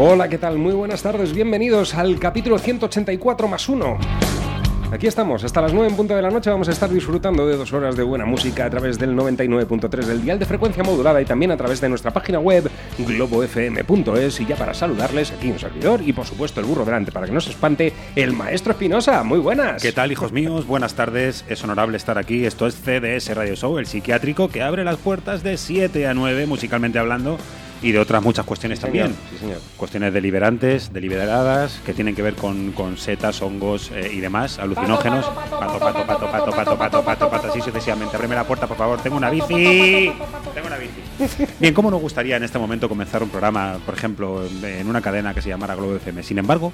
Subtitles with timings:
[0.00, 0.58] Hola, ¿qué tal?
[0.58, 3.98] Muy buenas tardes, bienvenidos al capítulo 184 más 1.
[4.92, 7.56] Aquí estamos, hasta las 9 en punto de la noche vamos a estar disfrutando de
[7.56, 11.24] dos horas de buena música a través del 99.3 del dial de frecuencia modulada y
[11.24, 16.00] también a través de nuestra página web globofm.es y ya para saludarles aquí un servidor
[16.06, 19.24] y por supuesto el burro delante para que no se espante el maestro Espinosa.
[19.24, 19.82] Muy buenas.
[19.82, 20.64] ¿Qué tal, hijos míos?
[20.64, 21.44] Buenas tardes.
[21.48, 22.46] Es honorable estar aquí.
[22.46, 26.46] Esto es CDS Radio Show, el psiquiátrico que abre las puertas de 7 a 9,
[26.46, 27.36] musicalmente hablando,
[27.82, 29.06] y de otras muchas cuestiones Sí, señor.
[29.08, 29.20] también.
[29.30, 29.58] Sí, señor.
[29.76, 35.24] Cuestiones deliberantes, deliberadas, que tienen que ver con, con setas, hongos eh, y demás, alucinógenos.
[35.26, 38.16] Pato, pato, pato, pato, pato, pato, pato, pato, así sucesivamente.
[38.16, 39.00] Abreme la puerta, por favor.
[39.00, 40.12] Tengo una bici.
[40.54, 41.44] Tengo una bici.
[41.58, 45.34] Bien, ¿cómo nos gustaría en este momento comenzar un programa, por ejemplo, en una cadena
[45.34, 46.22] que se llamara Globo FM?
[46.22, 46.72] Sin embargo,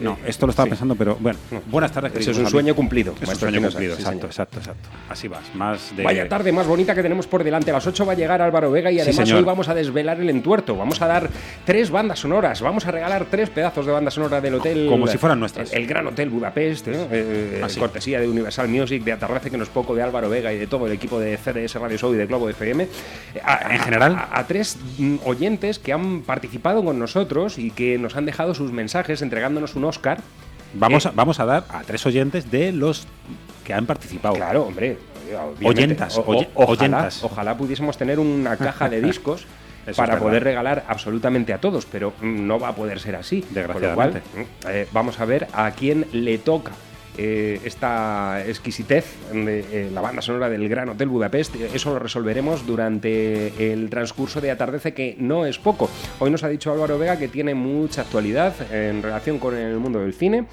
[0.00, 0.70] no, esto lo estaba sí.
[0.70, 2.12] pensando, pero bueno, buenas tardes.
[2.12, 3.14] Queridos es un sueño cumplido.
[3.20, 4.88] Es un sueño cumplido, Sí, exacto, exacto, exacto.
[5.08, 6.02] Así vas, más de...
[6.04, 7.70] Vaya tarde más bonita que tenemos por delante.
[7.70, 9.38] A las 8 va a llegar Álvaro Vega y Sí, además señor.
[9.38, 10.76] hoy vamos a desvelar el entuerto.
[10.76, 11.28] Vamos a dar
[11.64, 12.60] tres bandas sonoras.
[12.62, 14.86] Vamos a regalar tres pedazos de banda sonora del hotel.
[14.88, 15.72] Como si fueran nuestras.
[15.72, 17.06] El, el Gran Hotel Budapest, ¿eh?
[17.10, 17.80] Eh, sí.
[17.80, 20.86] cortesía de Universal Music, de Atarrace, que nos poco, de Álvaro Vega y de todo
[20.86, 22.84] el equipo de CDS Radio Show y de Globo FM.
[22.84, 22.88] Eh,
[23.44, 24.14] a- En general.
[24.16, 28.54] A, a tres mm, oyentes que han participado con nosotros y que nos han dejado
[28.54, 30.20] sus mensajes entregándonos un Oscar.
[30.74, 33.06] Vamos, Eh, a, vamos a dar a tres oyentes de los
[33.64, 34.34] que han participado.
[34.34, 34.98] Claro, hombre.
[35.62, 37.22] Oyentas, O- oye- ojalá, oyentas.
[37.24, 39.46] ojalá pudiésemos tener una caja de discos
[39.96, 43.42] para poder regalar absolutamente a todos, pero no va a poder ser así.
[43.42, 44.22] Con lo cual, Desgraciadamente.
[44.34, 46.72] mm, eh, vamos a ver a quién le toca.
[47.18, 52.66] Eh, esta exquisitez de eh, la banda sonora del Gran Hotel Budapest, eso lo resolveremos
[52.66, 55.90] durante el transcurso de Atardece, que no es poco.
[56.20, 60.00] Hoy nos ha dicho Álvaro Vega que tiene mucha actualidad en relación con el mundo
[60.00, 60.46] del cine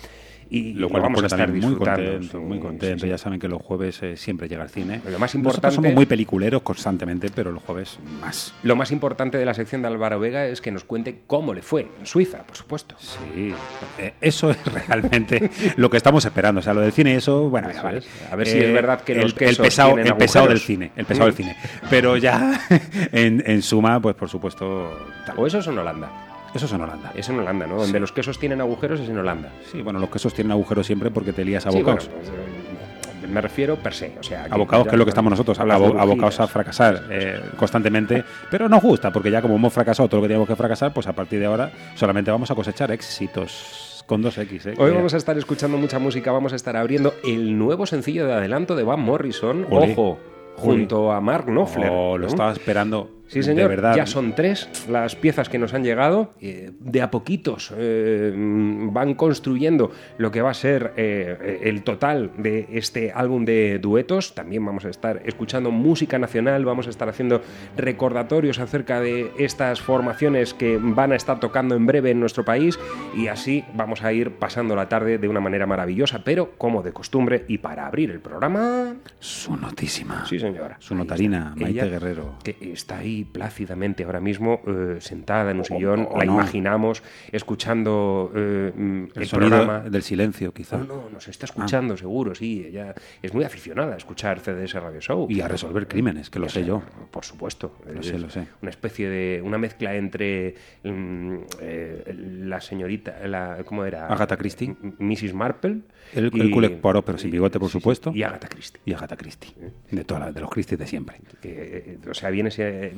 [0.49, 3.03] y Lo cual vamos a estar muy contento, Sí, muy sí, contento.
[3.05, 3.09] sí.
[3.09, 5.01] Ya saben que los jueves eh, siempre llega al cine.
[5.05, 8.53] Lo más Nosotros importante- somos muy peliculeros constantemente, pero los jueves más.
[8.63, 11.61] Lo más importante de la sección de Álvaro Vega es que nos cuente cómo le
[11.61, 12.95] fue en Suiza, por supuesto.
[12.99, 13.53] Sí,
[13.99, 14.57] eh, eso es
[14.87, 16.59] realmente lo que estamos esperando.
[16.59, 17.99] O sea, lo del cine, eso, bueno, Eso vale.
[17.99, 18.07] es.
[18.31, 21.05] A ver si es verdad que el, los el pesado, el pesado del cine, el
[21.05, 21.55] pesado del cine.
[21.89, 22.59] Pero ya
[23.11, 24.91] en, en suma, pues por supuesto,
[25.25, 25.39] tal.
[25.39, 26.24] O eso es en Holanda.
[26.55, 27.11] Eso es en Holanda.
[27.15, 27.75] Es en Holanda, ¿no?
[27.75, 29.51] Donde los quesos tienen agujeros es en Holanda.
[29.71, 33.27] Sí, bueno, los quesos tienen agujeros siempre porque te lías a Sí, bueno, pues, eh,
[33.27, 34.15] me refiero per se.
[34.19, 38.69] O sea, abocados, que es lo que estamos nosotros, abocados a fracasar eh, constantemente, pero
[38.69, 41.13] nos gusta, porque ya como hemos fracasado todo lo que teníamos que fracasar, pues a
[41.13, 44.67] partir de ahora solamente vamos a cosechar éxitos con dos X.
[44.67, 44.73] ¿eh?
[44.77, 48.33] Hoy vamos a estar escuchando mucha música, vamos a estar abriendo el nuevo sencillo de
[48.33, 49.91] adelanto de Van Morrison, Olé.
[49.91, 50.19] ojo,
[50.55, 51.89] junto a Mark Knopfler.
[51.91, 52.27] Oh, lo ¿no?
[52.27, 53.14] estaba esperando.
[53.27, 53.69] Sí, De señor.
[53.69, 53.95] verdad.
[53.95, 56.33] Ya son tres las piezas que nos han llegado.
[56.41, 62.31] eh, de a poquitos eh, van construyendo lo que va a ser eh, el total
[62.37, 64.35] de este álbum de duetos.
[64.35, 67.41] También vamos a estar escuchando música nacional, vamos a estar haciendo
[67.77, 72.77] recordatorios acerca de estas formaciones que van a estar tocando en breve en nuestro país.
[73.15, 76.91] Y así vamos a ir pasando la tarde de una manera maravillosa, pero como de
[76.93, 77.45] costumbre.
[77.47, 78.95] Y para abrir el programa.
[79.19, 80.25] Su notísima.
[80.25, 80.77] Sí, señora.
[80.79, 81.53] Su notarina.
[81.55, 82.35] Maite Ella, Guerrero.
[82.43, 86.33] Que está ahí plácidamente ahora mismo, eh, sentada en un sillón, o la no.
[86.33, 87.01] imaginamos
[87.31, 89.79] escuchando eh, El, el, sonido programa.
[89.89, 90.77] del silencio, quizá.
[90.77, 92.65] No, no, nos está escuchando, seguro, sí.
[92.67, 95.27] Ella es muy aficionada a escuchar CDS Radio Show.
[95.29, 96.81] Y a resolver crímenes, que lo sé yo.
[97.11, 97.77] Por supuesto.
[97.93, 98.47] Lo sé, lo sé.
[98.61, 99.41] Una especie de.
[99.43, 100.55] Una mezcla entre.
[100.83, 103.27] mm, eh, la señorita.
[103.27, 104.07] La, ¿Cómo era?
[104.07, 104.75] Agatha Christie.
[104.99, 105.33] Mrs.
[105.33, 105.81] Marple.
[106.13, 108.11] El, y- el Culec Poirot, pero sin bigote, por sí, supuesto.
[108.13, 108.81] Y Agatha Christie.
[108.85, 109.53] Y Agatha Christie.
[109.91, 111.17] De, toda la- de los Christie de siempre.
[111.41, 112.51] Que, eh, o sea, viene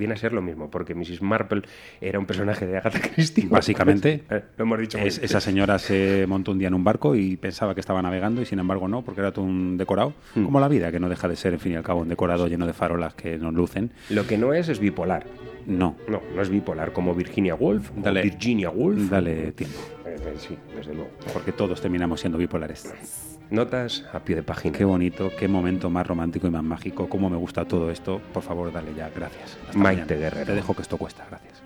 [0.08, 1.22] viene a ser lo mismo, porque Mrs.
[1.22, 1.64] Marple
[2.00, 3.48] era un personaje de Agatha Christie.
[3.50, 7.16] Básicamente, Eh, lo hemos dicho Es- esa señora se montó un día en un barco
[7.16, 10.14] y pensaba que estaba navegando y sin embargo no, porque era todo un decorado.
[10.36, 10.46] Hmm.
[10.46, 12.48] Como la vida, que no deja de ser, en fin y al cabo, un decorado
[12.48, 13.92] lleno de farolas que nos lucen.
[14.10, 15.26] Lo que no es es bipolar.
[15.66, 15.96] No.
[16.08, 18.22] No, no es bipolar, como Virginia Woolf, Dale.
[18.24, 19.10] Virginia Woolf.
[19.10, 21.10] Dale tiempo, Eh, eh, sí, desde luego.
[21.34, 23.37] porque todos terminamos siendo bipolares.
[23.50, 24.78] Notas a pie de página.
[24.78, 27.08] Qué bonito, qué momento más romántico y más mágico.
[27.08, 28.22] Cómo me gusta todo esto.
[28.34, 29.10] Por favor, dale ya.
[29.10, 29.58] Gracias.
[29.68, 30.20] Hasta Maite mañana.
[30.20, 30.46] Guerrero.
[30.46, 31.26] Te dejo que esto cuesta.
[31.30, 31.64] Gracias.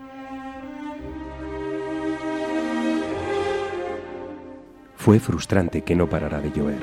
[4.95, 6.78] Fue frustrante que no parara de llover,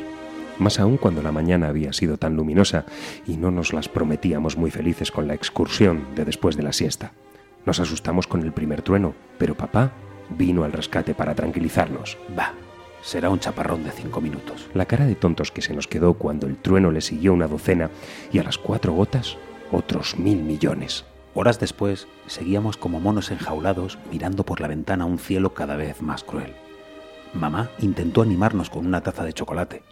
[0.59, 2.85] más aún cuando la mañana había sido tan luminosa
[3.29, 7.13] y no nos las prometíamos muy felices con la excursión de después de la siesta.
[7.65, 9.93] Nos asustamos con el primer trueno, pero papá
[10.31, 12.19] vino al rescate para tranquilizarnos.
[12.37, 12.55] Va,
[13.03, 14.69] será un chaparrón de cinco minutos.
[14.75, 17.91] La cara de tontos que se nos quedó cuando el trueno le siguió una docena
[18.33, 19.37] y a las cuatro gotas
[19.71, 21.05] otros mil millones.
[21.35, 26.25] Horas después, seguíamos como monos enjaulados mirando por la ventana un cielo cada vez más
[26.25, 26.55] cruel.
[27.35, 29.83] Mamá intentó animarnos con una taza de chocolate,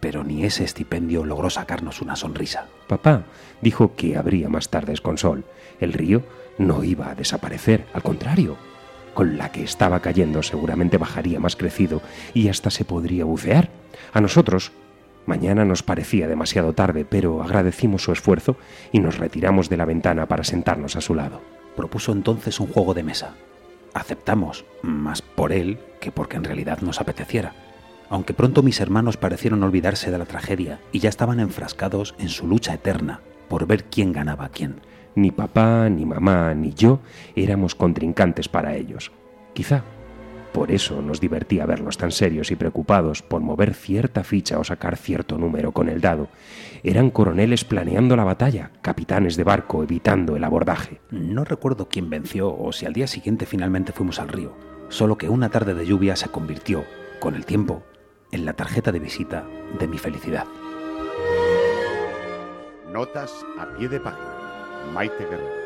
[0.00, 2.66] pero ni ese estipendio logró sacarnos una sonrisa.
[2.86, 3.24] Papá
[3.60, 5.44] dijo que habría más tardes con sol.
[5.80, 6.22] El río
[6.56, 8.56] no iba a desaparecer, al contrario.
[9.18, 12.02] Con la que estaba cayendo seguramente bajaría más crecido
[12.34, 13.68] y hasta se podría bucear.
[14.12, 14.70] A nosotros,
[15.26, 18.56] mañana nos parecía demasiado tarde, pero agradecimos su esfuerzo
[18.92, 21.40] y nos retiramos de la ventana para sentarnos a su lado.
[21.74, 23.34] Propuso entonces un juego de mesa.
[23.92, 27.54] Aceptamos, más por él que porque en realidad nos apeteciera.
[28.10, 32.46] Aunque pronto mis hermanos parecieron olvidarse de la tragedia y ya estaban enfrascados en su
[32.46, 34.76] lucha eterna por ver quién ganaba a quién.
[35.18, 37.00] Ni papá, ni mamá, ni yo
[37.34, 39.10] éramos contrincantes para ellos.
[39.52, 39.82] Quizá
[40.52, 44.96] por eso nos divertía verlos tan serios y preocupados por mover cierta ficha o sacar
[44.96, 46.28] cierto número con el dado.
[46.84, 51.00] Eran coroneles planeando la batalla, capitanes de barco evitando el abordaje.
[51.10, 54.54] No recuerdo quién venció o si al día siguiente finalmente fuimos al río,
[54.88, 56.84] solo que una tarde de lluvia se convirtió,
[57.18, 57.82] con el tiempo,
[58.30, 59.44] en la tarjeta de visita
[59.80, 60.46] de mi felicidad.
[62.92, 64.37] Notas a pie de página.
[64.92, 65.58] Maite Guerrero.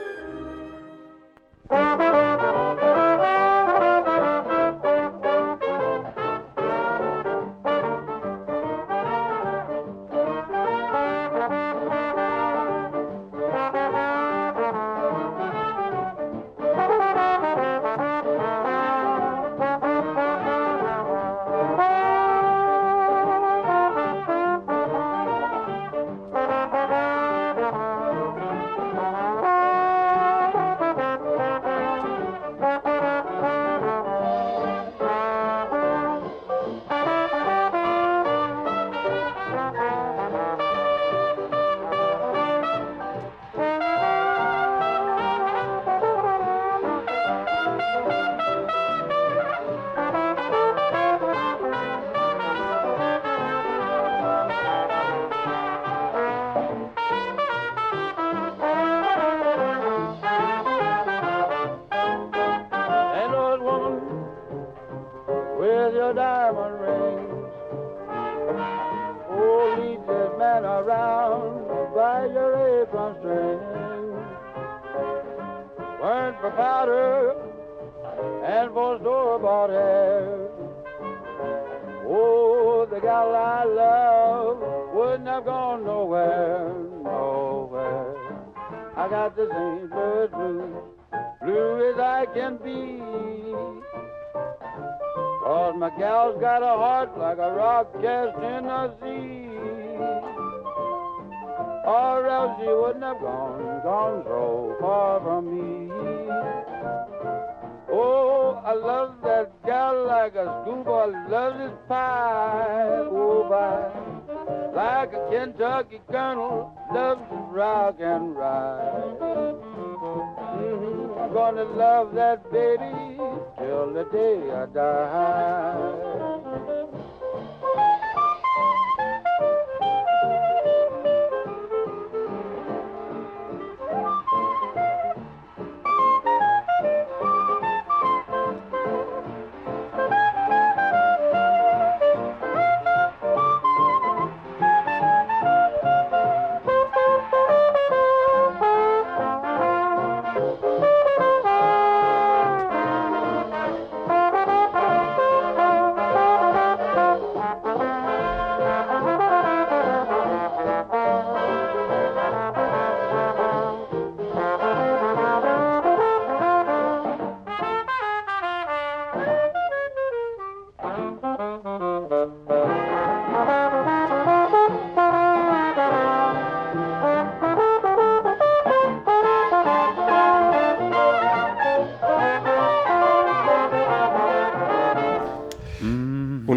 [121.76, 123.16] Love that baby
[123.58, 126.01] till the day I die.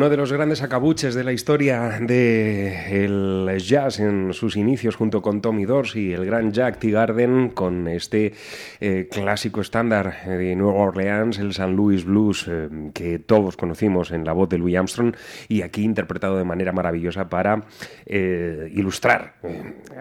[0.05, 5.41] Uno de los grandes acabuches de la historia del jazz en sus inicios junto con
[5.41, 8.35] Tommy Dorsey, el gran Jack Teagarden con este
[8.79, 14.25] eh, clásico estándar de Nueva Orleans, el San Louis Blues, eh, que todos conocimos en
[14.25, 15.15] la voz de Louis Armstrong
[15.47, 17.63] y aquí interpretado de manera maravillosa para
[18.05, 19.37] eh, ilustrar,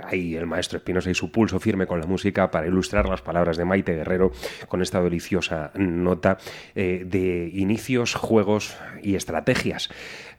[0.07, 3.57] ahí el maestro Espinosa y su pulso firme con la música para ilustrar las palabras
[3.57, 4.33] de Maite Guerrero
[4.69, 6.37] con esta deliciosa nota
[6.75, 9.89] de inicios, juegos y estrategias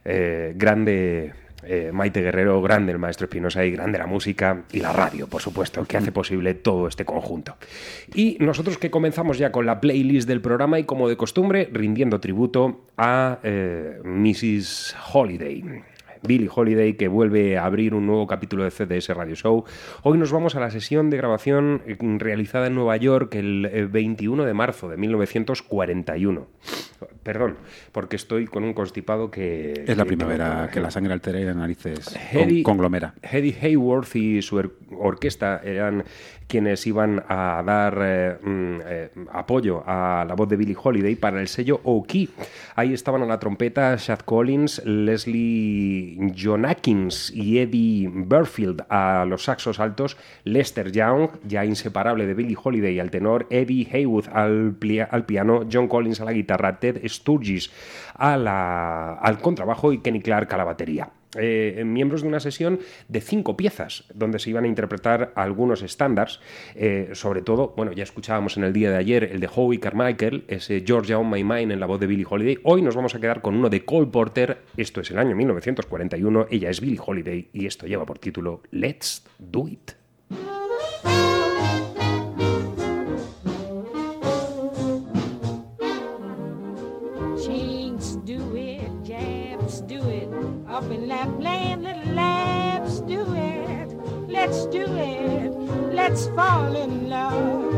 [0.03, 1.33] eh, grande
[1.67, 5.41] eh, Maite Guerrero, grande el maestro Espinosa y grande la música y la radio, por
[5.41, 7.57] supuesto, que hace posible todo este conjunto.
[8.13, 12.19] Y nosotros que comenzamos ya con la playlist del programa y como de costumbre, rindiendo
[12.19, 14.95] tributo a eh, Mrs.
[15.11, 15.63] Holiday.
[16.27, 19.65] Billie Holiday, que vuelve a abrir un nuevo capítulo de CDS Radio Show.
[20.03, 21.81] Hoy nos vamos a la sesión de grabación
[22.19, 26.47] realizada en Nueva York el 21 de marzo de 1941.
[27.23, 27.57] Perdón,
[27.91, 29.83] porque estoy con un constipado que...
[29.87, 33.15] Es la primavera, que la sangre altera y las narices con, conglomera.
[33.21, 34.57] Eddie Hayworth y su
[34.97, 36.03] orquesta eran
[36.47, 41.41] quienes iban a dar eh, mm, eh, apoyo a la voz de Billie Holiday para
[41.41, 42.29] el sello Oki.
[42.75, 49.45] Ahí estaban a la trompeta Chad Collins, Leslie John Atkins y Eddie Burfield a los
[49.45, 54.77] saxos altos, Lester Young, ya inseparable de Billie Holiday al tenor, Eddie Haywood al,
[55.09, 57.71] al piano, John Collins a la guitarra, Ted Sturgis
[58.15, 61.09] al contrabajo y Kenny Clark a la batería.
[61.37, 66.39] Eh, miembros de una sesión de cinco piezas, donde se iban a interpretar algunos estándares,
[66.75, 70.45] eh, sobre todo, bueno, ya escuchábamos en el día de ayer el de Howie Carmichael,
[70.47, 72.59] ese Georgia on My Mind en la voz de Billie Holiday.
[72.63, 76.47] Hoy nos vamos a quedar con uno de Cole Porter, esto es el año 1941,
[76.49, 80.04] ella es Billie Holiday y esto lleva por título Let's Do It.
[90.75, 93.87] Up in Lapland, little labs do it.
[94.27, 95.51] Let's do it.
[95.93, 97.71] Let's fall in love.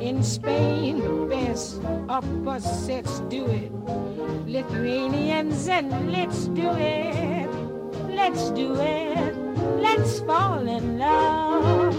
[0.00, 3.70] In Spain, the best opposites do it.
[4.48, 7.48] Lithuanians and let's do it.
[8.10, 9.36] Let's do it.
[9.78, 11.94] Let's fall in love.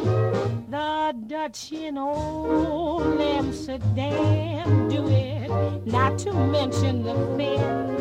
[0.70, 5.50] The Dutch in old Amsterdam do it.
[5.86, 7.96] Not to mention the Finns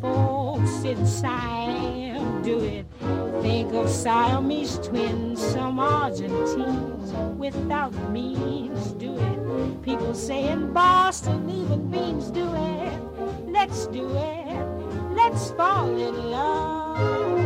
[0.00, 0.35] folks
[0.86, 2.86] in Siam do it.
[3.42, 9.82] Think of Siamese twins, some Argentines without means do it.
[9.82, 13.00] People say in Boston, even beans do it.
[13.48, 14.66] Let's do it.
[15.14, 17.45] Let's fall in love.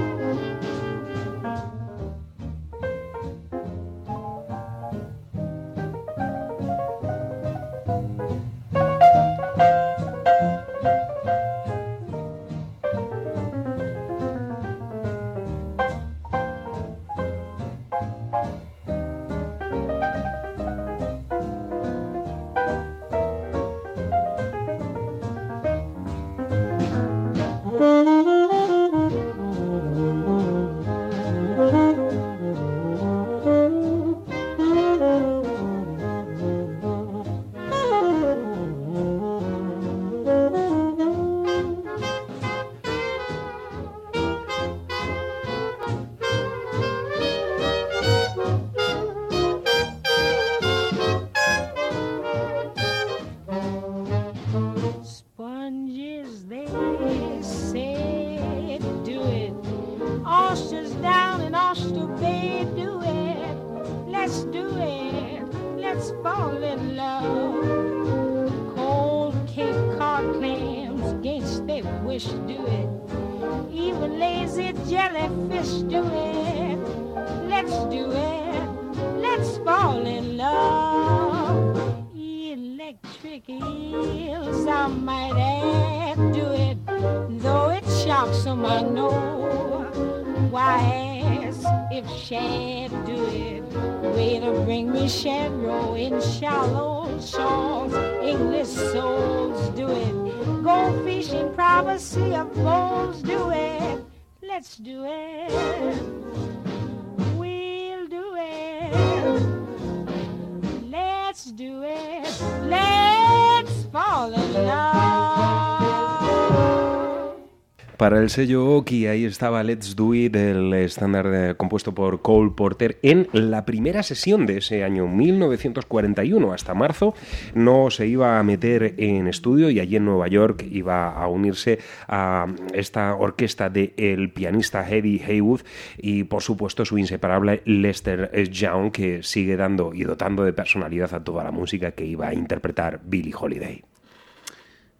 [118.20, 123.26] El sello Oki, ahí estaba Let's Do It, el estándar compuesto por Cole Porter, en
[123.32, 126.52] la primera sesión de ese año 1941.
[126.52, 127.14] Hasta marzo
[127.54, 131.78] no se iba a meter en estudio y allí en Nueva York iba a unirse
[132.08, 135.62] a esta orquesta de el pianista Eddie Haywood
[135.96, 141.24] y, por supuesto, su inseparable Lester Young, que sigue dando y dotando de personalidad a
[141.24, 143.82] toda la música que iba a interpretar Billie Holiday.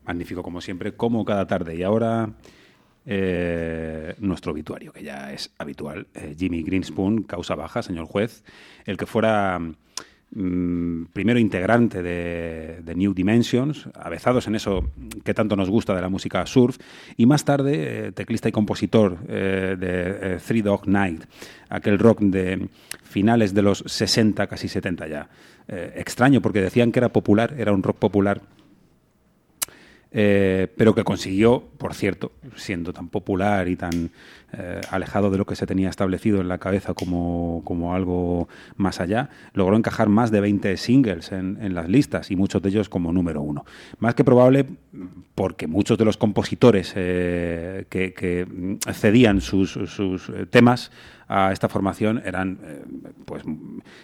[0.07, 1.77] Magnífico, como siempre, como cada tarde.
[1.77, 2.31] Y ahora
[3.07, 6.07] eh, nuestro obituario, que ya es habitual.
[6.15, 8.45] Eh, Jimmy Greenspoon, causa baja, señor juez.
[8.85, 14.91] El que fuera mm, primero integrante de, New Dimensions, avezados en eso
[15.25, 16.77] que tanto nos gusta de la música surf,
[17.17, 21.25] y más tarde eh, teclista y compositor eh, de Three Dog Night,
[21.69, 22.69] aquel rock de
[23.03, 25.29] finales de los 60, casi 70 ya.
[25.69, 28.43] Extraño porque decían que era popular, era un rock popular,
[30.13, 34.11] eh, pero que consiguió, por cierto, siendo tan popular y tan
[34.53, 39.01] eh, alejado de lo que se tenía establecido en la cabeza como, como algo más
[39.01, 42.89] allá, logró encajar más de 20 singles en, en las listas y muchos de ellos
[42.89, 43.65] como número uno.
[43.99, 44.67] Más que probable
[45.35, 48.47] porque muchos de los compositores eh, que, que,
[48.93, 50.91] cedían sus, sus, temas
[51.33, 52.83] a esta formación eran eh,
[53.25, 53.45] pues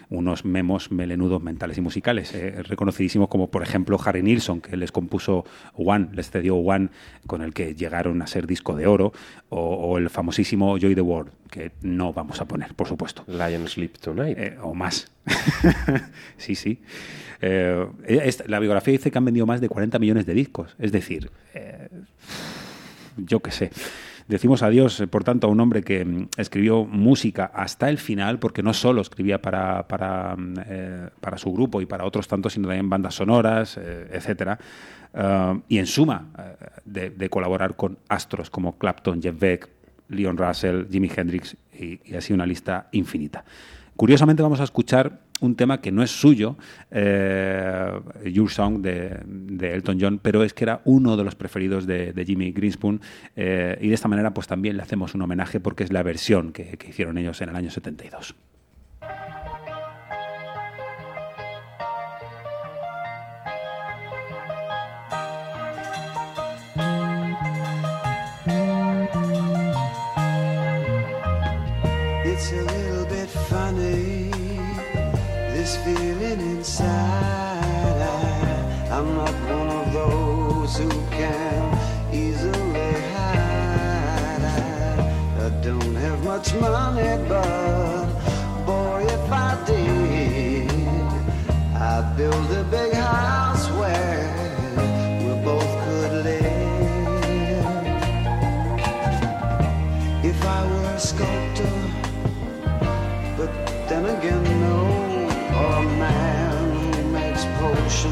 [0.09, 4.93] unos memos melenudos mentales y musicales, eh, reconocidísimos como por ejemplo Harry Nilsson, que les
[4.93, 5.43] compuso
[5.73, 6.87] One, les cedió One,
[7.27, 9.11] con el que llegaron a ser disco de oro,
[9.49, 13.25] o, o el famosísimo Joy the World, que no vamos a poner, por supuesto.
[13.27, 14.37] Lion Sleep Tonight.
[14.37, 15.11] Eh, o más.
[16.37, 16.81] sí, sí.
[17.41, 20.75] Es- la biografía dice que han vendido más de 40 millones de discos.
[20.79, 21.29] Es decir,
[23.17, 23.71] yo qué sé.
[24.27, 28.39] Decimos adiós, eh, por tanto, a un hombre que mm, escribió música hasta el final,
[28.39, 32.67] porque no solo escribía para, para, mm, eh, su grupo y para otros tantos, sino
[32.67, 34.59] también bandas sonoras, eh, etcétera.
[35.13, 36.27] Uh, y en suma,
[36.85, 39.69] de, colaborar con astros como Clapton, Jeff Beck,
[40.09, 43.43] Leon Russell, Jimi Hendrix y así una lista infinita.
[43.97, 46.55] Curiosamente vamos a escuchar un tema que no es suyo,
[46.91, 47.91] eh,
[48.25, 52.51] Your Song de, Elton John, pero es que era uno de los preferidos de, Jimmy
[52.51, 53.01] Greenspoon
[53.35, 56.51] eh, y de esta manera pues también le hacemos un homenaje porque es la versión
[56.51, 58.35] que, que hicieron ellos en el año 72.
[75.83, 78.01] Feeling inside.
[78.01, 84.43] I, I'm not one of those who can easily hide.
[84.43, 88.07] I, I don't have much money, but
[88.65, 90.71] boy, if I did,
[91.75, 93.46] I'd build a big house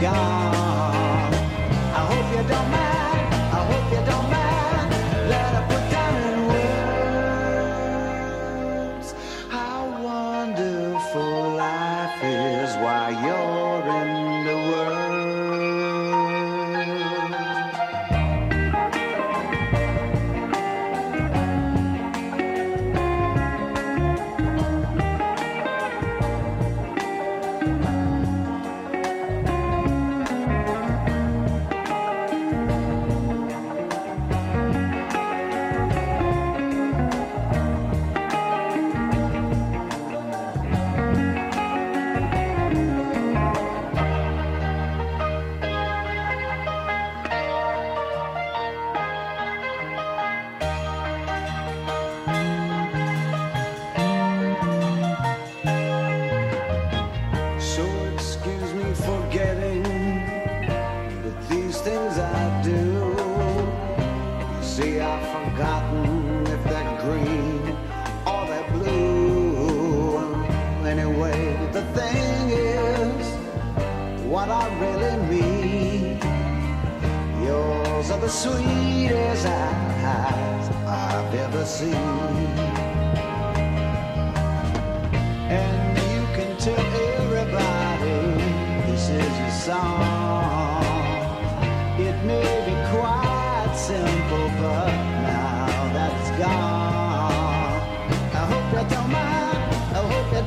[0.00, 0.49] God.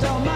[0.04, 0.33] Don't mind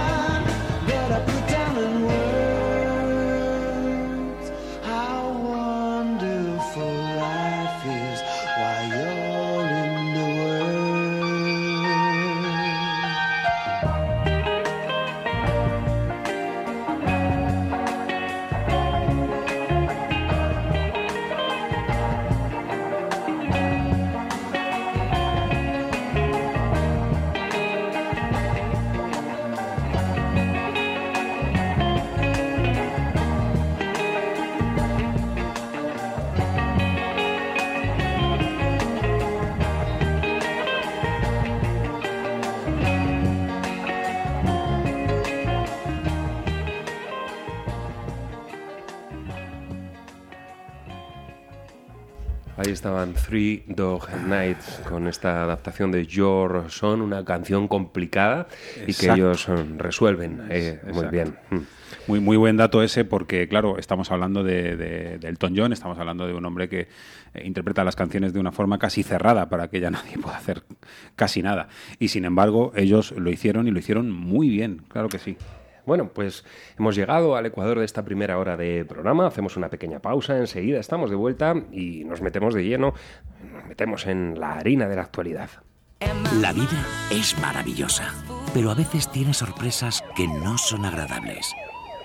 [52.78, 58.48] estaban Three Dog Nights con esta adaptación de Your Son, una canción complicada
[58.86, 61.36] y que ellos eh, resuelven eh, muy bien.
[61.50, 61.58] Mm.
[62.06, 65.98] Muy, muy buen dato ese porque, claro, estamos hablando de, de, de Elton John, estamos
[65.98, 66.88] hablando de un hombre que eh,
[67.46, 70.62] interpreta las canciones de una forma casi cerrada para que ya nadie pueda hacer
[71.16, 71.70] casi nada.
[71.98, 75.36] Y sin embargo, ellos lo hicieron y lo hicieron muy bien, claro que sí.
[75.88, 76.44] Bueno, pues
[76.78, 80.82] hemos llegado al ecuador de esta primera hora de programa, hacemos una pequeña pausa, enseguida
[80.82, 82.94] estamos de vuelta y nos metemos de lleno,
[83.54, 85.50] nos metemos en la harina de la actualidad.
[86.42, 88.14] La vida es maravillosa,
[88.54, 91.56] pero a veces tiene sorpresas que no son agradables.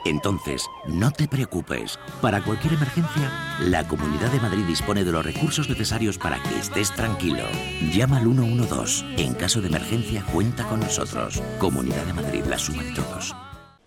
[0.05, 1.99] Entonces, no te preocupes.
[2.21, 6.93] Para cualquier emergencia, la Comunidad de Madrid dispone de los recursos necesarios para que estés
[6.93, 7.45] tranquilo.
[7.93, 9.25] Llama al 112.
[9.25, 11.43] En caso de emergencia, cuenta con nosotros.
[11.59, 13.35] Comunidad de Madrid, la suma de todos.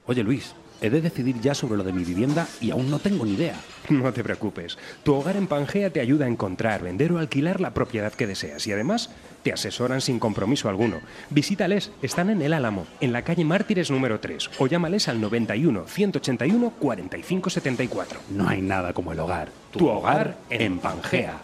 [0.08, 3.26] Oye Luis, he de decidir ya sobre lo de mi vivienda y aún no tengo
[3.26, 3.56] ni idea.
[3.90, 7.74] No te preocupes, tu hogar en Pangea te ayuda a encontrar, vender o alquilar la
[7.74, 9.10] propiedad que deseas y además
[9.44, 11.02] te asesoran sin compromiso alguno.
[11.30, 15.86] Visítales, están en El Álamo, en la calle Mártires número 3 o llámales al 91
[15.88, 18.20] 181 45 74.
[18.32, 19.50] No hay nada como el hogar.
[19.72, 21.40] Tu hogar en Pangea.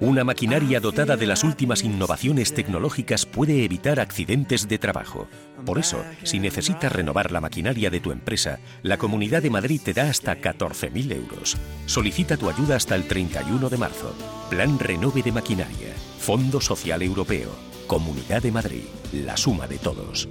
[0.00, 5.28] Una maquinaria dotada de las últimas innovaciones tecnológicas puede evitar accidentes de trabajo.
[5.64, 9.92] Por eso, si necesitas renovar la maquinaria de tu empresa, la Comunidad de Madrid te
[9.92, 11.56] da hasta 14.000 euros.
[11.86, 14.14] Solicita tu ayuda hasta el 31 de marzo.
[14.50, 15.94] Plan Renove de Maquinaria.
[16.18, 17.50] Fondo Social Europeo.
[17.86, 18.84] Comunidad de Madrid.
[19.12, 20.28] La suma de todos.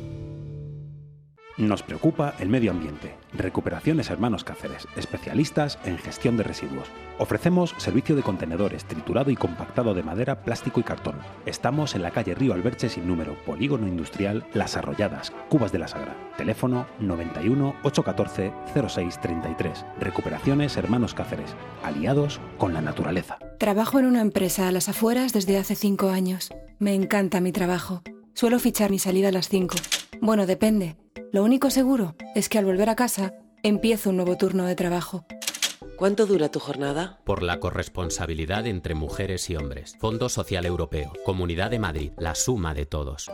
[1.57, 3.13] Nos preocupa el medio ambiente.
[3.31, 6.87] Recuperaciones Hermanos Cáceres, especialistas en gestión de residuos.
[7.19, 11.19] Ofrecemos servicio de contenedores, triturado y compactado de madera, plástico y cartón.
[11.45, 15.87] Estamos en la calle Río Alberche sin número, Polígono Industrial Las Arrolladas, Cubas de la
[15.87, 16.15] Sagra.
[16.37, 19.85] Teléfono 91 814 0633.
[19.99, 23.37] Recuperaciones Hermanos Cáceres, aliados con la naturaleza.
[23.59, 26.51] Trabajo en una empresa a las afueras desde hace cinco años.
[26.79, 28.01] Me encanta mi trabajo.
[28.33, 29.75] Suelo fichar mi salida a las cinco.
[30.19, 30.97] Bueno, depende.
[31.31, 35.25] Lo único seguro es que al volver a casa empiezo un nuevo turno de trabajo.
[35.97, 37.19] ¿Cuánto dura tu jornada?
[37.23, 39.95] Por la corresponsabilidad entre mujeres y hombres.
[39.99, 41.13] Fondo Social Europeo.
[41.23, 42.11] Comunidad de Madrid.
[42.17, 43.29] La suma de todos.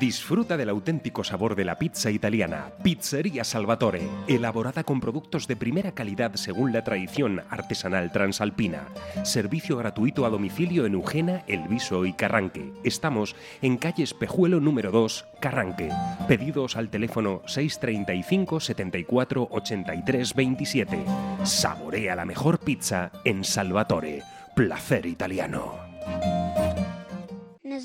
[0.00, 2.72] Disfruta del auténtico sabor de la pizza italiana.
[2.82, 4.00] Pizzería Salvatore.
[4.28, 8.88] Elaborada con productos de primera calidad según la tradición artesanal transalpina.
[9.24, 12.72] Servicio gratuito a domicilio en Eugena, Elviso y Carranque.
[12.82, 15.90] Estamos en calle Espejuelo número 2, Carranque.
[16.26, 21.04] Pedidos al teléfono 635 74 83 27.
[21.44, 24.22] Saborea la mejor pizza en Salvatore.
[24.56, 26.39] Placer italiano.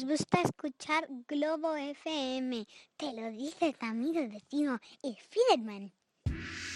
[0.03, 2.67] Gusta escuchar Globo FM.
[2.97, 5.91] Te lo dice tu amigo vecino, el Fiderman.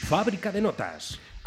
[0.07, 1.19] Fábrica de notas.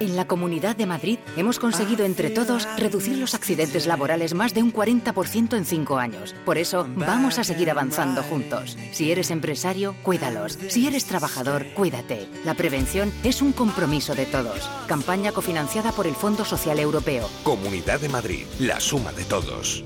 [0.00, 4.62] En la Comunidad de Madrid hemos conseguido entre todos reducir los accidentes laborales más de
[4.62, 6.34] un 40% en cinco años.
[6.46, 8.78] Por eso vamos a seguir avanzando juntos.
[8.92, 10.58] Si eres empresario, cuídalos.
[10.68, 12.28] Si eres trabajador, cuídate.
[12.46, 14.70] La prevención es un compromiso de todos.
[14.86, 17.28] Campaña cofinanciada por el Fondo Social Europeo.
[17.44, 19.84] Comunidad de Madrid, la suma de todos.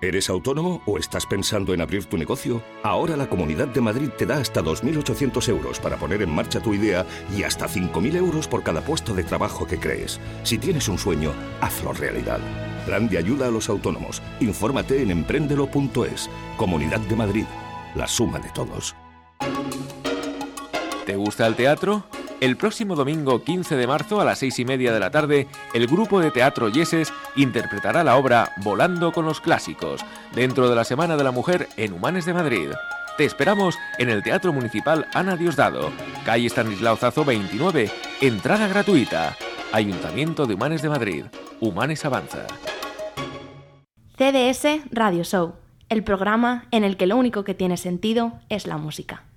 [0.00, 2.62] ¿Eres autónomo o estás pensando en abrir tu negocio?
[2.84, 6.72] Ahora la Comunidad de Madrid te da hasta 2.800 euros para poner en marcha tu
[6.72, 7.04] idea
[7.36, 10.20] y hasta 5.000 euros por cada puesto de trabajo que crees.
[10.44, 12.38] Si tienes un sueño, hazlo realidad.
[12.86, 14.22] Plan de ayuda a los autónomos.
[14.38, 16.30] Infórmate en emprendelo.es.
[16.56, 17.46] Comunidad de Madrid.
[17.96, 18.94] La suma de todos.
[21.06, 22.04] ¿Te gusta el teatro?
[22.40, 25.88] El próximo domingo 15 de marzo a las seis y media de la tarde, el
[25.88, 30.04] grupo de teatro Yeses interpretará la obra Volando con los Clásicos,
[30.36, 32.70] dentro de la Semana de la Mujer en Humanes de Madrid.
[33.16, 35.90] Te esperamos en el Teatro Municipal Ana Diosdado,
[36.24, 39.36] calle Stanislao Zazo 29, entrada gratuita.
[39.72, 41.24] Ayuntamiento de Humanes de Madrid.
[41.58, 42.46] Humanes Avanza.
[44.16, 45.54] CDS Radio Show,
[45.88, 49.27] el programa en el que lo único que tiene sentido es la música.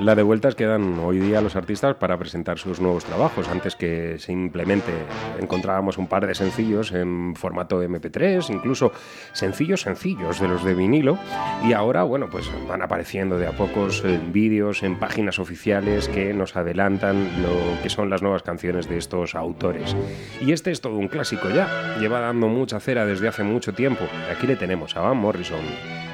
[0.00, 3.48] La de vueltas que dan hoy día los artistas para presentar sus nuevos trabajos.
[3.48, 4.92] Antes que simplemente
[5.38, 8.92] encontrábamos un par de sencillos en formato MP3, incluso
[9.34, 11.18] sencillos sencillos de los de vinilo.
[11.62, 16.56] Y ahora, bueno, pues van apareciendo de a pocos vídeos, en páginas oficiales que nos
[16.56, 19.94] adelantan lo que son las nuevas canciones de estos autores.
[20.40, 21.98] Y este es todo un clásico ya.
[22.00, 24.06] Lleva dando mucha cera desde hace mucho tiempo.
[24.34, 25.60] Aquí le tenemos a Van Morrison.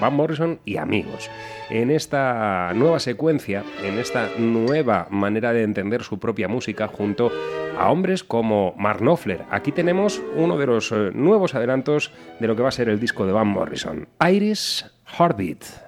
[0.00, 1.30] Van Morrison y amigos.
[1.68, 7.32] En esta nueva secuencia, en esta nueva manera de entender su propia música junto
[7.76, 9.42] a hombres como Mark Knopfler.
[9.50, 13.00] Aquí tenemos uno de los eh, nuevos adelantos de lo que va a ser el
[13.00, 14.86] disco de Van Morrison, Iris
[15.18, 15.85] Heartbeat.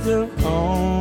[0.00, 0.99] With your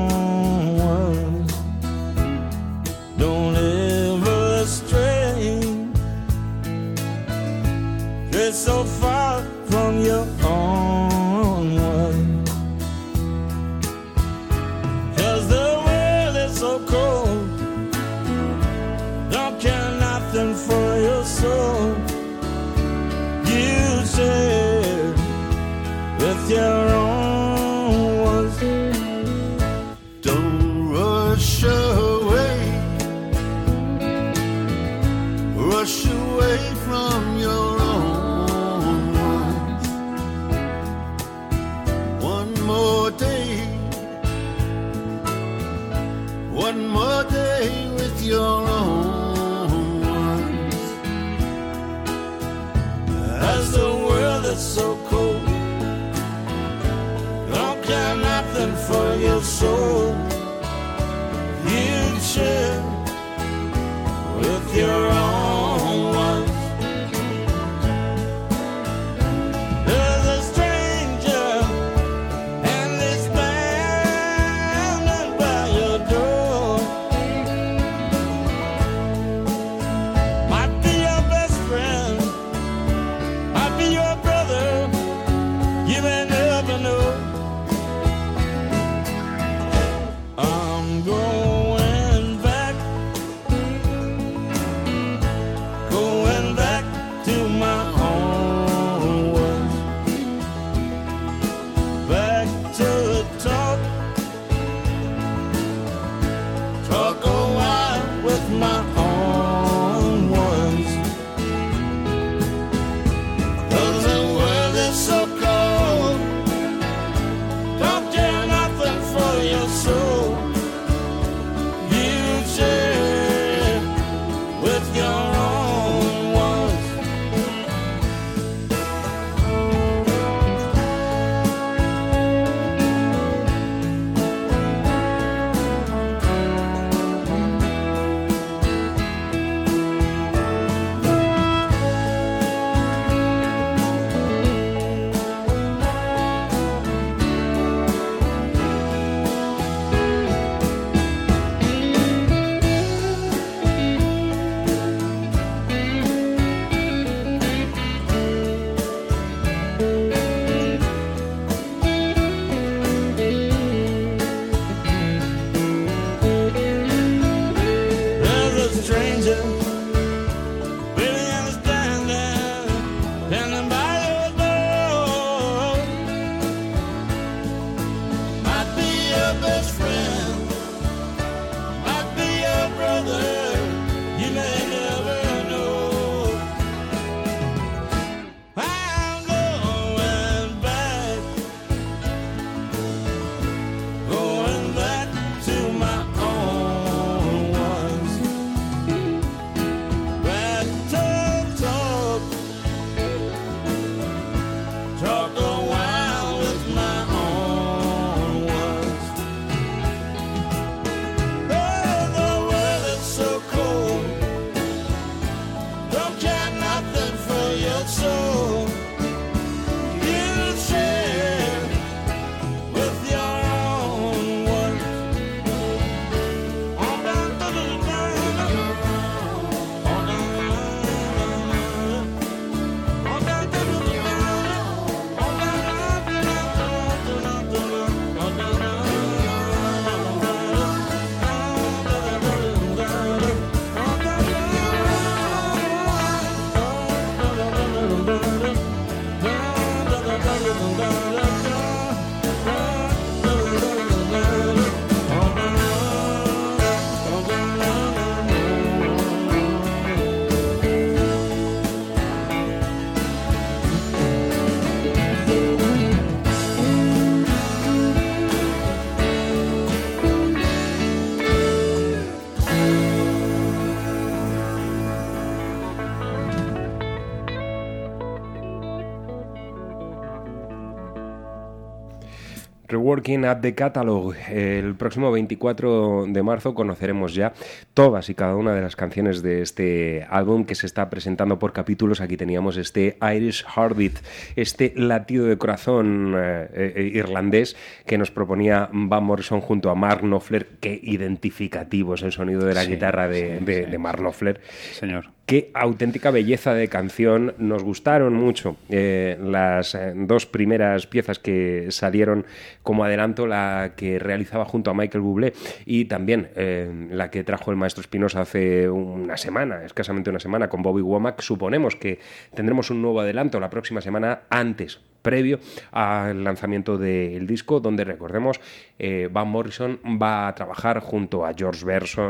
[282.80, 284.16] Reworking at the Catalog.
[284.30, 287.34] El próximo 24 de marzo conoceremos ya
[287.80, 291.54] todas y cada una de las canciones de este álbum que se está presentando por
[291.54, 292.02] capítulos.
[292.02, 293.94] Aquí teníamos este Irish Heartbeat,
[294.36, 300.02] este latido de corazón eh, eh, irlandés que nos proponía Van Morrison junto a Mark
[300.02, 300.48] Knopfler.
[300.60, 303.72] Qué identificativo es el sonido de la Sí, guitarra de, sí, de- sí.
[303.72, 304.42] de Mark Knopfler.
[304.74, 305.06] Señor.
[305.26, 307.36] Qué auténtica belleza de canción.
[307.38, 312.26] Nos gustaron mucho eh, las eh, dos primeras piezas que salieron
[312.64, 315.34] como adelanto, la que realizaba junto a Michael Bublé
[315.68, 320.50] y también eh, la que trajo el maestro Espinosa hace una semana, escasamente una semana,
[320.50, 321.22] con Bobby Womack.
[321.22, 322.00] Suponemos que
[322.34, 325.40] tendremos un nuevo adelanto la próxima semana antes previo
[325.72, 328.40] al lanzamiento del disco, donde recordemos,
[328.78, 331.66] eh, Van Morrison va a trabajar junto a George,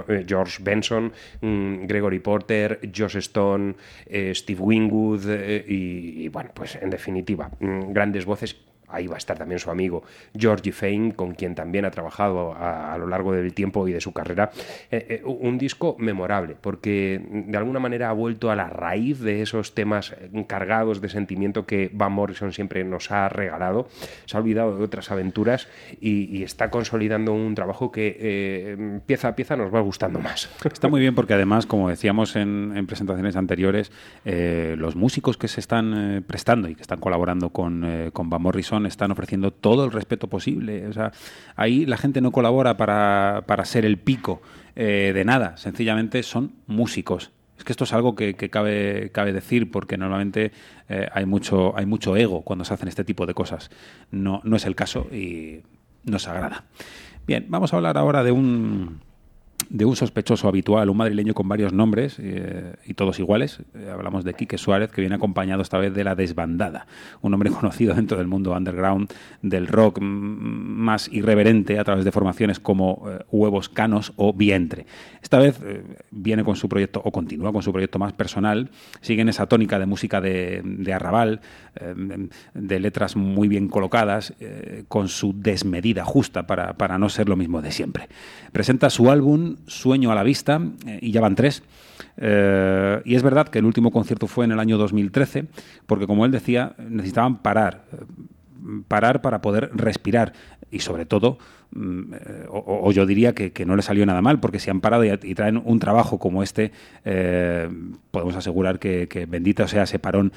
[0.08, 5.22] eh, George Benson, mm, Gregory Porter, Josh Stone, eh, Steve Wingwood
[5.68, 8.56] y, y, bueno, pues en definitiva, mm, grandes voces.
[8.92, 10.04] Ahí va a estar también su amigo
[10.38, 14.14] Georgie Fame, con quien también ha trabajado a, lo largo del tiempo y de su
[14.14, 14.52] carrera.
[14.92, 19.42] Eh, eh, un disco memorable, porque de alguna manera ha vuelto a la raíz de
[19.42, 20.16] esos temas
[20.48, 23.88] cargados de sentimiento que Van Morrison siempre nos ha regalado.
[24.26, 25.68] Se ha olvidado de otras aventuras
[26.00, 30.50] y, está consolidando un trabajo que eh, pieza a pieza nos va gustando más.
[30.64, 33.92] Está muy bien porque además, como decíamos en, en presentaciones anteriores,
[34.24, 39.12] los músicos que se están prestando y que están colaborando con, con Van Morrison están
[39.12, 40.88] ofreciendo todo el respeto posible.
[40.88, 41.12] O sea,
[41.56, 44.42] ahí la gente no colabora para, para ser el pico
[44.76, 47.32] eh, de nada, sencillamente son músicos.
[47.58, 50.54] Es que esto es algo que, cabe, cabe decir porque normalmente
[50.88, 53.70] eh, hay, mucho, hay mucho ego cuando se hacen este tipo de cosas.
[54.12, 55.64] No, no es el caso y
[56.06, 56.64] nos agrada.
[57.28, 59.02] Bien, vamos a hablar ahora de un,
[59.70, 63.62] de un sospechoso habitual, un madrileño con varios nombres eh, y todos iguales.
[63.76, 66.88] Eh, hablamos de Quique Suárez, que viene acompañado esta vez de La Desbandada,
[67.22, 72.60] un hombre conocido dentro del mundo underground del rock más irreverente a través de formaciones
[72.60, 74.86] como eh, Huevos Canos o Vientre.
[75.22, 75.60] Esta vez
[76.12, 78.70] viene con su proyecto, o continúa con su proyecto más personal,
[79.02, 81.42] sigue en esa tónica de música de, de arrabal,
[82.54, 84.34] de letras muy bien colocadas,
[84.88, 88.08] con su desmedida justa para, para no ser lo mismo de siempre.
[88.54, 91.64] Presenta su álbum Sueño a la Vista eh, y ya van tres.
[92.18, 95.46] Eh, y es verdad que el último concierto fue en el año 2013,
[95.86, 97.98] porque como él decía, necesitaban parar, eh,
[98.88, 100.34] parar para poder respirar
[100.72, 101.40] y sobre todo,
[101.72, 102.14] mm,
[102.50, 105.62] o, yo diría que, no le salió nada mal, porque si han parado y, traen
[105.64, 106.72] un trabajo como este,
[108.12, 110.32] podemos asegurar que, bendito sea ese parón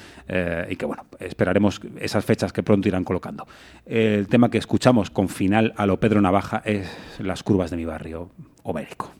[0.71, 3.47] y que bueno, esperaremos esas fechas que pronto irán colocando.
[3.85, 6.89] El tema que escuchamos con final a lo Pedro Navaja es
[7.19, 8.31] Las curvas de mi barrio
[8.63, 9.11] homérico,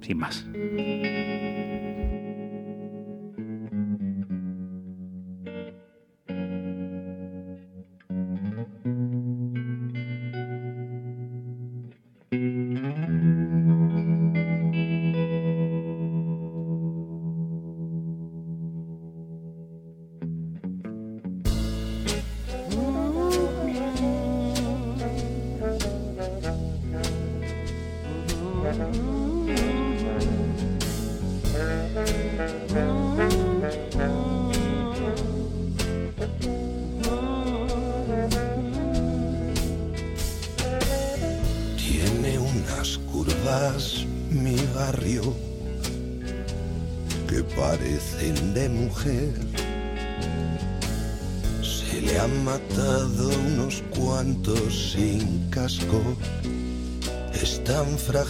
[0.00, 0.44] sin más.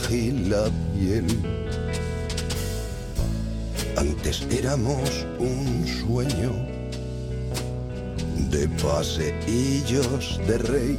[0.06, 1.26] Frágil la piel.
[3.96, 6.52] Antes éramos un sueño
[8.50, 10.98] de paseillos de rey.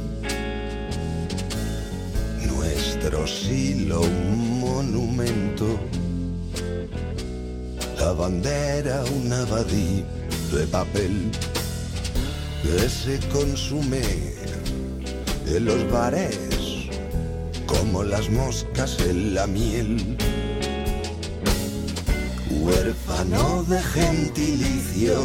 [2.46, 5.78] Nuestro silo un monumento.
[7.98, 10.04] La bandera un abadí
[10.52, 11.30] de papel
[12.62, 14.02] que se consume
[15.46, 16.57] en los bares
[17.88, 20.16] como las moscas en la miel.
[22.50, 25.24] Huérfano de gentilicio,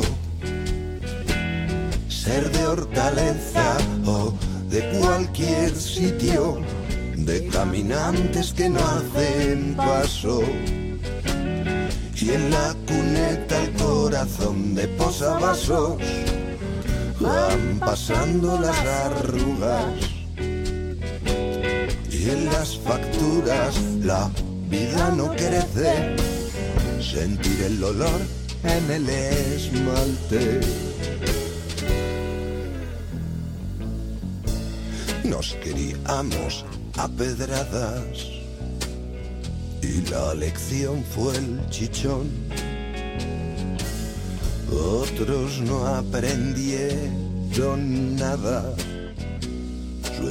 [2.07, 4.34] ser de hortaleza o
[4.70, 6.61] de cualquier sitio,
[7.18, 10.41] de caminantes que no hacen paso.
[12.16, 15.97] Y en la cuneta el corazón de posavasos
[17.20, 20.12] van pasando las arrugas.
[22.24, 24.32] Y en las facturas la
[24.69, 26.15] vida no crece,
[27.01, 28.21] sentir el olor
[28.63, 30.61] en el esmalte.
[35.26, 36.63] Nos queríamos
[36.97, 38.30] a pedradas
[39.82, 42.30] y la lección fue el chichón.
[44.71, 48.74] Otros no aprendieron nada,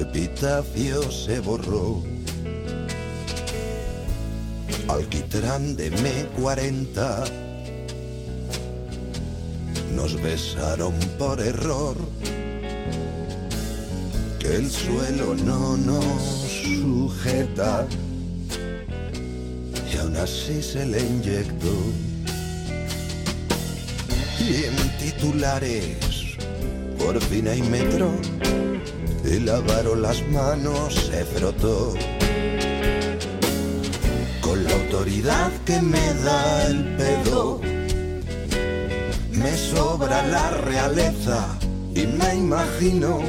[0.03, 2.03] epitafio se borró.
[4.89, 7.25] Alquitrán de M40
[9.95, 11.97] nos besaron por error
[14.39, 16.23] que el suelo no nos
[16.65, 17.87] sujeta
[19.93, 21.77] y aún así se le inyectó.
[24.41, 26.37] Y en titulares,
[26.99, 28.11] por fin hay metro,
[29.25, 31.95] y lavaron las manos, se frotó.
[34.41, 37.61] Con la autoridad que me da el pedo,
[39.31, 41.47] me sobra la realeza
[41.95, 43.21] y me imagino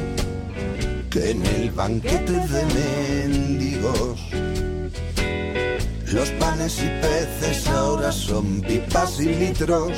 [1.10, 4.20] que en el banquete de mendigos
[6.12, 9.92] los panes y peces ahora son pipas y litros,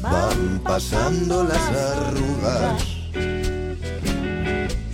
[0.00, 2.91] van pasando las arrugas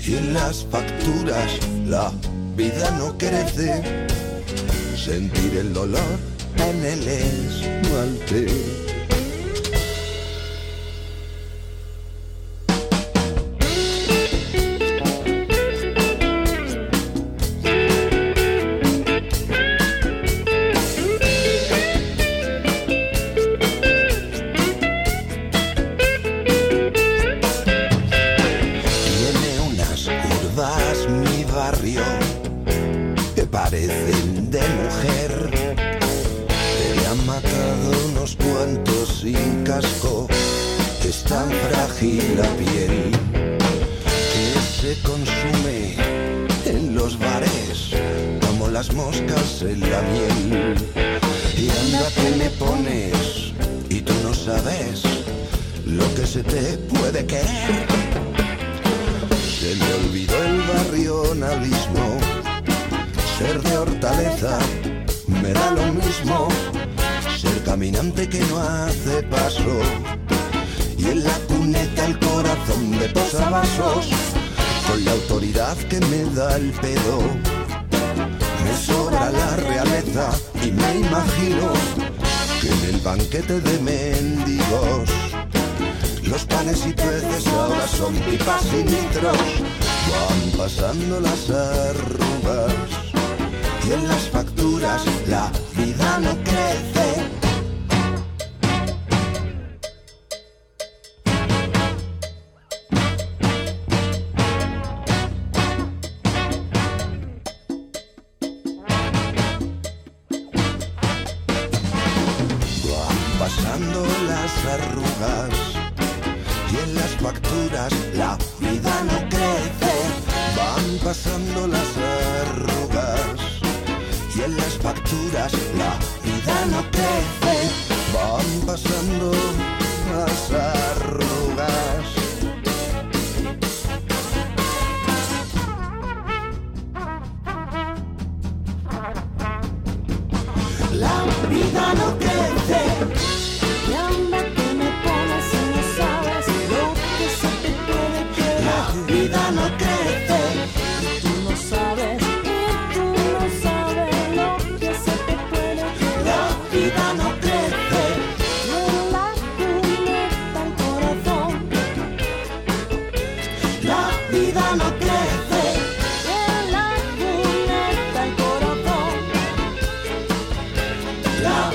[0.08, 2.10] y en las facturas la
[2.56, 4.06] vida no crece,
[4.96, 6.18] sentir el dolor
[6.56, 8.87] en el esmalte.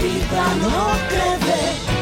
[0.04, 1.93] vida no cree.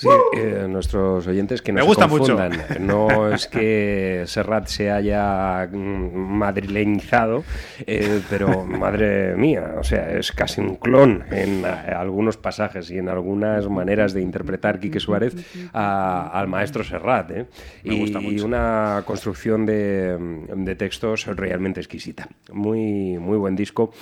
[0.00, 2.34] Sí, eh, nuestros oyentes que no Me se gusta mucho.
[2.36, 2.86] confundan.
[2.86, 7.44] No es que Serrat se haya mm, madrileñizado,
[7.86, 12.96] eh, pero madre mía, o sea, es casi un clon en eh, algunos pasajes y
[12.98, 15.34] en algunas maneras de interpretar Quique Suárez
[15.74, 17.30] a- al maestro Serrat.
[17.32, 17.46] ¿eh?
[17.84, 18.34] Me y, gusta mucho.
[18.36, 20.16] y una construcción de,
[20.54, 22.26] de textos realmente exquisita.
[22.52, 23.92] Muy, muy buen disco.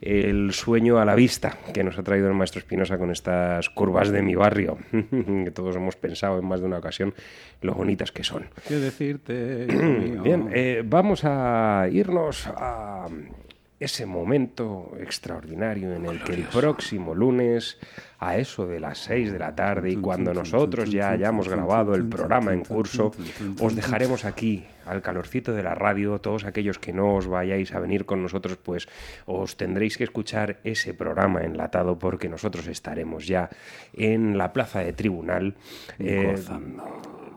[0.00, 4.10] El sueño a la vista que nos ha traído el maestro Espinosa con estas curvas
[4.10, 4.78] de mi barrio,
[5.48, 7.14] que todos hemos pensado en más de una ocasión
[7.62, 8.46] lo bonitas que son.
[8.66, 9.66] ¿Qué decirte?
[10.22, 13.06] Bien, eh, vamos a irnos a
[13.80, 17.78] ese momento extraordinario en el que el próximo lunes,
[18.18, 22.08] a eso de las 6 de la tarde y cuando nosotros ya hayamos grabado el
[22.08, 23.12] programa en curso,
[23.60, 26.20] os dejaremos aquí al calorcito de la radio.
[26.20, 28.88] Todos aquellos que no os vayáis a venir con nosotros, pues
[29.26, 33.48] os tendréis que escuchar ese programa enlatado porque nosotros estaremos ya
[33.92, 35.54] en la plaza de tribunal.
[36.00, 36.34] eh,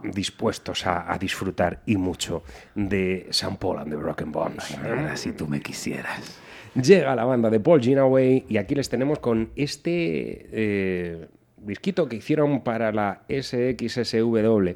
[0.04, 2.44] dispuestos a, a disfrutar y mucho
[2.76, 4.78] de San Paul and the Broken Bones.
[5.16, 6.40] si tú me quisieras.
[6.74, 11.28] Llega la banda de Paul Ginaway y aquí les tenemos con este eh,
[11.58, 14.70] disquito que hicieron para la SXSW.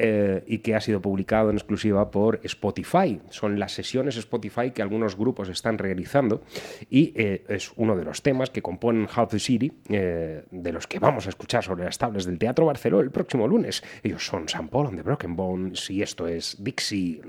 [0.00, 3.20] Eh, y que ha sido publicado en exclusiva por Spotify.
[3.30, 6.42] Son las sesiones Spotify que algunos grupos están realizando
[6.88, 10.86] y eh, es uno de los temas que componen How the City, eh, de los
[10.86, 13.82] que vamos a escuchar sobre las tablas del Teatro Barceló el próximo lunes.
[14.04, 17.20] Ellos son San Paul and the Broken Bones y esto es Dixie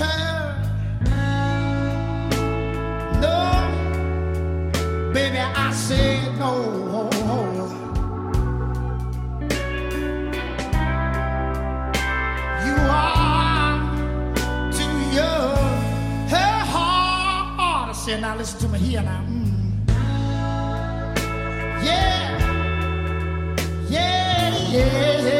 [0.00, 0.60] have
[3.20, 5.38] no, baby.
[5.38, 7.19] I said no.
[18.20, 19.24] Now listen to me here now.
[19.28, 19.88] Mm.
[21.82, 22.38] Yeah,
[23.88, 25.39] yeah, yeah, yeah,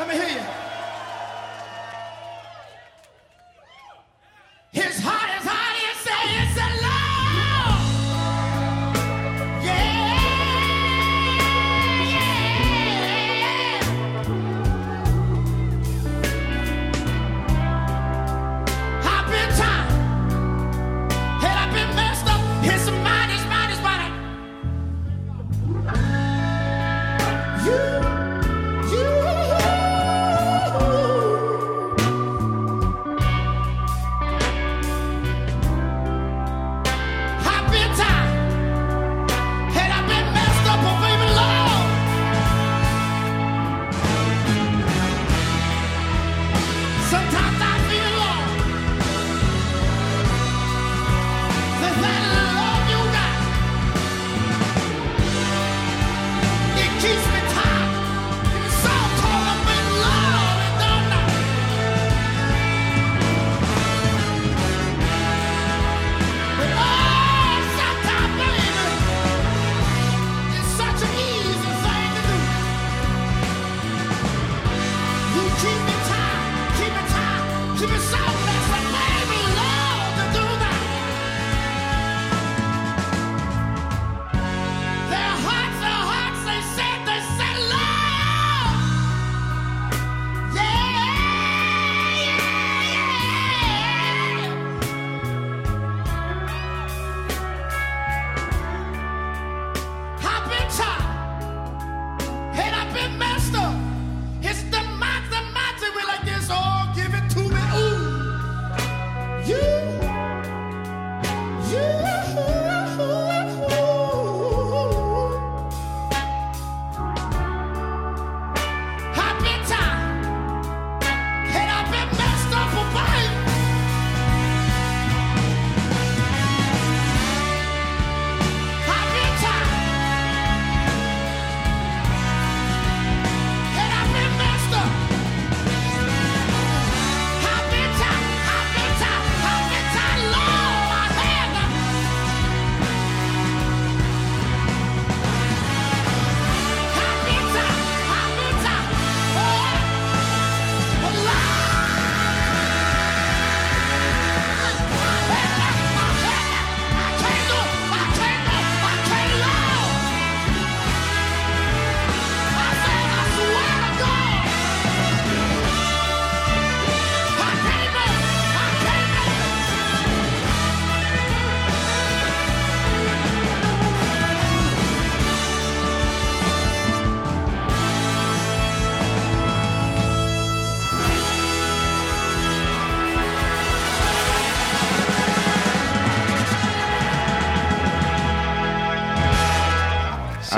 [0.00, 0.40] Let me hear you.
[4.72, 5.49] His heart is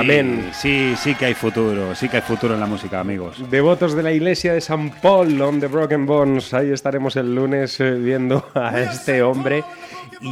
[0.03, 0.51] Amén.
[0.53, 3.49] Sí, sí que hay futuro, sí que hay futuro en la música, amigos.
[3.49, 6.53] Devotos de la iglesia de San Paul, on the Broken Bones.
[6.53, 9.63] Ahí estaremos el lunes eh, viendo a este hombre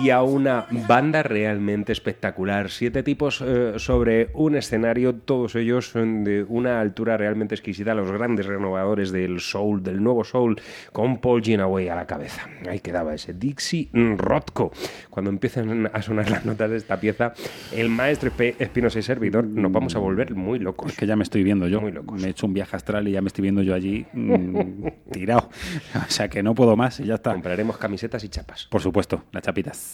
[0.04, 2.72] y a una banda realmente espectacular.
[2.72, 8.12] Siete tipos eh, sobre un escenario, todos ellos eh, de una altura realmente exquisita, los
[8.12, 10.60] grandes renovadores del soul, del nuevo soul,
[10.92, 12.50] con Paul Ginaway a la cabeza.
[12.68, 14.72] Ahí quedaba ese Dixie Rothko.
[15.10, 17.34] Cuando empiezan a sonar las notas de esta pieza,
[17.72, 20.92] el maestro Espinosa y servidor nos vamos a volver muy locos.
[20.92, 21.82] Es que ya me estoy viendo yo.
[21.82, 25.50] Me he hecho un viaje astral y ya me estoy viendo yo allí mm, tirado.
[26.12, 27.34] O sea que no puedo más y ya está.
[27.34, 28.68] Compraremos camisetas y chapas.
[28.70, 29.91] Por supuesto, las chapitas.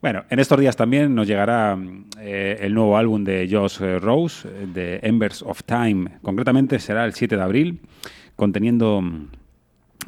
[0.00, 1.76] Bueno, en estos días también nos llegará
[2.20, 6.18] eh, el nuevo álbum de Josh eh, Rose, eh, de Embers of Time.
[6.22, 7.80] Concretamente será el 7 de abril,
[8.36, 9.26] conteniendo mm,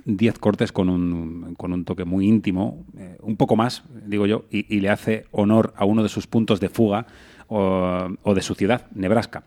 [0.04, 2.84] 10 cortes con un, con un toque muy íntimo,
[3.20, 6.68] un poco más, digo yo, y, le hace honor a uno de sus puntos de
[6.68, 7.06] fuga
[7.48, 9.42] o, de su ciudad, Nebraska.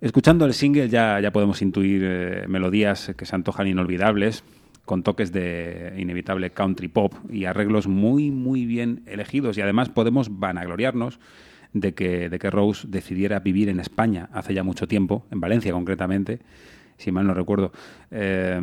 [0.00, 4.42] Escuchando el single ya, ya podemos intuir melodías que se antojan inolvidables,
[4.84, 9.56] con toques de inevitable country pop y arreglos muy, muy bien elegidos.
[9.58, 11.20] Y además podemos vanagloriarnos
[11.72, 15.72] de que, de que Rose decidiera vivir en España hace ya mucho tiempo, en Valencia
[15.72, 16.40] concretamente,
[17.02, 17.72] si mal no recuerdo,
[18.10, 18.60] eh,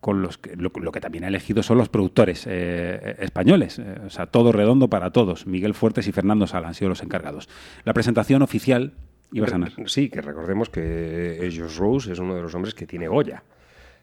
[0.00, 3.78] con los que, lo, que también ha elegido son los productores eh, españoles.
[3.78, 5.46] Eh, o sea, todo redondo para todos.
[5.46, 7.48] Miguel Fuertes y Fernando Sala han sido los encargados.
[7.84, 8.94] La presentación oficial
[9.32, 9.88] a.
[9.88, 13.42] Sí, que recordemos que Josh Rose es uno de los hombres que tiene Goya.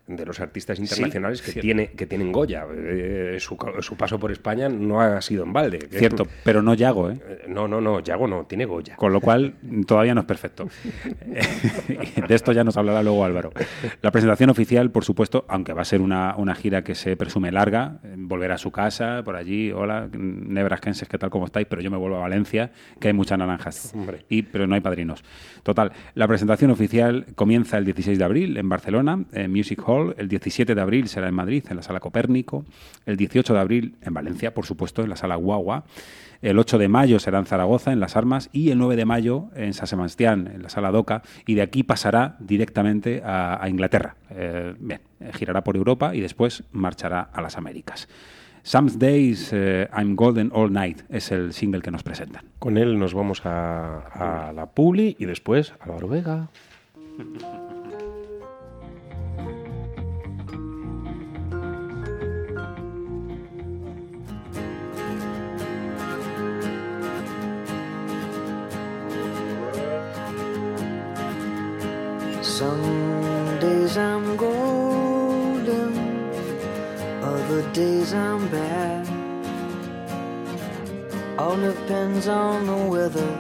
[0.08, 1.66] De los artistas internacionales que, cierto.
[1.66, 2.66] tiene, que tienen Goya.
[2.74, 5.80] Eh, su, su paso por España no ha sido en balde.
[5.90, 7.20] Cierto, pero no Yago, ¿eh?
[7.28, 8.96] Eh, No, no, no, Yago no, tiene Goya.
[8.96, 10.68] Con lo cual, todavía no es perfecto.
[12.28, 13.52] De esto ya nos hablará luego Álvaro.
[14.02, 17.52] La presentación oficial, por supuesto, aunque va a ser una, una gira que se presume
[17.52, 21.68] larga, eh, volver a su casa, por allí, hola, nebrasquenses, ¿qué tal, cómo estáis?
[21.68, 23.92] Pero yo me vuelvo a Valencia, que hay muchas naranjas.
[23.94, 24.26] Hombre.
[24.30, 25.24] Y, pero no hay padrinos.
[25.64, 29.91] Total, la presentación oficial comienza el 16 de abril en Barcelona, en Music Hall.
[30.18, 32.66] El 17 de abril será en Madrid, en la Sala Copérnico.
[33.06, 35.86] El 18 de abril en Valencia, por supuesto, en la Sala Guagua.
[36.42, 39.50] El 8 de mayo será en Zaragoza, en Las Armas, y el 9 de mayo
[39.56, 44.16] en San Sebastián, en la Sala Doca, y de aquí pasará directamente a, a Inglaterra.
[44.32, 48.08] Eh, bien, eh, girará por Europa y después marchará a las Américas.
[48.64, 52.46] Some Days eh, I'm Golden All Night es el single que nos presentan.
[52.60, 56.50] Con él nos vamos a, a la Publi y después a la Vega.
[72.62, 75.98] Some days I'm golden,
[77.24, 79.08] other days I'm bad.
[81.40, 83.34] All depends on the weather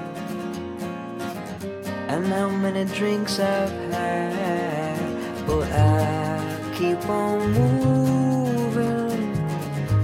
[2.07, 5.45] and how many drinks I've had.
[5.45, 9.35] But I keep on moving,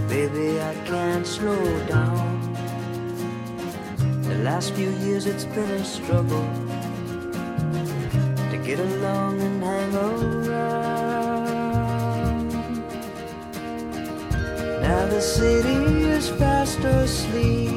[0.07, 2.53] baby, I can't slow down.
[4.29, 6.66] The last few years it's been a struggle
[8.67, 10.49] get along and hang around.
[14.81, 17.71] Now the city is fast asleep.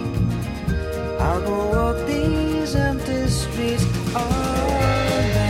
[1.20, 3.84] I'll go walk these empty streets
[4.16, 4.30] all
[5.36, 5.49] night.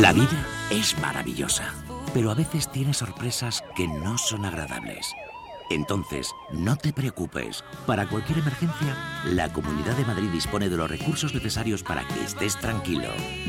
[0.00, 1.72] La vida es maravillosa,
[2.12, 5.10] pero a veces tiene sorpresas que no son agradables.
[5.70, 7.64] Entonces, no te preocupes.
[7.86, 8.94] Para cualquier emergencia,
[9.24, 13.08] la Comunidad de Madrid dispone de los recursos necesarios para que estés tranquilo.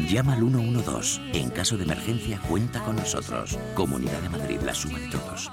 [0.09, 1.31] Llama al 112.
[1.33, 3.59] En caso de emergencia, cuenta con nosotros.
[3.75, 5.51] Comunidad de Madrid, la suma de todos.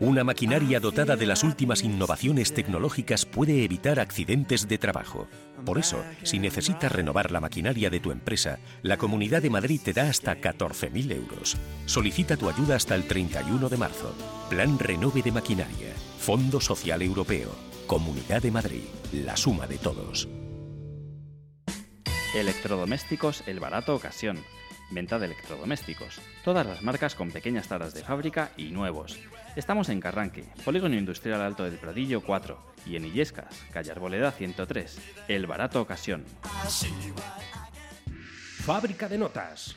[0.00, 5.28] Una maquinaria dotada de las últimas innovaciones tecnológicas puede evitar accidentes de trabajo.
[5.66, 9.92] Por eso, si necesitas renovar la maquinaria de tu empresa, la Comunidad de Madrid te
[9.92, 11.58] da hasta 14.000 euros.
[11.84, 14.14] Solicita tu ayuda hasta el 31 de marzo.
[14.48, 15.92] Plan Renove de Maquinaria.
[16.18, 17.50] Fondo Social Europeo.
[17.86, 18.84] Comunidad de Madrid.
[19.12, 20.30] La suma de todos.
[22.34, 24.38] Electrodomésticos El Barato Ocasión.
[24.90, 26.20] Venta de electrodomésticos.
[26.44, 29.18] Todas las marcas con pequeñas taras de fábrica y nuevos.
[29.56, 34.98] Estamos en Carranque, Polígono Industrial Alto del Pradillo 4 y en Illescas, calle Arboleda 103.
[35.28, 36.24] El Barato Ocasión.
[38.64, 39.76] Fábrica de notas.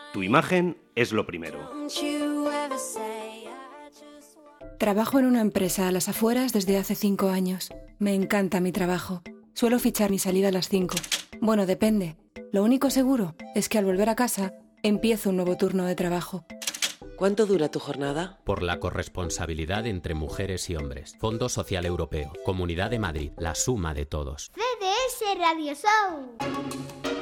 [0.13, 1.71] Tu imagen es lo primero.
[4.77, 7.69] Trabajo en una empresa a las afueras desde hace cinco años.
[7.99, 9.21] Me encanta mi trabajo.
[9.53, 10.95] Suelo fichar mi salida a las cinco.
[11.39, 12.17] Bueno, depende.
[12.51, 14.53] Lo único seguro es que al volver a casa
[14.83, 16.45] empiezo un nuevo turno de trabajo.
[17.15, 18.39] ¿Cuánto dura tu jornada?
[18.43, 21.15] Por la corresponsabilidad entre mujeres y hombres.
[21.19, 22.33] Fondo Social Europeo.
[22.43, 23.31] Comunidad de Madrid.
[23.37, 24.51] La suma de todos.
[24.55, 27.20] CDS Radio Show.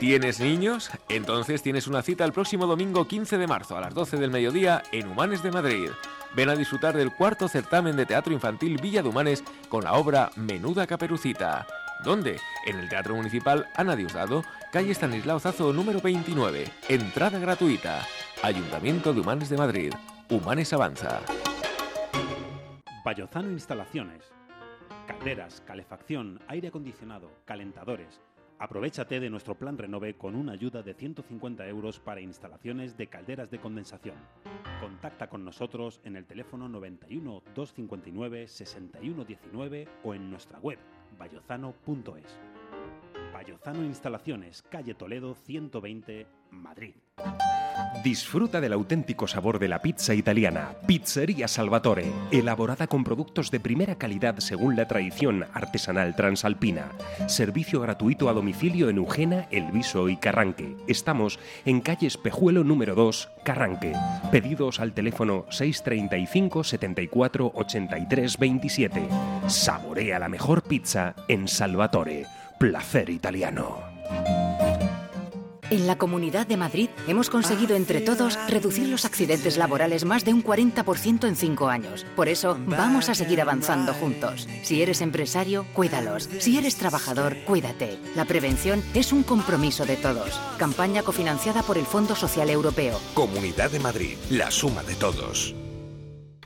[0.00, 0.90] ¿Tienes niños?
[1.08, 4.84] Entonces tienes una cita el próximo domingo 15 de marzo a las 12 del mediodía
[4.92, 5.90] en Humanes de Madrid.
[6.36, 10.30] Ven a disfrutar del cuarto certamen de teatro infantil Villa de Humanes con la obra
[10.36, 11.66] Menuda Caperucita.
[12.04, 12.38] ¿Dónde?
[12.64, 16.70] En el Teatro Municipal Ana Diosdado, calle Stanislao Zazo número 29.
[16.88, 18.06] Entrada gratuita.
[18.44, 19.92] Ayuntamiento de Humanes de Madrid.
[20.30, 21.22] Humanes Avanza.
[23.04, 24.22] Bayozano Instalaciones.
[25.08, 28.20] Calderas, calefacción, aire acondicionado, calentadores.
[28.60, 33.50] Aprovechate de nuestro plan Renove con una ayuda de 150 euros para instalaciones de calderas
[33.50, 34.16] de condensación.
[34.80, 40.78] Contacta con nosotros en el teléfono 91 259 6119 o en nuestra web
[41.16, 42.38] bayozano.es.
[43.32, 46.94] Bayozano Instalaciones, calle Toledo 120, Madrid.
[48.02, 50.70] Disfruta del auténtico sabor de la pizza italiana.
[50.86, 56.92] Pizzería Salvatore, elaborada con productos de primera calidad según la tradición artesanal transalpina.
[57.26, 60.76] Servicio gratuito a domicilio en Eugena, El Viso y Carranque.
[60.86, 63.92] Estamos en calle Espejuelo número 2, Carranque.
[64.30, 69.08] Pedidos al teléfono 635 74 83 27.
[69.48, 72.26] Saborea la mejor pizza en Salvatore.
[72.58, 73.87] Placer italiano.
[75.70, 80.32] En la Comunidad de Madrid hemos conseguido entre todos reducir los accidentes laborales más de
[80.32, 82.06] un 40% en cinco años.
[82.16, 84.48] Por eso vamos a seguir avanzando juntos.
[84.62, 86.30] Si eres empresario, cuídalos.
[86.38, 87.98] Si eres trabajador, cuídate.
[88.16, 90.40] La prevención es un compromiso de todos.
[90.56, 92.98] Campaña cofinanciada por el Fondo Social Europeo.
[93.12, 95.54] Comunidad de Madrid, la suma de todos.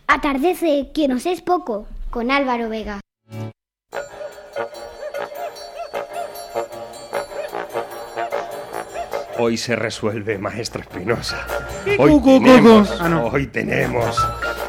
[0.08, 3.00] Atardece, que nos es poco, con Álvaro Vega.
[9.44, 11.44] Hoy se resuelve, maestra Espinosa.
[11.84, 12.96] ¿Qué Hoy tenemos?
[13.00, 13.26] Ah, no.
[13.26, 14.16] hoy tenemos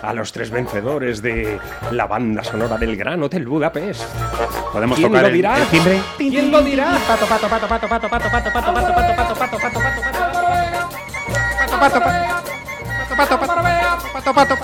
[0.01, 1.59] a los tres vencedores de
[1.91, 4.01] la banda sonora del Gran Hotel Budapest.
[4.71, 5.59] Podemos ¿Quién tocar lo el- dirá?
[5.59, 6.01] el timbre.
[6.17, 6.97] ¿Quién lo dirá?
[7.07, 9.79] Pato, pato, pato, pato, pato, pato, pato, pato, pato, pato, pato, pato, pato, pato,
[13.15, 13.39] pato, pato,
[14.11, 14.57] pato, pato,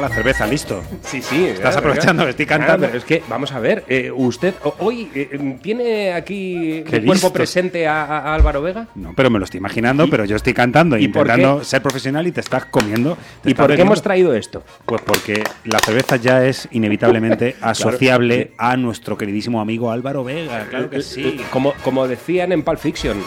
[0.00, 0.82] la cerveza, listo.
[1.02, 1.46] Sí, sí.
[1.46, 2.30] Estás aprovechando, claro.
[2.30, 2.86] estoy cantando.
[2.86, 7.86] Claro, es que, vamos a ver, eh, usted hoy eh, tiene aquí el cuerpo presente
[7.86, 8.88] a, Álvaro Vega.
[8.94, 12.32] No, pero me lo estoy imaginando, pero yo estoy cantando, ¿Y intentando ser profesional y
[12.32, 13.16] te estás comiendo.
[13.44, 14.62] ¿Y por qué hemos traído esto?
[14.86, 20.66] Pues porque la cerveza ya es inevitablemente asociable a nuestro queridísimo amigo Álvaro Vega.
[20.68, 21.40] Claro que eh, sí.
[21.50, 23.22] Como, como decían en Pulp Fiction,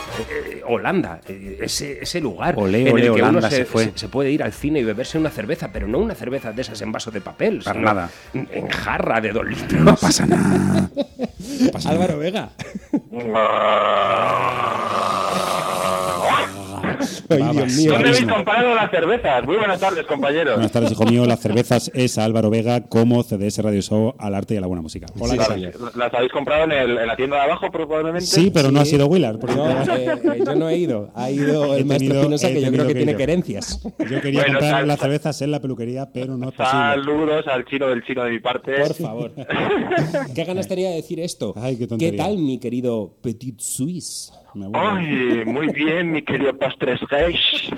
[0.65, 1.21] Holanda,
[1.59, 2.55] ese, ese lugar.
[2.57, 3.91] En el que Holanda uno se, fue.
[3.95, 6.81] se puede ir al cine y beberse una cerveza, pero no una cerveza de esas
[6.81, 8.09] en vaso de papel, Para sino nada.
[8.33, 9.81] en jarra de dos litros.
[9.81, 10.89] No pasa nada.
[11.85, 12.49] Álvaro Vega.
[17.29, 17.91] Ay, Dios mío.
[17.93, 19.45] ¿Dónde habéis comparado las cervezas?
[19.45, 20.53] Muy buenas tardes, compañeros.
[20.55, 21.25] Buenas tardes, hijo mío.
[21.25, 24.67] Las cervezas es a Álvaro Vega como CDS Radio Show al arte y a la
[24.67, 25.07] buena música.
[25.19, 25.73] Hola, ¿qué tal?
[25.95, 28.25] ¿Las habéis comprado en, el- en la tienda de abajo, probablemente?
[28.25, 29.39] Sí, pero no ha sido Willard.
[29.39, 31.09] porque- No, eh, eh, yo no he ido.
[31.15, 33.17] Ha ido He el maestro he que yo creo que que tiene ir.
[33.17, 33.81] querencias.
[33.83, 36.79] Yo quería Bueno, comprar las cervezas en la peluquería, pero no es posible.
[36.79, 38.73] Saludos al chino del chino de mi parte.
[38.77, 39.31] Por favor.
[40.35, 41.53] ¿Qué ganas tenía de decir esto?
[41.55, 42.23] Ay, qué ¿Qué tontería.
[42.23, 44.31] tal, mi querido Petit Suisse?
[44.73, 47.71] Ay, muy bien, mi querido Pastres Reich.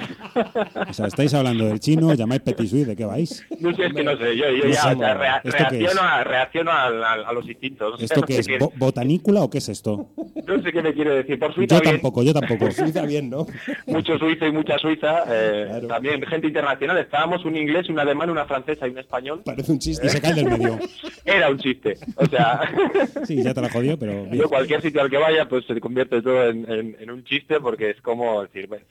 [0.89, 3.45] O sea, estáis hablando del chino, llamáis Petit Suisse, ¿de qué vais?
[3.59, 5.79] No sé, es que no sé, yo, yo No ya o sea, rea- ¿esto qué
[5.79, 7.93] reacciono, a, reacciono al- al- a, los instintos.
[7.93, 8.47] O sea, ¿Esto no qué es?
[8.59, 10.07] ¿Bo- ¿Botanícula o qué es esto?
[10.47, 11.37] No sé qué me quiere decir.
[11.39, 11.93] Por Suiza Yo bien.
[11.95, 12.71] tampoco, yo tampoco.
[12.71, 13.45] Suiza bien, ¿no?
[13.87, 15.23] Mucho suizo y mucha suiza.
[15.27, 16.97] eh, También gente internacional.
[16.97, 19.41] Estábamos un inglés, un alemán, una francesa y un español.
[19.45, 20.07] Parece un chiste.
[20.07, 20.79] Y se cae del medio.
[21.25, 21.97] Era un chiste.
[22.15, 22.61] O sea,
[23.25, 24.23] Sí, ya te la jodió, pero...
[24.25, 24.33] bien.
[24.41, 27.59] yo cualquier sitio al que vaya, pues se convierte todo en, en- en un chiste
[27.59, 28.85] porque es como decir, bueno,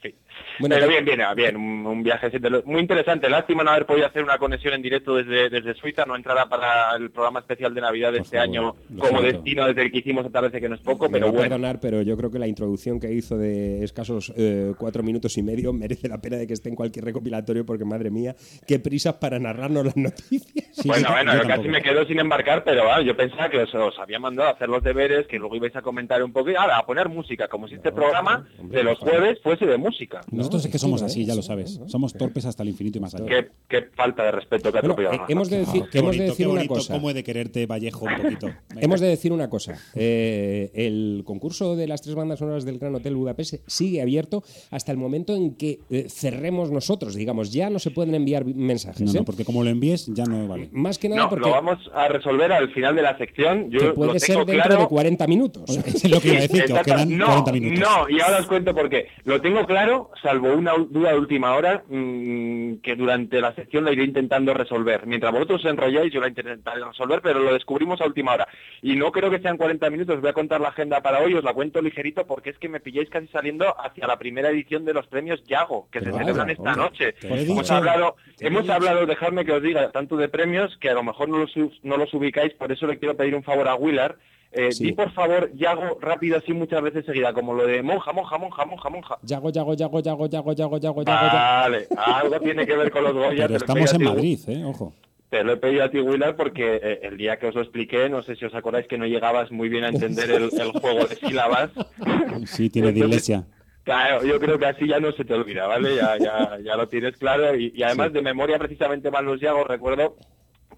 [0.76, 2.30] Pero bien, bien, ah, bien, un, un viaje
[2.64, 3.28] muy interesante.
[3.28, 6.94] Lástima no haber podido hacer una conexión en directo desde, desde Suiza, no entrará para
[6.96, 9.22] el programa especial de Navidad de este año como siento.
[9.22, 11.48] destino desde el que hicimos vez que no es poco, Me pero va a bueno.
[11.48, 15.42] perdonar, pero yo creo que la introducción que hizo de escasos eh, cuatro minutos y
[15.42, 19.14] medio merece la pena de que esté en cualquier recopilatorio, porque madre mía, qué prisas
[19.14, 20.68] para narrarnos las noticias.
[20.84, 23.98] bueno, bueno, yo casi me quedo sin embarcar, pero bueno, yo pensaba que os, os
[23.98, 26.78] había mandado a hacer los deberes, que luego ibais a comentar un poco y ahora
[26.78, 30.20] a poner música, como si este programa de los jueves fuese de música.
[30.30, 31.80] Nosotros es que somos así, ya lo sabes.
[31.86, 33.26] Somos torpes hasta el infinito y más allá.
[33.26, 35.14] Qué, qué falta de respeto que Bueno, atropellado.
[35.24, 36.92] eh, hemos de decir, Qué hemos de decir qué una cosa.
[36.94, 38.48] cómo he de quererte, Vallejo, un poquito.
[38.80, 39.76] Hemos de decir una cosa.
[39.94, 44.92] Eh, el concurso de las tres bandas sonoras del Gran Hotel Budapest sigue abierto hasta
[44.92, 47.14] el momento en que eh, cerremos nosotros.
[47.14, 49.00] Digamos, ya no se pueden enviar vi- mensajes.
[49.02, 49.14] No, ¿eh?
[49.18, 50.68] no, porque como lo envíes ya no vale.
[50.72, 53.70] Más que nada No, porque lo vamos a resolver al final de la sección.
[53.70, 54.80] Yo que lo puede ser dentro claro.
[54.82, 55.64] de 40 minutos.
[55.88, 56.92] Es lo que iba a decir, que os Exacto.
[56.92, 57.88] quedan no, 40 minutos.
[57.88, 59.08] No, y ahora os cuento por qué.
[59.24, 63.92] Lo tengo claro, salvo una duda de última hora, mm, que durante la sección la
[63.92, 65.06] iré intentando resolver.
[65.06, 68.48] Mientras vosotros os enrolláis, yo la intentaré resolver, pero lo descubrimos a última hora.
[68.82, 71.34] Y no creo que sean 40 minutos, os voy a contar la agenda para hoy,
[71.34, 74.84] os la cuento ligerito, porque es que me pilláis casi saliendo hacia la primera edición
[74.84, 77.14] de los premios Yago, que se celebran esta hombre, noche.
[77.22, 81.28] Hemos hablado, hemos hablado, dejadme que os diga, tanto de premios, que a lo mejor
[81.28, 84.16] no los, no los ubicáis, por eso le quiero pedir un favor a Willard.
[84.52, 84.86] Eh, sí.
[84.86, 88.64] Di por favor, Yago, rápido así muchas veces seguida, como lo de monja, monja, monja,
[88.64, 89.18] monja, monja.
[89.22, 93.46] Yago, Yago, Yago, Yago, Yago, Yago, Yago, Vale, algo tiene que ver con los Goya.
[93.46, 94.94] Pero estamos en Madrid, eh, ojo.
[95.28, 98.08] Te lo he pedido a ti, Willard, porque eh, el día que os lo expliqué,
[98.08, 101.04] no sé si os acordáis que no llegabas muy bien a entender el, el juego
[101.06, 101.70] de sílabas.
[102.46, 103.44] Sí, tiene de iglesia.
[103.82, 105.96] Claro, yo creo que así ya no se te olvida, ¿vale?
[105.96, 108.14] Ya, ya, ya lo tienes claro y, y además sí.
[108.14, 110.16] de memoria precisamente más los Yagos, recuerdo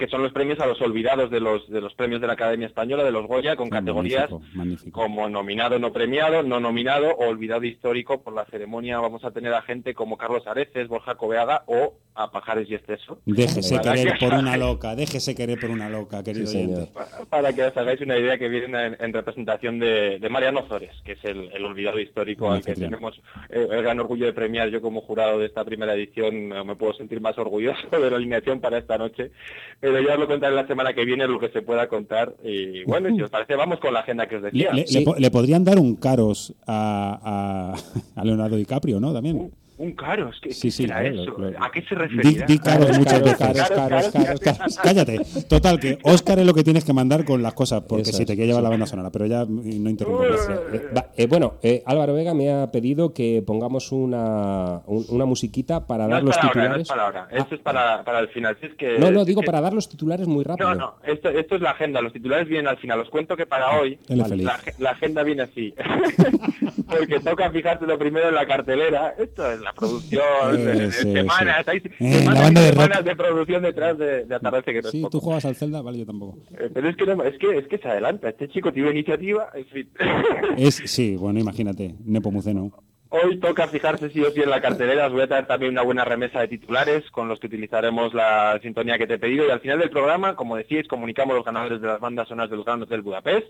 [0.01, 2.67] que son los premios a los olvidados de los, de los premios de la Academia
[2.67, 5.01] Española, de los Goya, con categorías Magnífico, magnífico.
[5.03, 8.23] como nominado no premiado, no nominado o olvidado histórico.
[8.23, 12.31] Por la ceremonia vamos a tener a gente como Carlos Areces, Borja Coveaga o a
[12.31, 13.19] Pajares y Esteso.
[13.27, 16.79] Déjese querer que- por una loca, déjese querer por una loca, querido Sí, señor.
[16.79, 16.93] oyente.
[17.29, 20.91] Para que os hagáis una idea que vienen en, en representación de, de Mariano Zores,
[21.05, 23.17] que es el, el olvidado histórico al que tenemos
[23.51, 24.69] eh, el gran orgullo de premiar.
[24.71, 28.17] Yo como jurado de esta primera edición no me puedo sentir más orgulloso de la
[28.17, 29.31] alineación para esta noche,
[29.81, 32.35] pero ya os lo contaré la semana que viene lo que se pueda contar.
[32.45, 34.73] Y bueno, si os parece, vamos con la agenda que os Le, decía.
[34.73, 37.75] le- le po- le podrían dar un caros a,
[38.17, 39.13] a, a Leonardo DiCaprio, ¿no?
[39.13, 39.51] También.
[39.81, 41.35] Un caro, es que Sí, ¿qué sí, claro, eso?
[41.35, 41.57] claro.
[41.59, 42.47] ¿A qué se Di, referirá?
[42.47, 43.39] di caros muchas veces.
[43.39, 44.79] caros, caros, caros, caros.
[44.83, 45.21] Cállate.
[45.49, 48.27] Total, que Oscar es lo que tienes que mandar con las cosas, porque si es,
[48.29, 48.65] te quiere llevar sí.
[48.65, 50.23] la banda sonora, pero ya no interrumpo.
[50.25, 55.25] Eh, va, eh, bueno, eh, Álvaro Vega me ha pedido que pongamos una, un- una
[55.25, 56.83] musiquita para No dar es los para ahora, no titulares.
[56.83, 57.29] es para ahora.
[57.31, 58.57] Esto es para, para el final.
[58.61, 60.69] Si es que, No, no, digo que- para dar los titulares muy rápido.
[60.69, 62.03] No, no, esto, esto es la agenda.
[62.03, 63.01] Los titulares vienen al final.
[63.01, 64.45] Os cuento que para hoy es feliz.
[64.45, 65.73] la, la agenda viene así.
[66.87, 69.15] Porque toca fijarse lo primero en la cartelera.
[69.19, 70.21] Esto es la producción.
[70.71, 71.71] Eh, sí, de semanas, sí.
[71.71, 74.35] hay Eh, semanas la banda de semanas de producción detrás de, de
[74.73, 76.39] que no Sí, tú juegas al Zelda, vale, yo tampoco.
[76.59, 78.29] Eh, Pero es que, no- es, que, es que se adelanta.
[78.29, 79.49] Este chico tiene iniciativa.
[79.55, 79.89] En fin.
[80.57, 82.71] Es, sí, bueno, imagínate, Nepomuceno.
[83.13, 85.07] Hoy toca fijarse sí o sí en la cartelera.
[85.09, 88.57] Os voy a traer también una buena remesa de titulares con los que utilizaremos la
[88.63, 89.47] sintonía que te he pedido.
[89.47, 92.57] Y al final del programa, como decíais, comunicamos los ganadores de las bandas sonoras de
[92.57, 93.49] los Grandes del Budapest.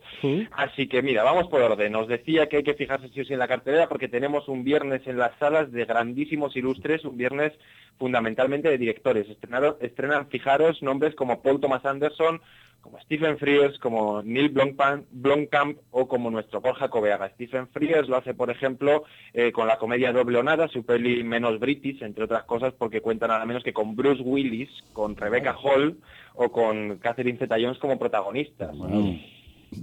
[0.53, 1.95] Así que mira, vamos por orden.
[1.95, 4.65] Os decía que hay que fijarse sí o sí en la cartelera porque tenemos un
[4.65, 7.53] viernes en las salas de grandísimos ilustres, un viernes
[7.99, 9.27] fundamentalmente de directores.
[9.29, 12.41] Estrenaron- estrenan, fijaros, nombres como Paul Thomas Anderson,
[12.81, 17.31] como Stephen Frears, como Neil Blomkamp, o como nuestro Borja Coveaga.
[17.31, 21.23] Stephen Frears lo hace, por ejemplo, eh, con la comedia Doble o Nada, su peli
[21.23, 25.55] menos british, entre otras cosas, porque cuenta nada menos que con Bruce Willis, con Rebecca
[25.55, 25.99] Hall
[26.35, 28.75] o con Catherine Zeta-Jones como protagonistas.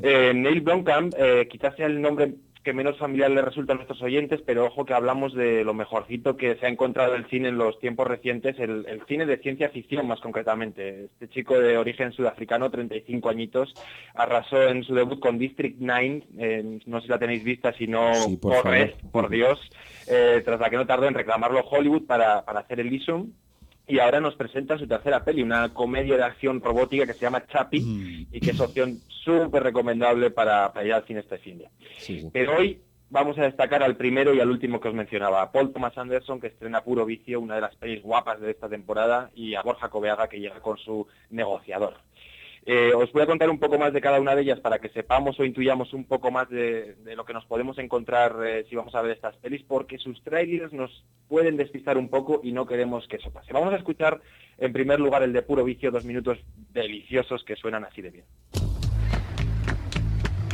[0.02, 2.34] Eh, Neil Blomkamp eh, quizás sea el nombre
[2.68, 6.36] que menos familiar le resulta a nuestros oyentes, pero ojo que hablamos de lo mejorcito
[6.36, 9.70] que se ha encontrado el cine en los tiempos recientes, el, el cine de ciencia
[9.70, 11.05] ficción más concretamente.
[11.05, 13.74] Este chico de origen sudafricano, 35 añitos,
[14.13, 17.88] arrasó en su debut con District 9, eh, no sé si la tenéis vista, si
[17.88, 18.93] no, Sí, por favor.
[19.13, 19.61] por Dios,
[20.09, 23.32] eh, tras la que no tardó en reclamarlo Hollywood para, para hacer el Isum.
[23.88, 27.46] Y ahora nos presenta su tercera peli, una comedia de acción robótica que se llama
[27.48, 31.70] Chappie y que es opción súper recomendable para, para ir al cine este fin de.
[32.34, 35.72] Pero hoy vamos a destacar al primero y al último que os mencionaba, a Paul
[35.72, 39.56] Thomas Anderson, que estrena Puro Vicio, una de las pelis guapas de esta temporada, y
[39.56, 41.96] a Borja Coveaga, que llega con su negociador.
[42.70, 44.89] Eh, os voy a contar un poco más de cada una de ellas para que
[44.89, 48.93] sepamos o intuyamos un poco más de, lo que nos podemos encontrar eh, si vamos
[48.93, 53.07] a ver estas pelis, porque sus trailers nos pueden despistar un poco y no queremos
[53.07, 53.53] que eso pase.
[53.53, 54.20] Vamos a escuchar
[54.57, 56.39] en primer lugar el de Puro Vicio, dos minutos
[56.74, 58.26] deliciosos que suenan así de bien.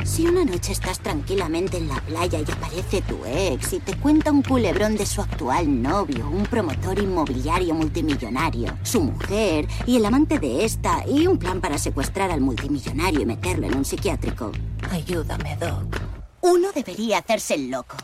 [0.04, 4.30] Si una noche estás tranquilamente en la playa y aparece tu ex y te cuenta
[4.30, 10.38] un culebrón de su actual novio, un promotor inmobiliario multimillonario, su mujer y el amante
[10.38, 14.52] de esta y un plan para secuestrar al multimillonario y meterlo en un psiquiátrico.
[14.90, 15.96] Ayúdame, Doc.
[16.42, 17.96] Uno debería hacerse el loco.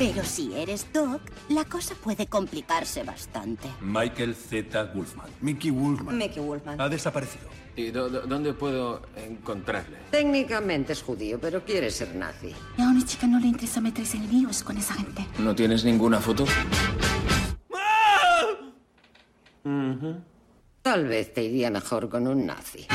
[0.00, 1.20] Pero si eres Doc,
[1.50, 3.68] la cosa puede complicarse bastante.
[3.82, 4.92] Michael Z.
[4.94, 5.26] Wolfman.
[5.42, 6.16] Mickey Wolfman.
[6.16, 6.80] Mickey Wolfman.
[6.80, 7.44] Ha desaparecido.
[7.76, 9.98] ¿Y do- do- dónde puedo encontrarle?
[10.10, 12.54] Técnicamente es judío, pero quiere ser nazi.
[12.78, 15.26] A una chica no le interesa meterse en líos con esa gente.
[15.38, 16.46] ¿No tienes ninguna foto?
[20.82, 22.86] Tal vez te iría mejor con un nazi.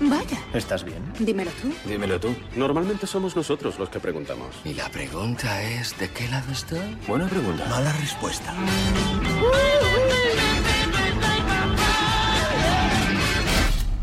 [0.00, 1.02] Vaya, ¿Estás bien?
[1.18, 1.72] dímelo tú.
[1.84, 2.34] Dímelo tú.
[2.56, 4.56] Normalmente somos nosotros los que preguntamos.
[4.64, 6.96] Y la pregunta es, ¿de qué lado estoy?
[7.06, 7.66] Buena pregunta.
[7.68, 8.54] Mala respuesta.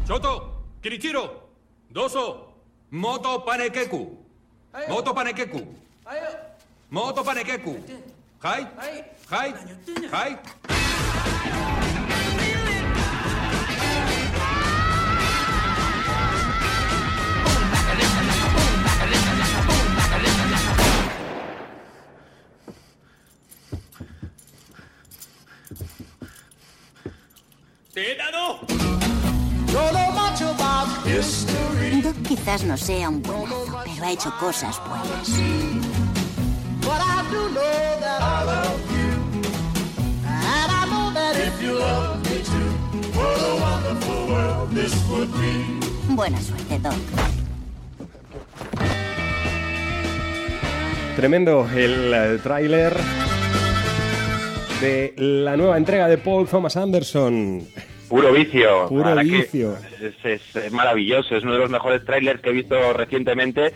[0.08, 1.50] Choto, Kirichiro,
[1.90, 2.54] Doso,
[2.92, 4.18] Moto Panekeku,
[4.88, 5.62] Moto Panekeku,
[6.90, 7.76] Moto Panekeku,
[8.42, 8.68] Hai,
[9.30, 9.54] Hai,
[10.12, 10.38] Hai.
[32.04, 35.30] Doc quizás no sea un buenazo, pero ha hecho cosas buenas.
[46.10, 46.94] Buena suerte, Doc.
[51.16, 52.96] Tremendo el eh, tráiler
[54.82, 57.68] de la nueva entrega de Paul Thomas Anderson.
[58.10, 58.88] Puro vicio.
[58.88, 59.78] Puro vicio.
[60.02, 63.74] Es, maravilloso, es uno de los mejores trailers que he visto recientemente.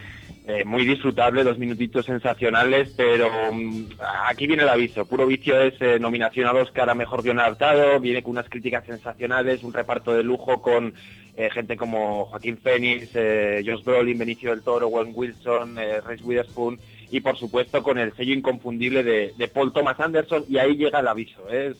[0.48, 3.86] eh, muy disfrutable, dos minutitos sensacionales, pero mm,
[4.28, 5.06] aquí viene el aviso.
[5.06, 8.86] Puro vicio es eh, nominación al Oscar a Mejor Guión Adaptado, viene con unas críticas
[8.86, 10.94] sensacionales, un reparto de lujo con
[11.38, 16.80] eh, gente como Joaquín Phoenix, eh, Josh Brolin, Benicio del Toro, Wayne Wilson, Reese Witherspoon
[17.12, 21.00] y por supuesto con el sello inconfundible de, de Paul Thomas Anderson y ahí llega
[21.00, 21.48] el aviso.
[21.50, 21.78] Es,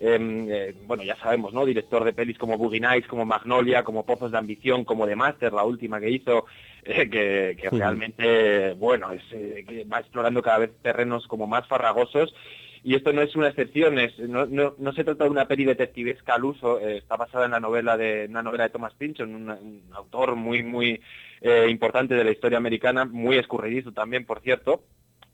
[0.00, 1.64] eh, em, eh, bueno, ya sabemos, ¿no?
[1.64, 5.52] Director de pelis como Boogie Nights, como Magnolia, como Pozos de Ambición, como The Master,
[5.52, 6.46] la última que hizo,
[6.84, 12.34] eh, que, realmente, bueno, es, eh, que va explorando cada vez terrenos como más farragosos.
[12.82, 15.66] Y esto no es una excepción, es, no, no, no se trata de una peli
[15.66, 19.50] detectivesca al uso, está basada en la novela de una novela de Thomas Pynchon, un,
[19.50, 20.98] un autor muy muy
[21.68, 24.82] importante de la historia americana, muy escurridizo también, por cierto,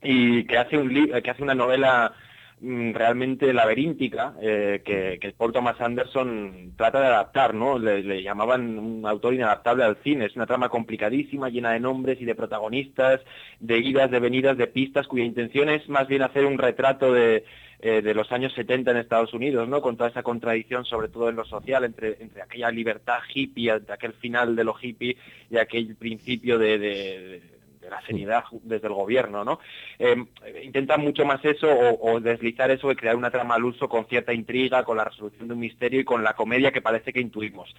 [0.02, 0.88] y que hace un
[1.22, 2.16] que hace una novela
[2.60, 7.78] realmente laberíntica eh, que, que Paul Thomas Anderson trata de adaptar, ¿no?
[7.78, 10.24] Le, llamaban un autor inadaptable al cine.
[10.24, 13.20] Es una trama complicadísima, llena de nombres y de protagonistas,
[13.60, 17.44] de idas, de venidas, de pistas, cuya intención es más bien hacer un retrato de,
[17.80, 19.82] eh, de los años 70 en Estados Unidos, ¿no?
[19.82, 23.94] Con toda esa contradicción, sobre todo en lo social, entre, entre aquella libertad hippie, entre
[23.94, 25.18] aquel final de lo hippie
[25.50, 27.55] y aquel principio de
[27.90, 29.60] la seriedad desde el gobierno, ¿no?
[29.98, 30.16] Eh,
[30.62, 34.06] intenta mucho más eso o, o deslizar eso de crear una trama al uso con
[34.06, 37.20] cierta intriga, con la resolución de un misterio y con la comedia que parece que
[37.20, 37.74] intuimos.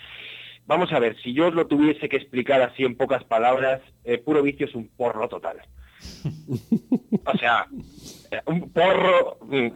[0.68, 4.18] Vamos a ver, si yo os lo tuviese que explicar así en pocas palabras, eh,
[4.18, 5.62] Puro Vicio es un porro total.
[7.26, 7.68] O sea,
[8.46, 9.68] un porro mm,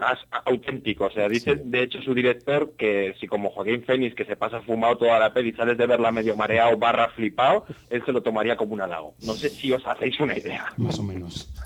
[0.45, 1.05] auténtico.
[1.05, 4.61] O sea, dice de hecho su director que si como Joaquín Fénix, que se pasa
[4.61, 8.55] fumado toda la peli, sales de verla medio mareado barra flipado, él se lo tomaría
[8.55, 9.15] como un halago.
[9.25, 10.65] No sé si os hacéis una idea.
[10.77, 11.49] Más o menos.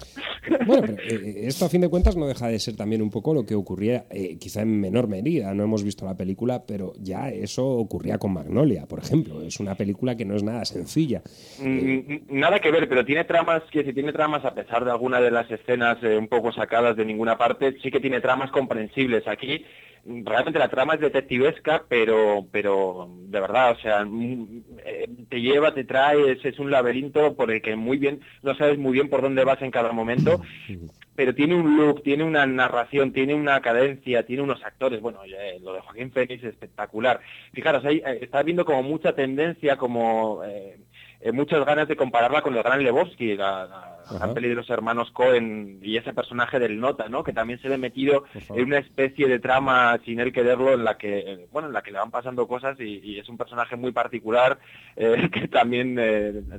[0.67, 3.33] Bueno, pero eh, esto a fin de cuentas no deja de ser también un poco
[3.33, 5.53] lo que ocurría, eh, quizá en menor medida.
[5.55, 9.41] No hemos visto la película, pero ya eso ocurría con Magnolia, por ejemplo.
[9.41, 11.23] Es una película que no es nada sencilla.
[11.59, 15.19] Mm, Nada que ver, pero tiene tramas que si tiene tramas a pesar de alguna
[15.19, 19.27] de las escenas eh, un poco sacadas de ninguna parte, sí que tiene tramas comprensibles.
[19.27, 19.65] Aquí
[20.05, 25.73] realmente la trama es detectivesca, pero pero de verdad, o sea, mm, eh, te lleva,
[25.73, 29.09] te trae, es, es un laberinto por el que muy bien no sabes muy bien
[29.09, 30.41] por dónde vas en cada momento.
[31.15, 34.99] Pero tiene un look, tiene una narración, tiene una cadencia, tiene unos actores.
[34.99, 37.21] Bueno, eh, lo de Joaquín Fénix es espectacular.
[37.53, 40.77] Fijaros, ahí eh, está viendo como mucha tendencia, como eh,
[41.25, 44.69] eh, muchas ganas de compararla con el gran Lebowski, la, la gran peli de los
[44.69, 47.23] hermanos Cohen y ese personaje del Nota, ¿no?
[47.23, 50.99] Que también se ve metido en una especie de trama sin él quererlo, en la
[50.99, 53.75] que, eh, bueno, en la que le van pasando cosas y, y es un personaje
[53.75, 54.59] muy particular
[54.95, 55.97] eh, que también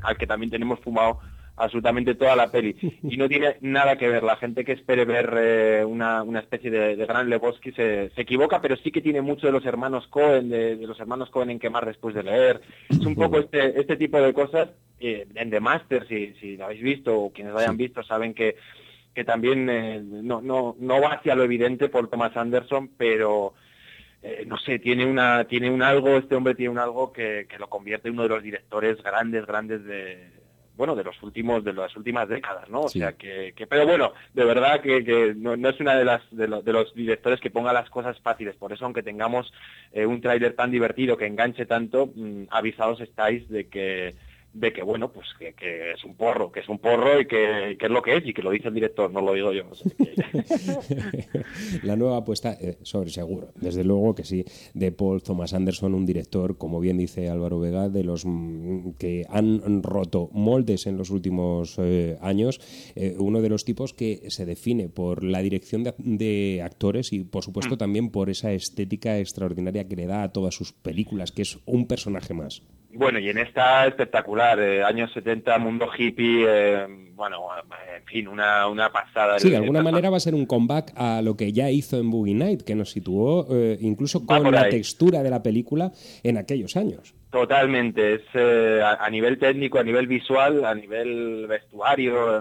[0.02, 1.20] al que también tenemos fumado
[1.56, 2.76] absolutamente toda la peli.
[3.02, 4.22] Y no tiene nada que ver.
[4.22, 8.20] La gente que espere ver eh, una, una especie de, de gran Lebowski se, se
[8.20, 11.50] equivoca pero sí que tiene mucho de los hermanos Cohen de, de los hermanos Cohen
[11.50, 12.60] en quemar después de leer.
[12.88, 14.68] Es un poco este este tipo de cosas
[15.00, 18.34] eh, en The Master si, si lo habéis visto o quienes lo hayan visto saben
[18.34, 18.56] que
[19.14, 23.54] que también eh, no, no, no va hacia lo evidente por Thomas Anderson pero
[24.22, 27.58] eh, no sé, tiene una tiene un algo, este hombre tiene un algo que, que
[27.58, 30.30] lo convierte en uno de los directores grandes, grandes de
[30.76, 32.82] bueno, de los últimos, de las últimas décadas, ¿no?
[32.82, 36.04] O sea que, que pero bueno, de verdad que, que no, no es una de
[36.04, 39.52] las de, lo- de los directores que ponga las cosas fáciles, por eso aunque tengamos
[39.92, 44.14] eh, un tráiler tan divertido que enganche tanto, mm, avisados estáis de que
[44.58, 47.76] de que bueno, pues que, que es un porro, que es un porro y que,
[47.78, 49.64] que es lo que es y que lo dice el director, no lo digo yo.
[49.98, 50.14] que-
[51.82, 56.06] La nueva apuesta, eh, sobre seguro, desde luego que sí, de Paul Thomas Anderson, un
[56.06, 61.10] director, como bien dice Álvaro Vega, de los mm, que han roto moldes en los
[61.10, 62.60] últimos eh, años,
[62.94, 67.24] eh, uno de los tipos que se define por la dirección de, de actores y,
[67.24, 67.78] por supuesto, Mm.
[67.78, 71.86] también por esa estética extraordinaria que le da a todas sus películas, que es un
[71.86, 72.62] personaje más.
[72.96, 77.46] Bueno, y en esta espectacular, eh, años 70, mundo hippie, eh, bueno,
[77.94, 79.38] en fin, una, una pasada.
[79.38, 82.10] Sí, de alguna manera va a ser un comeback a lo que ya hizo en
[82.10, 85.92] Boogie Night, que nos situó eh, incluso con la textura de la película
[86.22, 87.14] en aquellos años.
[87.30, 92.40] Totalmente, es eh, a, a nivel técnico, a nivel visual, a nivel vestuario,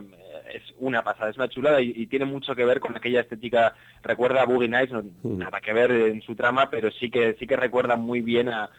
[0.54, 3.76] es una pasada, es una chulada y, y tiene mucho que ver con aquella estética,
[4.04, 7.46] recuerda a Boogie Nights, no, nada que ver en su trama, pero sí que sí
[7.46, 8.70] que recuerda muy bien a,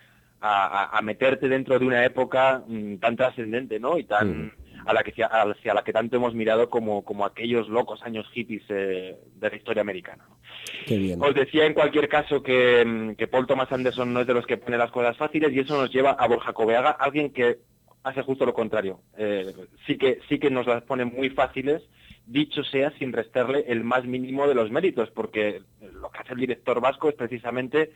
[0.40, 3.98] a- meterte dentro de una época mm, tan trascendente, ¿no?
[3.98, 4.52] Y tan
[4.86, 8.62] a la que hacia, la que tanto hemos mirado como, como aquellos locos años hippies
[8.68, 10.24] eh, de la historia americana.
[10.86, 11.20] Qué bien.
[11.20, 14.46] Os decía en cualquier caso que, mm, que Paul Thomas Anderson no es de los
[14.46, 17.58] que pone las cosas fáciles y eso nos lleva a Borja Coveaga, alguien que
[18.04, 19.00] hace justo lo contrario.
[19.18, 19.52] Eh,
[19.86, 21.82] sí que sí que nos las pone muy fáciles,
[22.24, 25.62] dicho sea sin restarle el más mínimo de los méritos, porque
[25.94, 27.90] lo que hace el director vasco es precisamente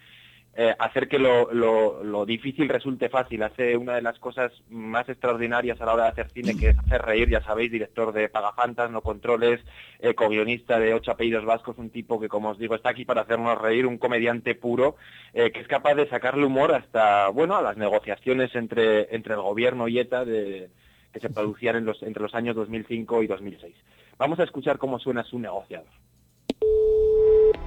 [0.62, 3.42] eh, hacer que lo, lo- difícil resulte fácil.
[3.42, 6.78] Hace una de las cosas más extraordinarias a la hora de hacer cine, que es
[6.78, 9.60] hacer reír, ya sabéis, director de Pagafantas, No Controles,
[10.00, 13.22] eh, co-guionista de Ocho Apellidos Vascos, un tipo que, como os digo, está aquí para
[13.22, 14.96] hacernos reír, un comediante puro,
[15.32, 19.40] eh, que es capaz de sacarle humor hasta, bueno, a las negociaciones entre, entre el
[19.40, 23.74] gobierno y ETA que se producían en los, entre los años 2005 y 2006.
[24.18, 25.88] Vamos a escuchar cómo suena su negociador.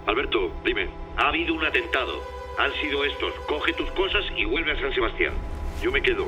[0.06, 0.88] Alberto, dime.
[1.18, 2.43] Ha habido un atentado.
[2.58, 3.34] Han sido estos.
[3.48, 5.34] Coge tus cosas y vuelve a San Sebastián.
[5.82, 6.28] Yo me quedo.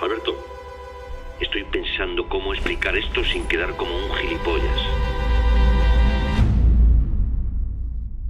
[0.00, 0.36] Alberto,
[1.40, 4.80] estoy pensando cómo explicar esto sin quedar como un gilipollas.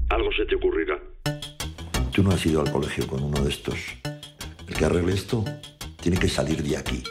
[0.09, 0.99] Algo se te ocurrirá.
[2.13, 3.79] Tú no has ido al colegio con uno de estos.
[4.69, 5.45] El que arregle esto
[6.01, 7.03] tiene que salir de aquí.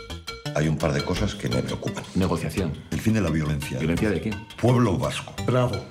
[0.56, 2.04] Hay un par de cosas que me preocupan.
[2.16, 2.74] Negociación.
[2.92, 3.78] El fin de la violencia.
[3.78, 4.36] ¿Violencia de quién?
[4.60, 5.34] Pueblo vasco.
[5.46, 5.86] Bravo.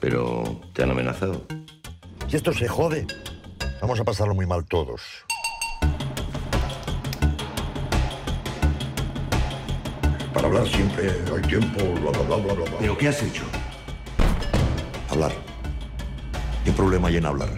[0.00, 1.44] Pero te han amenazado.
[2.30, 3.08] Si esto se jode,
[3.80, 5.02] vamos a pasarlo muy mal todos.
[10.32, 12.78] Para hablar siempre hay tiempo, bla, bla, bla, bla, bla.
[12.78, 13.42] ¿Pero qué has hecho?
[15.08, 15.32] Hablar.
[16.64, 17.48] ¿Qué problema hay en hablar?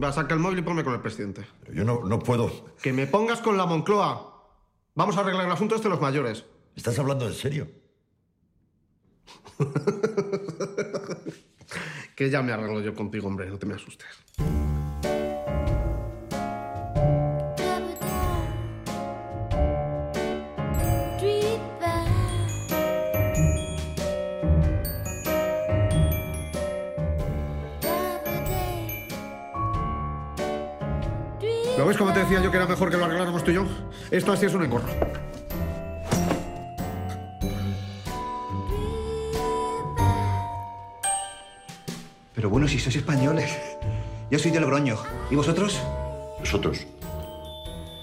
[0.00, 1.44] Va, saca el móvil y ponme con el presidente.
[1.72, 2.66] Yo no, no puedo.
[2.80, 4.44] Que me pongas con la Moncloa.
[4.94, 6.44] Vamos a arreglar el asunto este de los mayores.
[6.76, 7.66] ¿Estás hablando en serio?
[12.16, 14.08] Que ya me arreglo yo contigo, hombre, no te me asustes.
[31.76, 33.66] ¿Lo ves como te decía yo que era mejor que lo arregláramos tú y yo?
[34.10, 34.88] Esto así es un engorro.
[42.36, 43.50] Pero bueno, si sois españoles.
[44.30, 44.98] Yo soy de Logroño.
[45.30, 45.80] ¿Y vosotros?
[46.38, 46.86] Nosotros.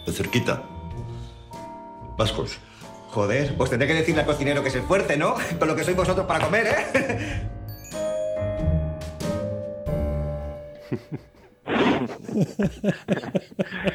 [0.07, 0.64] De cerquita.
[2.18, 2.57] Vascos.
[3.11, 5.35] Joder, pues tendré que decirle al cocinero que es el fuerte, ¿no?
[5.60, 7.49] Con lo que sois vosotros para comer, ¿eh?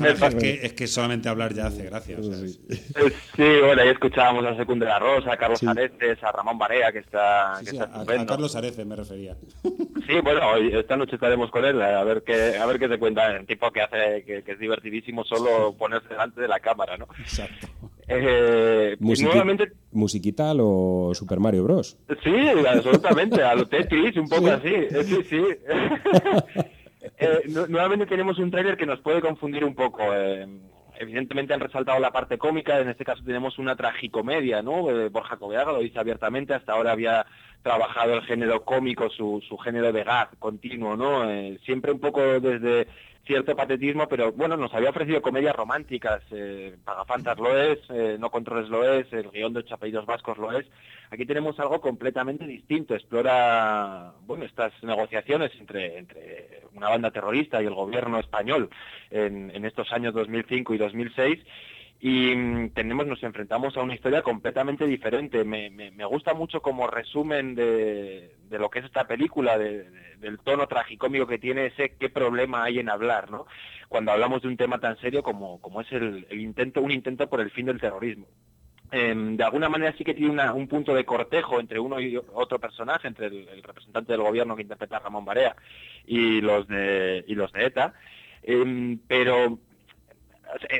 [0.00, 2.16] Personaje es que, es que solamente hablar ya hace gracia.
[2.18, 2.60] o sea, es-
[2.96, 6.58] Eh, Sí, bueno, ahí escuchábamos a Secund de la Rosa, a Carlos Areces, a Ramón
[6.58, 8.26] Barea, que está, Sí, que sí, está a, a.
[8.26, 9.36] Carlos Arece me refería.
[10.06, 12.98] Sí, bueno, hoy- esta noche estaremos con él a ver qué, a ver qué se
[12.98, 13.30] cuenta.
[13.36, 17.06] El tipo que hace, que, que es divertidísimo solo ponerse delante de la cámara, ¿no?
[17.20, 17.68] Exacto.
[18.08, 21.96] Eh, Musiqui- nuevamente, Musiquita a lo Super Mario Bros.
[22.24, 22.34] sí,
[22.68, 24.50] absolutamente, a lo Tetris, un poco Sí.
[24.50, 25.42] así, eh, sí, sí.
[27.22, 30.02] Eh, nu- nuevamente tenemos un tráiler que nos puede confundir un poco.
[30.14, 30.46] eh,
[30.98, 34.88] evidentemente han resaltado la parte cómica, en este caso tenemos una tragicomedia, ¿no?
[34.90, 37.26] Eh, Borja Coveaga lo dice abiertamente, hasta ahora había
[37.62, 41.28] trabajado el género cómico, su, su género de gag continuo, ¿no?
[41.28, 42.86] Eh, siempre un poco desde
[43.24, 48.30] cierto patetismo, pero bueno, nos había ofrecido comedias románticas, eh, Pagafantas lo es, eh, No
[48.30, 50.66] Controles lo es, el guion de Ocho Apellidos Vascos lo es.
[51.10, 57.66] Aquí tenemos algo completamente distinto, explora, bueno, estas negociaciones entre, entre una banda terrorista y
[57.66, 58.70] el gobierno español
[59.10, 61.38] en, en estos años 2005 y 2006
[62.04, 65.44] y mm, tenemos nos enfrentamos a una historia completamente diferente.
[65.44, 70.16] Me, me- gusta mucho como resumen de, de lo que es esta película, de- de-
[70.16, 73.46] del tono tragicómico que tiene ese qué problema hay en hablar, ¿no?
[73.88, 77.40] Cuando hablamos de un tema tan serio como, como es el, intento, un intento por
[77.40, 78.26] el fin del terrorismo.
[78.90, 82.58] Em, de alguna manera sí que tiene un punto de cortejo entre uno y otro
[82.58, 85.54] personaje, entre el, representante del gobierno que interpreta a Ramón Barea
[86.04, 87.94] y los de, y los de ETA,
[88.44, 89.60] Em, pero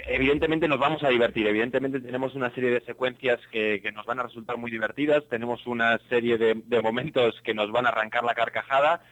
[0.09, 4.21] evidentemente nos vamos a divertir, evidentemente tenemos una serie de secuencias que, que nos van
[4.21, 8.25] a resultar muy divertidas, tenemos una serie de, de momentos que nos van a arrancar
[8.25, 9.03] la carcajada,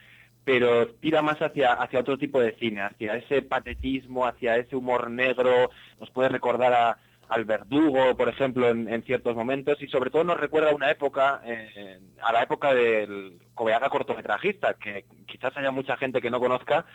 [0.45, 5.11] pero tira más hacia, hacia otro tipo de cine, hacia ese patetismo, hacia ese humor
[5.11, 6.99] negro, nos puede recordar a,
[7.31, 11.41] al verdugo, por ejemplo, en, ciertos momentos, y sobre todo nos recuerda a una época,
[12.23, 16.87] a la época del Coveaga cortometrajista, que quizás haya mucha gente que no conozca,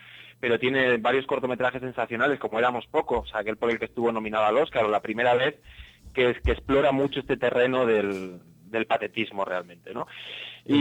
[0.41, 4.57] pero tiene varios cortometrajes sensacionales, como Éramos Pocos, aquel por el que estuvo nominado al
[4.57, 5.55] Oscar, o la primera vez,
[6.13, 10.05] que, que explora mucho este terreno del, del patetismo realmente, ¿no?
[10.67, 10.77] Y,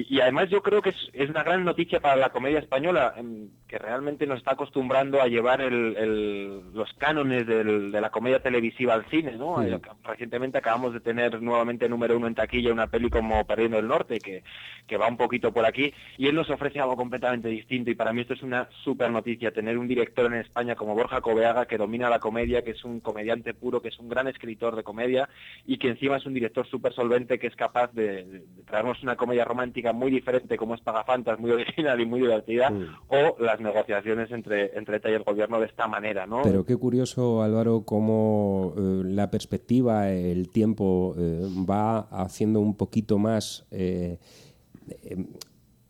[0.00, 3.14] y- y además yo creo que es, es una gran noticia para la comedia española,
[3.16, 8.10] em, que realmente nos está acostumbrando a llevar el- el- los cánones del- de la
[8.10, 9.60] comedia televisiva al cine, ¿no?
[9.62, 9.68] Sí.
[9.70, 13.88] Eh, Recientemente acabamos de tener nuevamente número uno en taquilla una peli como Perdiendo el
[13.88, 14.44] Norte, que,
[14.86, 18.12] que va un poquito por aquí, y él nos ofrece algo completamente distinto, y para
[18.12, 21.78] mí esto es una super noticia, tener un director en España como Borja Coveaga, que
[21.78, 25.28] domina la comedia, que es un comediante puro, que es un gran escritor de comedia,
[25.66, 28.62] y que encima es un director súper solvente, que es capaz de, de- de
[29.02, 32.72] una comedia romántica muy diferente, como es Pagafantas, muy original y muy divertida,
[33.08, 36.42] o las negociaciones entre, entre ETA y el gobierno de esta manera, ¿no?
[36.42, 43.18] Pero qué curioso, Álvaro, cómo eh, la perspectiva, el tiempo eh, va haciendo un poquito
[43.18, 43.66] más.
[43.70, 44.18] eh,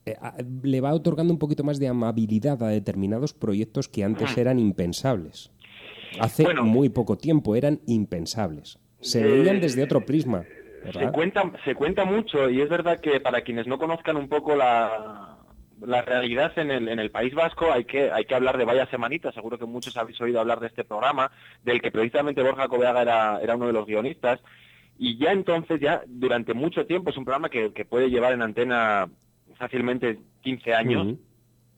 [0.06, 0.14] eh,
[0.62, 5.50] le va otorgando un poquito más de amabilidad a determinados proyectos que antes eran impensables.
[6.20, 8.78] Hace muy poco tiempo eran impensables.
[9.00, 10.44] Se veían desde otro prisma.
[10.92, 14.54] Se cuenta, se cuenta mucho y es verdad que para quienes no conozcan un poco
[14.54, 15.38] la,
[15.80, 18.86] la realidad en el, en el País Vasco hay que, hay que hablar de Vaya
[18.86, 19.32] Semanita.
[19.32, 21.30] Seguro que muchos habéis oído hablar de este programa,
[21.62, 24.40] del que precisamente Borja Coveaga era, era uno de los guionistas.
[24.98, 28.42] Y ya entonces, ya durante mucho tiempo, es un programa que, que puede llevar en
[28.42, 29.08] antena
[29.56, 31.18] fácilmente 15 años.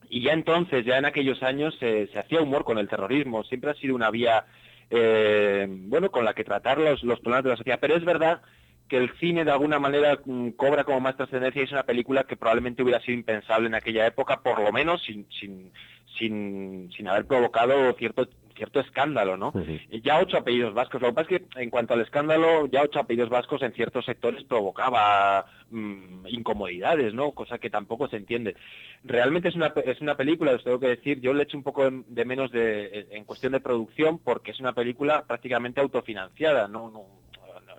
[0.09, 3.43] Y ya entonces, ya en aquellos años, se, se hacía humor con el terrorismo.
[3.45, 4.45] Siempre ha sido una vía,
[4.91, 7.79] eh, bueno, con la que tratar los, los problemas de la sociedad.
[7.81, 8.43] Pero es verdad
[8.89, 12.25] que el cine de alguna manera mm, cobra como más trascendencia y es una película
[12.25, 15.73] que probablemente hubiera sido impensable en aquella época, por lo menos sin, sin,
[16.19, 19.53] sin, sin haber provocado cierto cierto escándalo, ¿no?
[20.03, 21.01] Ya ocho apellidos vascos.
[21.01, 24.05] Lo que pasa es que en cuanto al escándalo, ya ocho apellidos vascos en ciertos
[24.05, 27.33] sectores provocaba mm, incomodidades, ¿no?
[27.33, 28.57] Cosa que tampoco se entiende.
[29.05, 31.89] Realmente es una, es una película, os tengo que decir, yo le echo un poco
[31.89, 36.91] de, de menos de, en cuestión de producción porque es una película prácticamente autofinanciada, no,
[36.91, 37.05] no,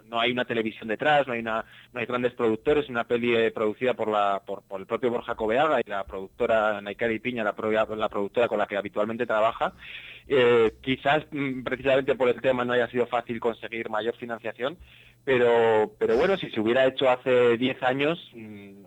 [0.09, 3.35] no hay una televisión detrás, no hay una, no hay grandes productores, es una peli
[3.35, 7.53] eh, producida por la, por, el propio Borja Coveaga y la productora Naikari Piña, la,
[7.55, 9.73] pro- la productora con la que habitualmente trabaja.
[10.27, 14.77] Eh, quizás mm, precisamente por el tema no haya sido fácil conseguir mayor financiación,
[15.23, 18.83] pero, pero bueno, si se hubiera hecho hace 10 años, mm,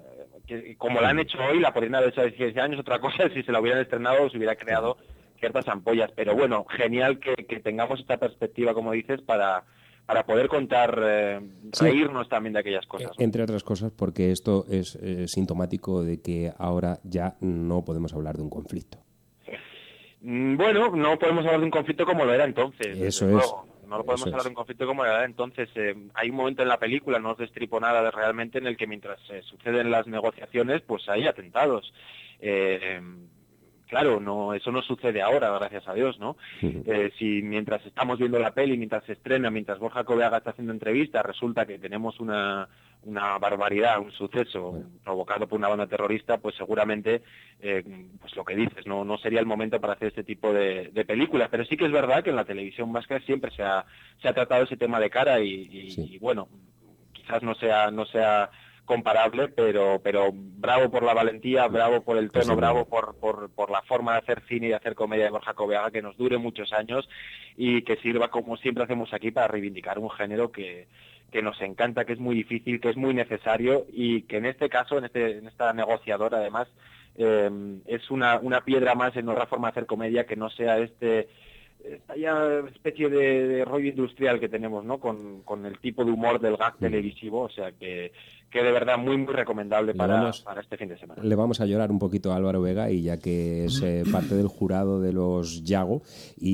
[0.47, 3.28] que- como la han hecho hoy, la podrían haber hecho hace 10 años, otra cosa
[3.34, 4.97] si se la hubieran estrenado se hubiera creado
[5.38, 6.10] ciertas ampollas.
[6.14, 9.64] Pero bueno, genial que tengamos esta perspectiva, como dices, para,
[10.10, 11.40] para poder contar, eh,
[11.72, 11.84] Sí.
[11.84, 13.12] reírnos también de aquellas cosas.
[13.16, 13.24] ¿no?
[13.24, 18.36] Entre otras cosas, porque esto es eh, sintomático de que ahora ya no podemos hablar
[18.36, 18.98] de un conflicto.
[20.22, 22.98] Mm, Bueno, no podemos hablar de un conflicto como lo era entonces.
[22.98, 23.34] Eso es.
[23.34, 23.66] luego.
[23.86, 25.68] No lo podemos Eso hablar de un conflicto como lo era entonces.
[25.76, 28.76] Eh, hay un momento en la película, no os destripo nada de realmente, en el
[28.76, 31.92] que mientras eh, suceden las negociaciones, pues hay atentados.
[33.90, 36.36] Claro, no, eso no sucede ahora, gracias a Dios, ¿no?
[36.86, 40.72] Eh, si mientras estamos viendo la peli, mientras se estrena, mientras Borja Coveaga está haciendo
[40.72, 42.68] entrevistas, resulta que tenemos una,
[43.02, 47.22] una barbaridad, un suceso provocado por una banda terrorista, pues seguramente,
[47.60, 47.82] eh,
[48.20, 51.04] pues lo que dices, no, no sería el momento para hacer este tipo de, de
[51.04, 51.48] películas.
[51.50, 53.84] Pero sí que es verdad que en la televisión vasca siempre se ha,
[54.22, 56.46] se ha tratado ese tema de cara y, y- y, bueno,
[57.12, 58.50] quizás no sea, no sea
[58.90, 63.14] comparable, pero, pero bravo por la valentía, bravo por el tono, Pues sí, bravo por,
[63.20, 66.02] por, por la forma de hacer cine y de hacer comedia de Borja Coveaga, que
[66.02, 67.08] nos dure muchos años
[67.56, 70.88] y que sirva, como siempre hacemos aquí, para reivindicar un género que,
[71.30, 74.68] que nos encanta, que es muy difícil, que es muy necesario y que en este
[74.68, 76.66] caso, en, este, en esta negociadora, además,
[77.14, 77.48] eh,
[77.86, 81.28] es una, una piedra más en otra forma de hacer comedia que no sea este
[81.85, 84.98] esta ya especie de, de rollo industrial que tenemos, ¿no?
[85.01, 88.12] Con, con el tipo de humor del gag televisivo, o sea que,
[88.51, 91.23] que de verdad muy muy recomendable Le para, vamos- para este fin de semana.
[91.23, 94.35] Le vamos a llorar un poquito a Álvaro Vega y ya que es eh, parte
[94.35, 96.02] del jurado de los Yago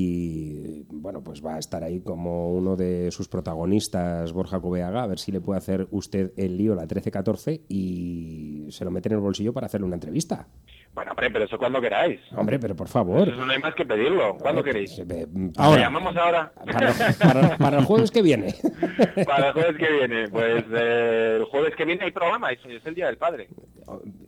[0.01, 5.07] y bueno, pues va a estar ahí como uno de sus protagonistas, Borja Coveaga, a
[5.07, 9.15] ver si le puede hacer usted el lío la 13-14 y se lo mete en
[9.15, 10.47] el bolsillo para hacerle una entrevista.
[10.97, 12.19] Bueno, hombre, pero eso cuando queráis.
[12.35, 13.29] Hombre, pero por favor.
[13.29, 14.35] Eso no hay más que pedirlo.
[14.39, 14.99] ¿Cuándo queréis?
[15.55, 15.75] Ahora.
[15.77, 16.51] ¿Le llamamos ahora?
[16.65, 16.91] Para,
[17.21, 18.55] para- para el jueves que viene.
[19.27, 20.27] Para el jueves que viene.
[20.29, 23.47] Pues eh, el jueves que viene hay programa, es, es el Día del Padre.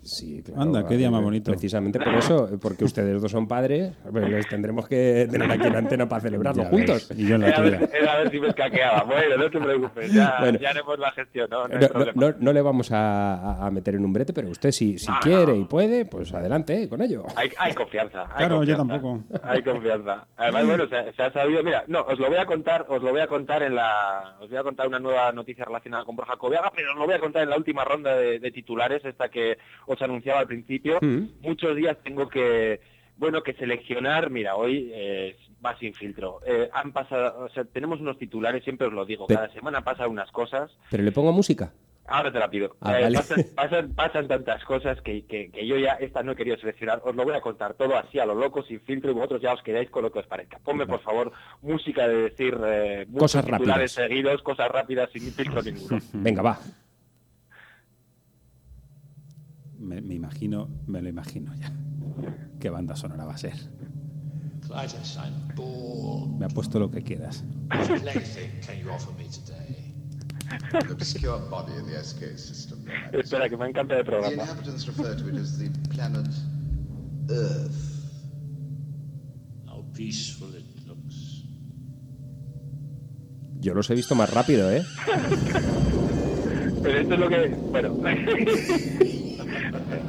[0.04, 0.62] Sí, claro.
[0.62, 1.52] Anda, qué día más eh, bonito.
[1.52, 5.76] Precisamente por eso, porque ustedes dos son padres, pues les tendremos que tener aquí en
[5.76, 7.10] antena para celebrarlo Ya juntos.
[7.10, 9.04] ves, y yo en la Era ver, era a ver si me escaqueaba.
[9.04, 10.60] Bueno, no te preocupes, ya, Bueno.
[10.60, 12.14] ya haremos la gestión, no, no hay No, no- problema.
[12.16, 15.12] no- no le vamos a, a- a meter en un brete, pero usted si, si
[15.22, 17.24] quiere y puede, pues adelante eh, con ello.
[17.36, 18.24] Hay, hay confianza.
[18.32, 18.94] Hay Claro, yo confianza.
[18.94, 19.48] tampoco.
[19.48, 20.28] Hay confianza.
[20.38, 21.64] Además, bueno, se, se ha sabido.
[21.64, 24.50] Mira, no, os lo voy a contar, os lo voy a contar en la, os
[24.50, 27.20] voy a contar una nueva noticia relacionada con Borja Coveaga, pero os lo voy a
[27.20, 30.98] contar en la última ronda de, de titulares, esta que os anunciaba al principio.
[31.02, 31.42] Mm.
[31.42, 32.80] Muchos días tengo que,
[33.18, 34.30] bueno, que seleccionar.
[34.30, 36.40] Mira, hoy eh, va sin filtro.
[36.46, 40.10] Eh, han pasado, o sea, tenemos unos titulares, siempre os lo digo, cada semana pasan
[40.10, 40.72] unas cosas.
[40.90, 41.72] Pero le pongo música.
[42.10, 42.76] Ahora te la pido.
[42.82, 43.18] Ah, Eh, vale.
[43.18, 47.02] pasan, pasan- pasan tantas cosas que, que- que yo ya esta no he querido seleccionar.
[47.06, 49.54] Os lo voy a contar todo así a lo loco, sin filtro, y vosotros ya
[49.54, 50.60] os quedáis con lo que os parezca.
[50.60, 51.32] Ponme, por favor,
[51.62, 53.92] música de decir eh, Cosas rápidas.
[53.92, 56.00] seguidos, cosas rápidas, sin filtro ninguno.
[56.14, 56.60] Venga, va.
[59.80, 61.72] Me, me imagino, me lo imagino ya.
[62.60, 63.54] ¿Qué banda sonora va a ser?
[66.38, 67.44] Me ha puesto lo que quieras.
[73.14, 74.44] Espera, que me encanta el The programa.
[74.44, 76.28] inhabitants refer to it as the planet
[77.30, 77.76] Earth.
[79.68, 81.44] How peaceful it looks.
[83.60, 84.84] Yo los he visto más rápido, ¿eh?
[86.82, 87.48] Pero esto es lo que...
[87.72, 87.98] Bueno.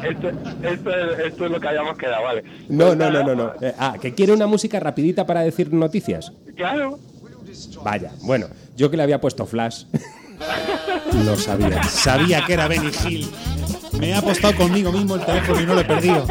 [0.02, 0.28] esto,
[0.62, 2.42] esto, es- esto es lo que habíamos quedado, vale.
[2.68, 3.52] No, Pues no, no, nada, no, no.
[3.60, 6.32] Eh, ah, que quiere una música rapidita para decir noticias.
[6.56, 6.98] Claro.
[7.82, 8.46] Vaya, bueno,
[8.76, 9.84] yo que le había puesto flash.
[11.24, 11.82] Lo sabía.
[11.82, 13.30] Sabía que era Benny Hill.
[13.98, 16.26] Me he apostado conmigo mismo el teléfono y no lo he perdido.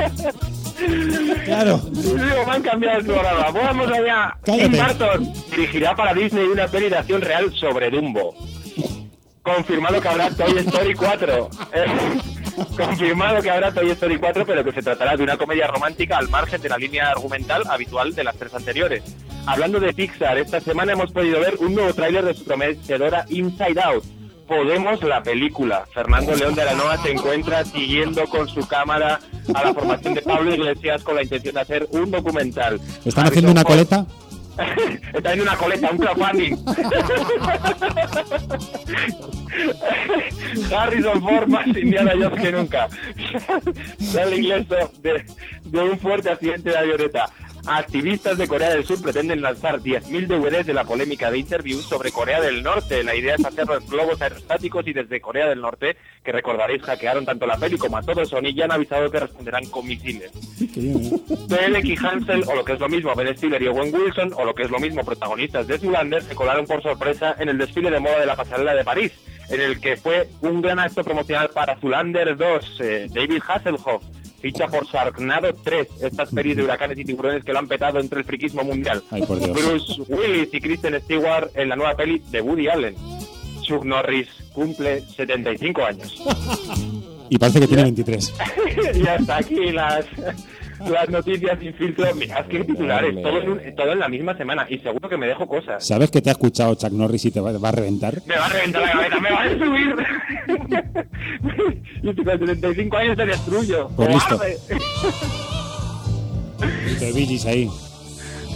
[1.45, 1.81] Claro.
[2.15, 3.51] Me han cambiado el programa.
[3.51, 4.37] Vamos allá.
[4.43, 4.69] Cállate.
[4.69, 8.35] Tim Burton dirigirá para Disney una peli de acción real sobre Dumbo.
[9.43, 11.49] Confirmado que habrá Toy Story 4.
[11.73, 11.85] Eh,
[12.77, 16.29] confirmado que habrá Toy Story 4, pero que se tratará de una comedia romántica al
[16.29, 19.03] margen de la línea argumental habitual de las tres anteriores.
[19.45, 23.81] Hablando de Pixar, esta semana hemos podido ver un nuevo tráiler de su prometedora Inside
[23.81, 24.18] Out.
[24.49, 25.85] Podemos la película.
[25.93, 29.19] Fernando León de Aranoa se encuentra siguiendo con su cámara
[29.53, 32.81] a la formación de Pablo Iglesias con la intención de hacer un documental.
[33.05, 34.07] ¿Están haciendo una coleta?
[35.13, 36.55] Está en una coleta, un crowdfunding.
[40.75, 42.87] Harrison Ford más Indiana Jones que nunca.
[43.99, 45.25] Sale ileso de,
[45.63, 47.29] de un fuerte accidente de avioneta.
[47.65, 52.11] Activistas de Corea del Sur pretenden lanzar 10.000 DVDs de la polémica de interviews sobre
[52.11, 53.03] Corea del Norte.
[53.03, 57.25] La idea es hacer los globos aerostáticos y desde Corea del Norte, que recordaréis hackearon
[57.25, 60.31] tanto la peli como a todo Sony, ya han avisado que responderán con misiles.
[61.47, 64.53] Becky Hansel, o lo que es lo mismo, Ben Stiller y Owen Wilson, o lo
[64.53, 67.99] que es lo mismo, protagonistas de Zoolander, se colaron por sorpresa en el desfile de
[67.99, 69.11] moda de la pasarela de París,
[69.49, 72.81] en el que fue un gran acto promocional para Zoolander 2.
[72.81, 74.03] Eh, David Hasselhoff
[74.39, 78.19] ficha por Sharknado 3, estas pelis de huracanes y tiburones que lo han petado entre
[78.19, 79.03] el friquismo mundial.
[79.11, 79.51] Ay, por Dios.
[79.51, 82.95] Bruce Willis y Kristen Stewart en la nueva peli de Woody Allen.
[83.61, 86.23] Chuck Norris cumple 75 años.
[87.31, 88.33] Y parece que tiene 23.
[88.95, 90.05] y hasta aquí las,
[90.87, 92.13] las noticias sin filtro.
[92.15, 94.65] Mirad qué titulares, todo en, un- todo en la misma semana.
[94.69, 95.85] Y seguro que me dejo cosas.
[95.85, 98.21] ¿Sabes que te ha escuchado Chuck Norris y te va, va a reventar?
[98.25, 99.95] Me va a reventar la cabeza, me va a destruir.
[102.03, 103.89] y con 75 años te destruyo.
[103.95, 104.39] Pues listo.
[106.99, 107.69] De Billis ahí.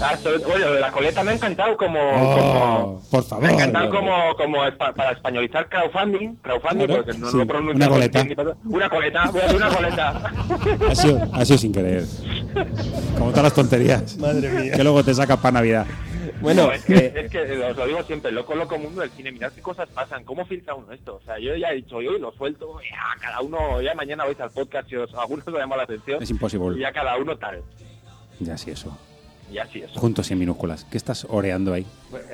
[0.03, 1.99] Ah, de la coleta me ha encantado como...
[1.99, 3.43] Oh, como por favor.
[3.45, 3.89] me ha encantado
[4.35, 7.75] como, para españolizar crowdfunding, crowdfunding Claro, porque no sí, lo pronuncio.
[7.77, 8.25] una coleta.
[8.65, 10.33] Una coleta, voy a hacer una coleta.
[10.89, 12.03] Ha sido, ha sido sin querer.
[13.17, 14.17] Como todas las tonterías.
[14.17, 14.73] Madre mía.
[14.73, 15.85] Que luego te sacas para Navidad.
[16.41, 19.09] Bueno, No, es que, eh, es que os lo digo siempre, loco, loco mundo del
[19.11, 21.15] cine, mirad qué cosas pasan, cómo filtra uno esto.
[21.15, 24.39] O sea, yo ya he dicho, yo lo suelto, ya cada uno, ya mañana vais
[24.41, 26.21] al podcast y os, a algunos os llama la atención.
[26.21, 26.77] Es imposible.
[26.77, 27.61] Y ya cada uno tal.
[28.39, 28.97] Ya sí, eso.
[29.53, 29.91] Y así es.
[29.91, 30.85] Juntos y en minúsculas.
[30.85, 31.85] ¿Qué estás oreando ahí?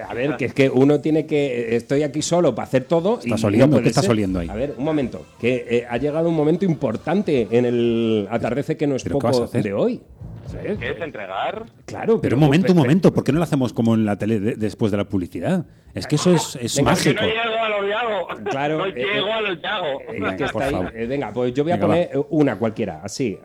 [0.08, 1.76] A ver, que es que uno tiene que.
[1.76, 3.20] Estoy aquí solo para hacer todo.
[3.24, 3.76] ¿Estás y oliendo?
[3.78, 4.12] no ¿Qué estás ser.
[4.12, 4.48] oliendo ahí?
[4.50, 5.26] A ver, un momento.
[5.40, 9.28] Que eh, ha llegado un momento importante en el atardece que no es ¿Pero qué
[9.28, 10.02] vas a poco de hoy.
[10.48, 10.80] ¿sabes?
[10.80, 11.66] ¿Qué es entregar?
[11.86, 13.14] Claro, Pero un momento, un momento.
[13.14, 15.66] ¿Por qué no lo hacemos como en la tele de- después de la publicidad?
[15.94, 17.22] Es que eso es, es Venga, Que mágico.
[17.22, 18.28] no llego a lo que hago.
[18.50, 19.86] Claro, no eh, llego a lo que hago.
[20.02, 20.72] Eh, Venga, que por está ahí.
[20.72, 20.98] favor.
[20.98, 23.38] Eh, venga, pues yo voy a Venga, poner eh, una cualquiera, así.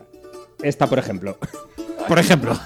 [0.62, 1.36] Esta, por ejemplo.
[2.08, 2.58] Por ejemplo.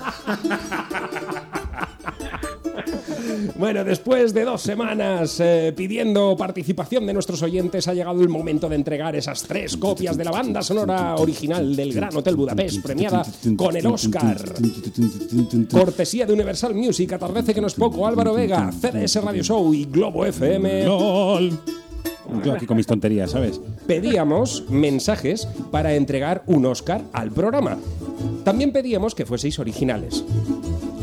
[3.57, 8.69] Bueno, después de dos semanas eh, pidiendo participación de nuestros oyentes, ha llegado el momento
[8.69, 13.25] de entregar esas tres copias de la banda sonora original del Gran Hotel Budapest, premiada
[13.57, 14.55] con el Oscar.
[15.71, 19.87] Cortesía de Universal Music, atardece que no es poco, Álvaro Vega, CDS Radio Show y
[19.87, 20.87] Globo FM.
[22.45, 23.61] Yo aquí con mis tonterías, ¿sabes?
[23.87, 27.79] Pedíamos mensajes para entregar un Oscar al programa.
[28.45, 30.25] También pedíamos que fueseis originales.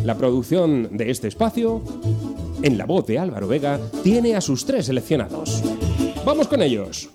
[0.03, 1.81] La producción de este espacio,
[2.61, 5.63] en la voz de Álvaro Vega, tiene a sus tres seleccionados.
[6.26, 7.09] Vamos con ellos.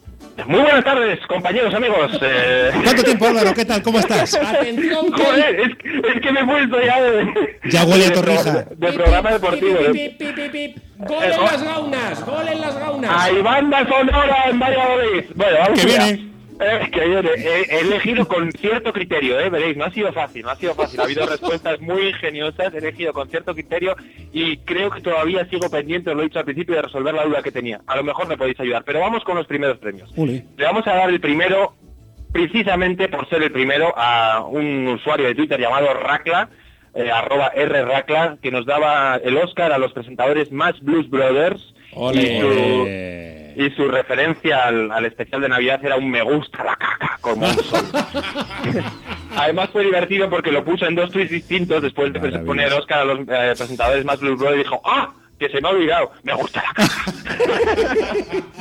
[0.46, 2.18] Muy buenas tardes, compañeros, amigos.
[2.22, 2.70] Eh...
[2.84, 3.54] ¿Cuánto tiempo, Álvaro?
[3.54, 3.82] ¿Qué tal?
[3.82, 4.34] ¿Cómo estás?
[4.34, 5.68] Atención, Joder, es,
[6.14, 8.52] es que me he puesto ya de, Ya huele a de- torrija.
[8.52, 9.78] De, de programa deportivo.
[9.92, 10.78] Pip, pip, pip.
[10.98, 12.24] ¡Gol en las gaunas!
[12.26, 13.10] ¡Gol en las gaunas!
[13.16, 15.24] Hay banda sonora en Valladolid.
[15.34, 16.29] Bueno, vamos Que viene.
[16.92, 17.00] Que.
[17.00, 19.48] He, he elegido con cierto criterio, ¿eh?
[19.48, 21.00] veréis, no ha sido fácil, no ha sido fácil.
[21.00, 23.96] Ha habido respuestas muy ingeniosas, he elegido con cierto criterio
[24.32, 27.24] y creo que todavía sigo pendiente, os lo he dicho al principio, de resolver la
[27.24, 27.80] duda que tenía.
[27.86, 30.10] A lo mejor me podéis ayudar, pero vamos con los primeros premios.
[30.16, 31.74] Le vamos a dar el primero,
[32.32, 36.50] precisamente por ser el primero, a un usuario de Twitter llamado Racla,
[36.94, 41.74] eh, arroba rracla, que nos daba el Oscar a los presentadores más Blues Brothers.
[41.92, 42.86] Y su,
[43.60, 47.46] y su referencia al, al especial de Navidad era un me gusta la caca, como
[47.46, 47.84] un sol.
[49.36, 52.46] Además fue divertido porque lo puso en dos tweets distintos después de Maravilloso.
[52.46, 55.12] poner Oscar a los eh, presentadores más Blues Brothers y dijo, ¡ah!
[55.38, 57.04] Que se me ha olvidado, me gusta la caca.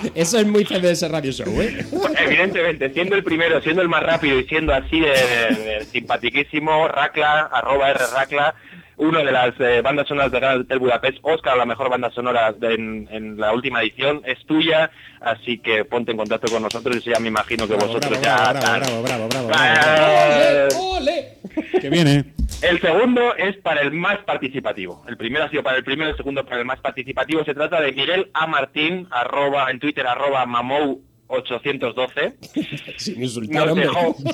[0.15, 1.85] Eso es muy CDS Radio Show, ¿eh?
[2.19, 7.49] Evidentemente, siendo el primero, siendo el más rápido y siendo así de, de simpatiquísimo, Racla,
[7.51, 8.55] arroba R Racla,
[8.99, 12.51] uno de las eh, bandas sonoras de Gran Hotel Budapest, Oscar, la mejor banda sonora
[12.51, 16.97] de- en, en la última edición, es tuya, así que ponte en contacto con nosotros
[17.05, 18.51] y ya me imagino que Bravo, vosotros bravo, ya...
[18.53, 21.33] bravo, bravo, bravo, bravo, bravo, Eh, ¡Ole!
[21.81, 22.25] Que viene.
[22.61, 25.03] el segundo es para el más participativo.
[25.07, 27.43] El primero ha sido para el primero, el segundo para el más participativo.
[27.45, 28.47] Se trata de Miguel A.
[28.47, 32.33] Martín, arroba, en Twitter, arroba mamou 812.
[32.97, 33.87] Sin insultar, Nos hombre.
[33.87, 34.15] dejó.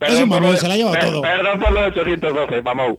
[0.00, 1.22] Es un por mamón, se la per- todo.
[1.22, 2.96] Perdón por los 812, mamou.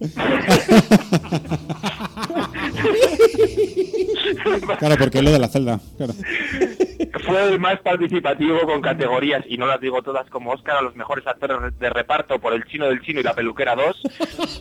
[4.80, 5.80] Claro, porque es lo de la celda.
[5.98, 6.14] Claro.
[7.22, 10.96] Fue el más participativo con categorías, y no las digo todas, como Oscar a los
[10.96, 14.02] mejores actores de reparto por El Chino del Chino y La Peluquera 2.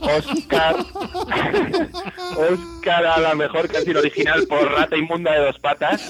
[0.00, 0.76] Oscar,
[2.36, 6.06] Oscar a la mejor canción original por Rata Inmunda de Dos Patas.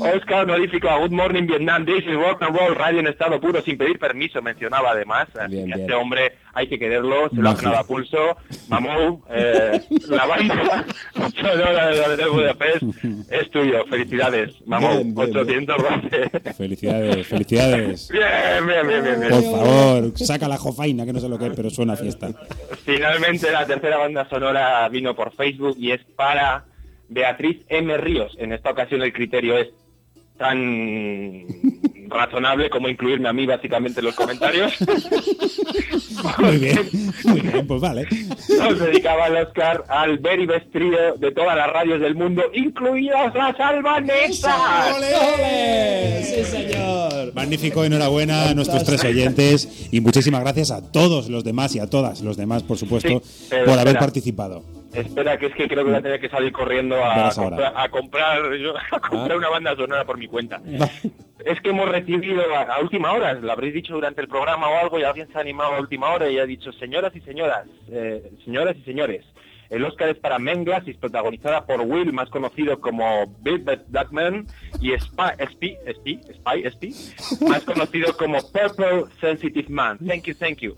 [0.00, 3.60] Oscar honorífico a Good Morning Vietnam, This is Rock and Roll, radio en estado puro,
[3.62, 5.28] sin pedir permiso, mencionaba además.
[5.38, 5.80] Así Bien, que a bien.
[5.80, 8.36] este hombre hay que quererlo, se lo ha ganado a pulso.
[8.68, 10.84] Mamou, eh, la banda
[12.16, 12.82] de Budapest
[13.30, 13.84] es tuyo.
[13.86, 15.28] Felicidades, Mamou, Bien, bien,
[15.70, 16.54] 812.
[16.54, 18.08] Felicidades, felicidades.
[18.12, 19.20] Bien, bien, bien, bien.
[19.20, 19.30] bien.
[19.30, 22.28] Por favor, saca la jofaina, que no sé lo que es, pero suena a fiesta.
[22.84, 26.64] Finalmente la tercera banda sonora vino por Facebook y es para
[27.08, 27.96] Beatriz M.
[27.98, 28.34] Ríos.
[28.38, 29.68] En esta ocasión el criterio es
[30.38, 31.46] tan
[32.08, 34.72] razonable como incluirme a mí básicamente en los comentarios.
[36.38, 36.78] Muy bien,
[37.24, 38.06] muy bien, pues vale.
[38.58, 43.34] Nos dedicaba el Oscar al very best trío de todas las radios del mundo, incluidas
[43.34, 44.54] las albanesas.
[46.22, 47.32] ¡Sí, señor!
[47.34, 51.88] Magnífico, enhorabuena a nuestros tres oyentes y muchísimas gracias a todos los demás y a
[51.88, 54.00] todas los demás, por supuesto, Sí, por haber espera.
[54.00, 54.62] participado.
[54.94, 57.88] Espera, que es que creo que voy a tener que salir corriendo a, comprar, a
[57.88, 58.38] comprar,
[58.92, 59.36] a comprar Ah.
[59.36, 60.60] una banda sonora por mi cuenta.
[61.44, 64.76] Es que hemos recibido a, a última hora, lo habréis dicho durante el programa o
[64.78, 67.66] algo, y alguien se ha animado a última hora y ha dicho, señoras y señoras,
[67.90, 69.24] eh, señoras y señores,
[69.70, 74.12] el Oscar es para Men Glasses, protagonizada por Will, más conocido como Big Bad Black
[74.12, 74.46] Man,
[74.80, 76.94] y Spy, Spy, Spy, Spy, Spy,
[77.48, 79.98] más conocido como Purple Sensitive Man.
[80.06, 80.76] Thank you, thank you.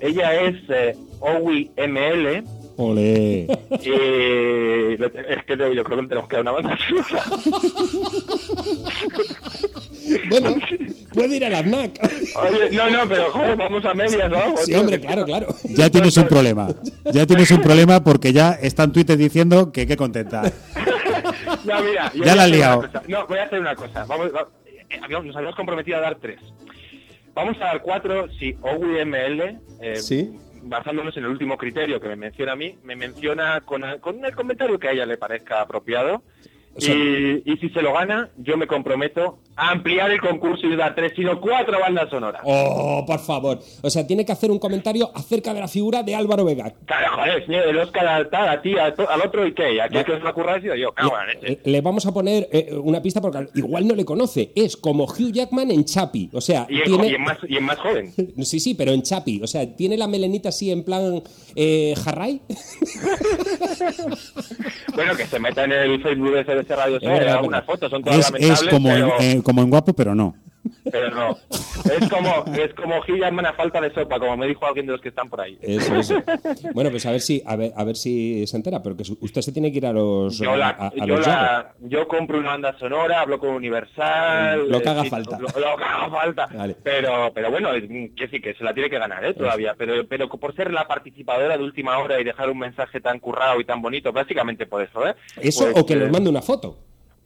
[0.00, 2.42] Ella es eh, Owi ML,
[2.80, 3.46] Ole.
[3.82, 3.90] y
[5.02, 7.24] es que yo creo que tenemos que dar una banda sonora.
[10.28, 10.56] Bueno,
[11.12, 12.00] puede ir a la FNAC.
[12.02, 14.56] Oye, no, no, pero joder, vamos a medias, ¿no?
[14.58, 15.54] Sí, hombre, claro, claro.
[15.68, 16.68] Ya tienes un problema.
[17.12, 20.42] Ya tienes un problema porque ya está en Twitter diciendo que qué contenta.
[21.64, 22.88] No, mira, Ya la has liado.
[23.06, 24.04] No, voy a hacer una cosa.
[24.06, 24.48] Vamos, va-
[24.88, 26.38] eh, nos habíamos comprometido a dar tres.
[27.34, 30.30] Vamos a dar cuatro si OWML, eh, Sí.
[30.62, 34.34] Basándonos en el último criterio que me menciona a mí, me menciona con, con el
[34.34, 36.22] comentario que a ella le parezca apropiado.
[36.80, 40.74] Sea- y, y si se lo gana, yo me comprometo a ampliar el concurso y
[40.76, 42.40] dar tres, sino cuatro bandas sonoras.
[42.44, 43.58] Oh, por favor.
[43.82, 46.72] O sea, tiene que hacer un comentario acerca de la figura de Álvaro Vega.
[46.86, 49.80] Claro, joder, señor, el Oscar al tal, a ti, a al otro y qué.
[49.82, 50.90] Aquí el que os lo ocurra ha sido yo.
[51.26, 51.52] Leche.
[51.52, 54.52] Eh, Le vamos a poner eh, una pista porque igual no le conoce.
[54.56, 56.30] Es como Hugh Jackman en Chapi.
[56.32, 57.08] O sea, Y, en, tiene...
[57.08, 58.12] y en más, y en más joven.
[58.42, 59.40] Sí, sí, pero en Chapi.
[59.42, 61.22] O sea, tiene la melenita así en plan
[61.54, 62.40] eh, Harray.
[64.94, 66.44] Bueno, que se meta en el Facebook de
[66.76, 67.64] Radio es algunas verdad.
[67.66, 70.34] fotos, son todas Es, es lamentables, como, pero, en, eh, como en guapo, pero no.
[70.90, 71.36] Pero no.
[71.50, 75.00] Es como, es como Jackman a falta de sopa, como me dijo alguien de los
[75.00, 75.58] que están por ahí.
[75.62, 76.14] Eso, eso.
[76.74, 79.40] Bueno, pues a ver si, a ver, a ver si se entera, pero que usted
[79.40, 80.38] se tiene que ir a los.
[80.38, 81.40] Yo, la, a, a yo, los Yago.
[81.42, 84.68] la, yo compro una banda sonora, hablo con Universal.
[84.68, 85.38] Lo que eh, haga falta.
[85.38, 86.46] Lo, lo que haga falta.
[86.54, 86.76] Vale.
[86.82, 89.34] Pero, pero bueno, que sí, que se la tiene que ganar, ¿eh?
[89.34, 89.74] Todavía.
[89.76, 93.60] Pero, pero por ser la participadora de última hora y dejar un mensaje tan currado
[93.60, 95.14] y tan bonito, básicamente por eso, ¿eh?
[95.40, 96.78] Eso Pues, o que eh, nos mande una foto.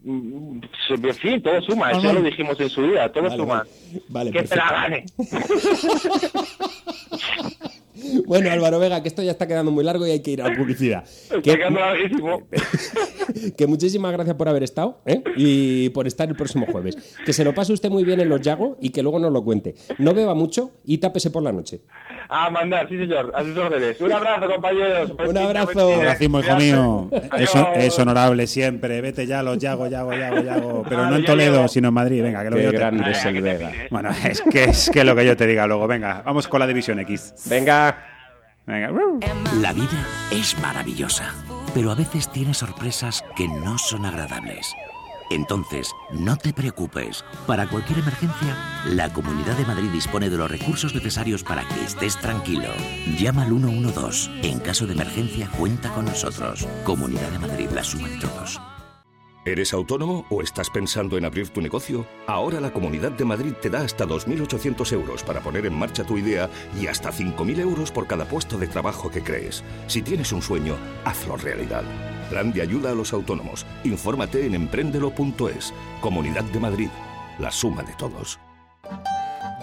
[0.04, 0.60] Mm,
[1.02, 2.12] En fin, todo suma, eso vale.
[2.14, 3.66] lo dijimos en su día, todo Vale, suma.
[4.08, 4.30] vale.
[4.30, 5.04] Que se la gane.
[8.26, 10.48] Bueno, Álvaro Vega, que esto ya está quedando muy largo y hay que ir a
[10.50, 11.04] la publicidad.
[11.04, 12.42] Está Que, quedando larguísimo.
[13.56, 15.22] que muchísimas gracias por haber estado ¿eh?
[15.36, 16.96] y por estar el próximo jueves.
[17.24, 19.42] Que se lo pase usted muy bien en los Yago y que luego nos lo
[19.42, 19.74] cuente.
[19.98, 21.80] No beba mucho y tápese por la noche.
[22.28, 24.00] A mandar, sí señor, a sus órdenes.
[24.00, 25.12] Un abrazo, compañeros.
[25.26, 25.94] Un abrazo.
[25.94, 27.10] Abracimo, hijo mío.
[27.76, 29.00] Es, honorable siempre.
[29.00, 30.82] Vete ya, los Yago, Yago, Yago, Yago.
[30.88, 32.22] Pero Ah, no en Toledo, sino en Madrid.
[32.22, 33.70] Venga, que lo Qué yo grande es el Vega.
[33.90, 35.86] Bueno, es que es que lo que yo te diga luego.
[35.86, 37.34] Venga, vamos con la división X.
[37.46, 37.98] Venga.
[38.66, 38.90] Venga.
[39.60, 41.34] La vida es maravillosa,
[41.74, 44.74] pero a veces tiene sorpresas que no son agradables.
[45.30, 47.24] Entonces, no te preocupes.
[47.46, 48.56] Para cualquier emergencia,
[48.86, 52.68] la Comunidad de Madrid dispone de los recursos necesarios para que estés tranquilo.
[53.18, 54.30] Llama al 112.
[54.42, 56.66] En caso de emergencia, cuenta con nosotros.
[56.84, 58.60] Comunidad de Madrid, la suma de todos.
[59.46, 62.06] ¿Eres autónomo o estás pensando en abrir tu negocio?
[62.26, 66.16] Ahora la Comunidad de Madrid te da hasta 2.800 euros para poner en marcha tu
[66.16, 66.48] idea
[66.80, 69.62] y hasta 5.000 euros por cada puesto de trabajo que crees.
[69.86, 71.84] Si tienes un sueño, hazlo realidad.
[72.34, 73.64] Plan de ayuda a los autónomos.
[73.84, 75.72] Infórmate en emprendelo.es.
[76.00, 76.88] Comunidad de Madrid.
[77.38, 78.40] La suma de todos.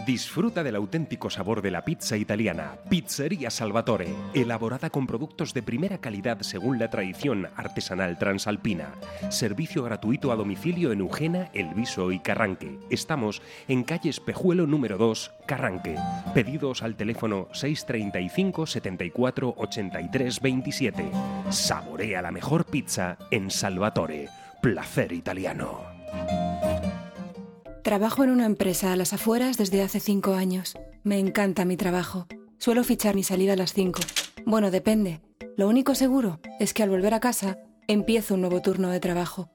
[0.06, 2.78] Disfruta del auténtico sabor de la pizza italiana.
[2.90, 8.96] Pizzería Salvatore, elaborada con productos de primera calidad según la tradición artesanal transalpina.
[9.30, 12.80] Servicio gratuito a domicilio en Eugena, Elviso y Carranque.
[12.90, 15.96] Estamos en calle Espejuelo número 2, Carranque.
[16.34, 21.12] Pedidos al teléfono 635 74 83 27.
[21.52, 24.30] Saborea la mejor pizza en Salvatore.
[24.62, 26.51] Placer italiano.
[27.84, 30.76] Trabajo en una empresa a las afueras desde hace cinco años.
[31.04, 32.28] Me encanta mi trabajo.
[32.60, 34.02] Suelo fichar mi salida a las cinco.
[34.46, 35.20] Bueno, depende.
[35.58, 39.50] Lo único seguro es que al volver a casa empiezo un nuevo turno de trabajo.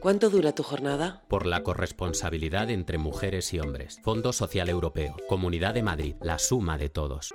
[0.00, 1.22] ¿Cuánto dura tu jornada?
[1.28, 3.98] Por la corresponsabilidad entre mujeres y hombres.
[4.02, 5.14] Fondo Social Europeo.
[5.28, 6.14] Comunidad de Madrid.
[6.22, 7.34] La suma de todos.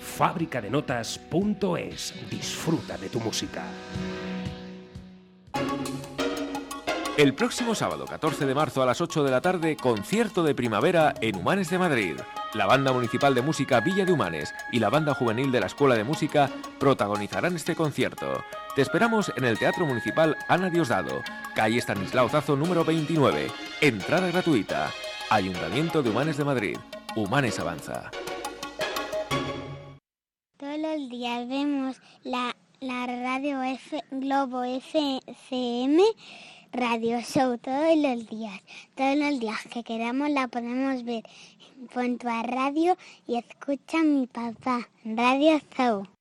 [0.01, 2.13] Fábricadenotas.es.
[2.29, 3.63] Disfruta de tu música.
[7.17, 11.13] El próximo sábado 14 de marzo a las 8 de la tarde, concierto de primavera
[11.21, 12.15] en Humanes de Madrid.
[12.53, 15.95] La Banda Municipal de Música Villa de Humanes y la Banda Juvenil de la Escuela
[15.95, 16.49] de Música
[16.79, 18.43] protagonizarán este concierto.
[18.75, 21.21] Te esperamos en el Teatro Municipal Ana Diosdado,
[21.53, 23.51] calle Stanislao Zazo número 29.
[23.81, 24.89] Entrada gratuita.
[25.29, 26.77] Ayuntamiento de Humanes de Madrid.
[27.15, 28.09] Humanes Avanza.
[32.23, 36.03] La, la radio F, Globo FM
[36.71, 38.61] Radio Show todos los días.
[38.95, 41.23] Todos los días que queramos la podemos ver.
[41.93, 42.95] Pon tu a radio
[43.27, 44.87] y escucha mi papá.
[45.03, 46.20] Radio Show.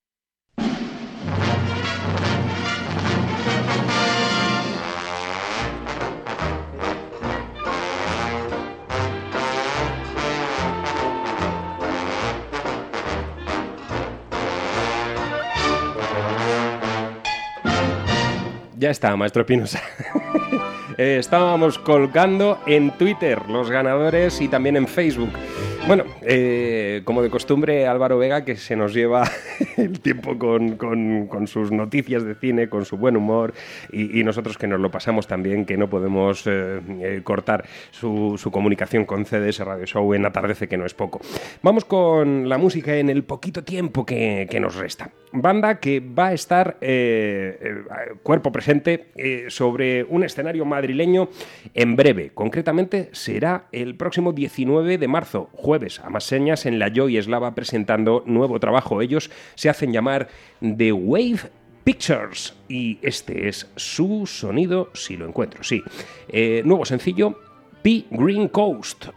[18.80, 19.80] Ya está, maestro Espinosa.
[20.98, 25.30] Eh, estábamos colgando en Twitter los ganadores y también en Facebook.
[25.86, 29.28] Bueno, eh, como de costumbre, Álvaro Vega, que se nos lleva
[29.76, 33.54] el tiempo con, con- sus noticias de cine, con su buen humor,
[33.90, 39.04] y, nosotros que nos lo pasamos también, que no podemos eh, eh, cortar su, comunicación
[39.04, 41.20] con CDS Radio Show en Atardece, que no es poco.
[41.62, 45.10] Vamos con la música en el poquito tiempo que, nos resta.
[45.32, 47.84] Banda que va a estar eh,
[48.22, 49.06] cuerpo presente
[49.48, 51.30] sobre un escenario madrileño
[51.74, 52.30] en breve.
[52.34, 57.54] Concretamente será el próximo 19 de marzo, jueves, a más señas, en la Joy Eslava
[57.54, 59.02] presentando nuevo trabajo.
[59.02, 60.26] Ellos se hacen llamar
[60.60, 61.48] The Wave
[61.84, 65.80] Pictures y este es su sonido, si lo encuentro, sí.
[66.28, 67.38] Eh, nuevo sencillo,
[67.84, 69.10] P Green Coast.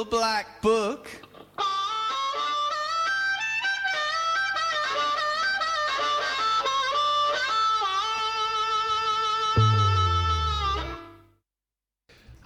[0.00, 0.99] Little black book.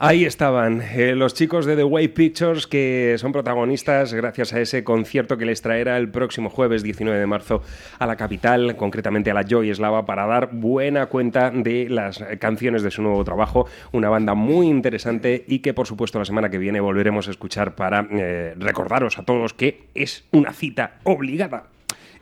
[0.07, 4.85] Ahí estaban eh, los chicos de The Way Pictures que son protagonistas gracias a ese
[4.85, 7.63] concierto que les traerá el próximo jueves 19 de marzo
[7.99, 12.83] a la capital, concretamente a la Joy Slava, para dar buena cuenta de las canciones
[12.83, 13.67] de su nuevo trabajo.
[13.93, 17.75] Una banda muy interesante y que por supuesto la semana que viene volveremos a escuchar
[17.75, 21.74] para eh, recordaros a todos que es una cita obligada.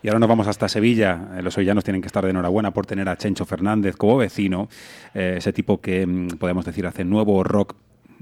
[0.02, 1.28] Y ahora nos vamos hasta Sevilla.
[1.36, 4.68] Eh, Los sevillanos tienen que estar de enhorabuena por tener a Chencho Fernández como vecino,
[5.14, 7.76] eh, ese tipo que mm, podemos decir hace nuevo rock.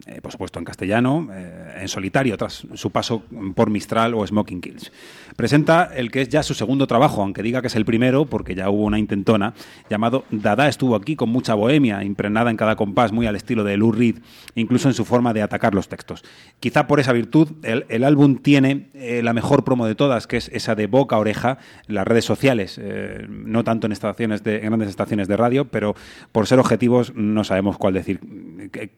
[0.06, 3.22] Eh, por supuesto en castellano, eh, en solitario, tras su paso
[3.54, 4.92] por Mistral o Smoking Kills.
[5.36, 8.54] Presenta el que es ya su segundo trabajo, aunque diga que es el primero, porque
[8.54, 9.54] ya hubo una intentona,
[9.88, 13.76] llamado Dada estuvo aquí con mucha bohemia, impregnada en cada compás, muy al estilo de
[13.76, 14.16] Lou Reed,
[14.54, 16.24] incluso en su forma de atacar los textos.
[16.60, 20.48] Quizá por esa virtud, el, álbum tiene eh, la mejor promo de todas, que es
[20.52, 22.80] esa de boca a oreja, las redes sociales,
[23.28, 25.94] no tanto en, estaciones de, grandes estaciones de radio, pero
[26.32, 28.20] por ser objetivos no sabemos cuál decir,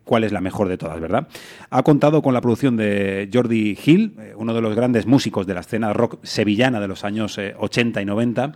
[0.05, 1.29] cuál es la mejor de todas, ¿verdad?
[1.71, 5.55] Ha contado con la producción de Jordi Hill, eh, uno de los grandes músicos de
[5.55, 8.53] la escena rock sevillana de los años eh, 80 y 90,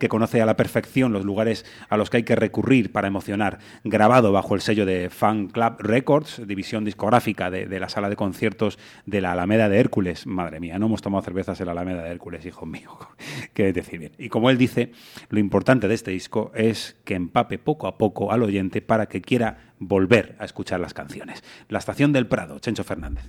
[0.00, 3.58] que conoce a la perfección los lugares a los que hay que recurrir para emocionar,
[3.84, 8.78] grabado bajo el sello de Fan Club Records, división discográfica de, la sala de conciertos
[9.04, 10.26] de la Alameda de Hércules.
[10.26, 12.98] Madre mía, no hemos tomado cervezas en la Alameda de Hércules, hijo mío.
[13.54, 14.12] Qué decir bien.
[14.18, 14.92] Y como él dice,
[15.28, 19.20] lo importante de este disco es que empape poco a poco al oyente para que
[19.20, 21.44] quiera volver a escuchar las canciones.
[21.68, 23.24] La estación del Prado, Chencho Fernández.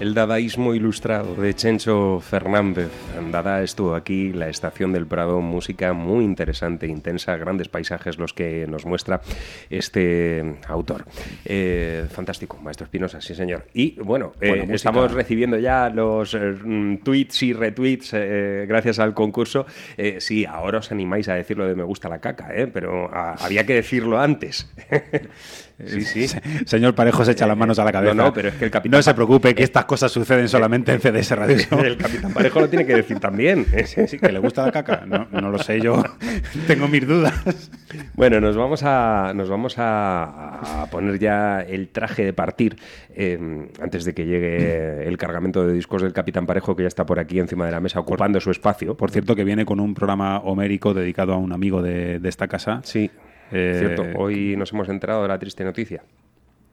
[0.00, 2.90] El dadaísmo ilustrado de Chencho Fernández.
[3.30, 8.66] Dada estuvo aquí, la estación del Prado, música muy interesante, intensa, grandes paisajes los que
[8.66, 9.20] nos muestra
[9.68, 11.04] este autor.
[11.44, 13.66] Eh, fantástico, Maestro Espinosa, sí señor.
[13.74, 18.98] Y bueno, eh, Bueno, estamos recibiendo ya los eh, mm, tweets y retweets eh, gracias
[18.98, 19.66] al concurso.
[20.18, 22.66] Sí, ahora os animáis a decir lo de me gusta la caca, ¿eh?
[22.66, 24.70] pero ah, había que decirlo antes.
[25.86, 26.26] sí, sí.
[26.64, 28.14] Señor Parejo se echa las manos a la cabeza.
[28.14, 30.92] No, no, pero es que el capitán No se preocupe, que estas cosas suceden solamente
[30.92, 31.56] en CDS Radio.
[31.84, 33.66] El capitán Parejo lo tiene que decir también.
[33.84, 35.04] Sí, que le gusta la caca.
[35.06, 36.02] No, no lo sé, yo
[36.66, 37.70] tengo mis dudas.
[38.14, 42.76] Bueno, nos vamos a, nos vamos a, a poner ya el traje de partir
[43.14, 47.04] eh, antes de que llegue el cargamento de discos del Capitán Parejo, que ya está
[47.06, 48.96] por aquí encima de la mesa ocupando su espacio.
[48.96, 52.48] Por cierto, que viene con un programa homérico dedicado a un amigo de, de esta
[52.48, 52.80] casa.
[52.84, 53.10] Sí,
[53.52, 54.04] Eh, cierto.
[54.18, 56.02] Hoy nos hemos enterado de la triste noticia.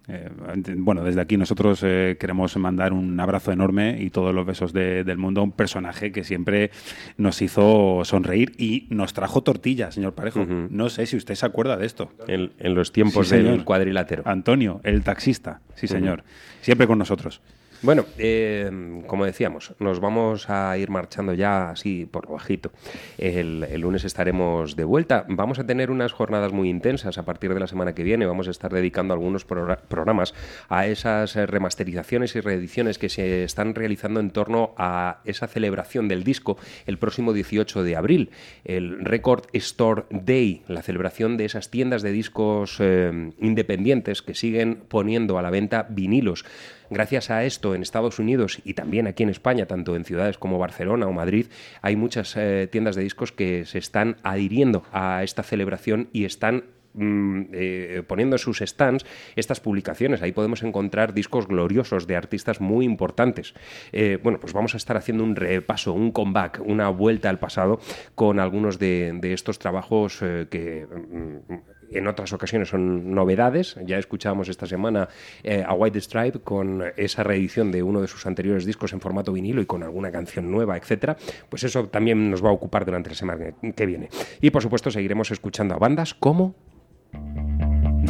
[0.10, 0.30] Eh,
[0.78, 5.04] bueno, desde aquí nosotros eh, queremos mandar un abrazo enorme y todos los besos de-
[5.04, 6.72] del mundo a un personaje que siempre
[7.18, 10.46] nos hizo sonreír y nos trajo tortillas, señor Parejo.
[10.46, 12.10] No sé si usted se acuerda de esto.
[12.28, 14.24] En, en los tiempos Sí, del cuadrilátero.
[14.26, 15.60] Antonio, el taxista.
[15.76, 16.24] Sí, señor.
[16.62, 17.42] Siempre con nosotros.
[17.84, 22.72] Bueno, eh, como decíamos, nos vamos a ir marchando ya así por lo bajito.
[23.20, 25.26] El, el lunes estaremos de vuelta.
[25.30, 28.26] Vamos a tener unas jornadas muy intensas a partir de la semana que viene.
[28.26, 30.34] Vamos a estar dedicando algunos progra- programas
[30.70, 36.08] a esas eh, remasterizaciones y reediciones que se están realizando en torno a esa celebración
[36.08, 38.32] del disco el próximo 18 de abril,
[38.66, 44.82] el Record Store Day, la celebración de esas tiendas de discos eh, independientes que siguen
[44.88, 46.44] poniendo a la venta vinilos.
[46.90, 50.58] Gracias a esto, en Estados Unidos y también aquí en España, tanto en ciudades como
[50.58, 51.48] Barcelona o Madrid,
[51.82, 56.64] hay muchas eh, tiendas de discos que se están adhiriendo a esta celebración y están
[56.94, 59.06] mm, eh, poniendo en sus stands
[59.36, 60.22] estas publicaciones.
[60.22, 63.54] Ahí podemos encontrar discos gloriosos de artistas muy importantes.
[63.92, 67.80] Eh, bueno, pues vamos a estar haciendo un repaso, un comeback, una vuelta al pasado
[68.16, 73.78] con algunos de, estos trabajos que mm, en otras ocasiones son novedades.
[73.86, 75.10] Ya escuchábamos esta semana
[75.44, 79.34] eh, a White Stripe con esa reedición de uno de sus anteriores discos en formato
[79.34, 81.18] vinilo y con alguna canción nueva, etcétera.
[81.50, 84.10] Pues eso también nos va a ocupar durante la semana que viene.
[84.42, 86.56] Y por supuesto seguiremos escuchando a bandas como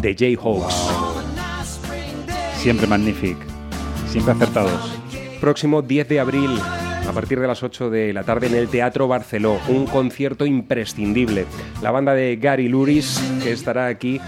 [0.02, 0.92] The Jayhawks.
[2.56, 3.42] Siempre magnífico.
[4.08, 5.00] Siempre acertados.
[5.40, 6.50] Próximo 10 de abril,
[7.08, 11.46] a partir de las 8 de la tarde en el Teatro Barceló, un concierto imprescindible.
[11.82, 14.20] La banda de Gary Luris, que estará aquí,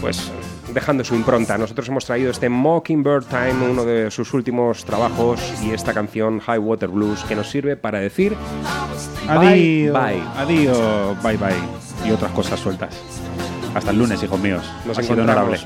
[0.00, 0.30] pues
[0.72, 1.58] dejando su impronta.
[1.58, 6.58] Nosotros hemos traído este Mockingbird Time, uno de sus últimos trabajos, y esta canción High
[6.58, 8.36] Water Blues, que nos sirve para decir
[9.28, 9.40] Adiós.
[9.40, 10.22] bye bye.
[10.36, 11.22] Adiós.
[11.22, 12.08] Bye bye.
[12.08, 12.96] Y otras cosas sueltas.
[13.74, 14.64] Hasta el lunes, hijos míos.
[14.84, 15.58] Nos Ha sido honorable.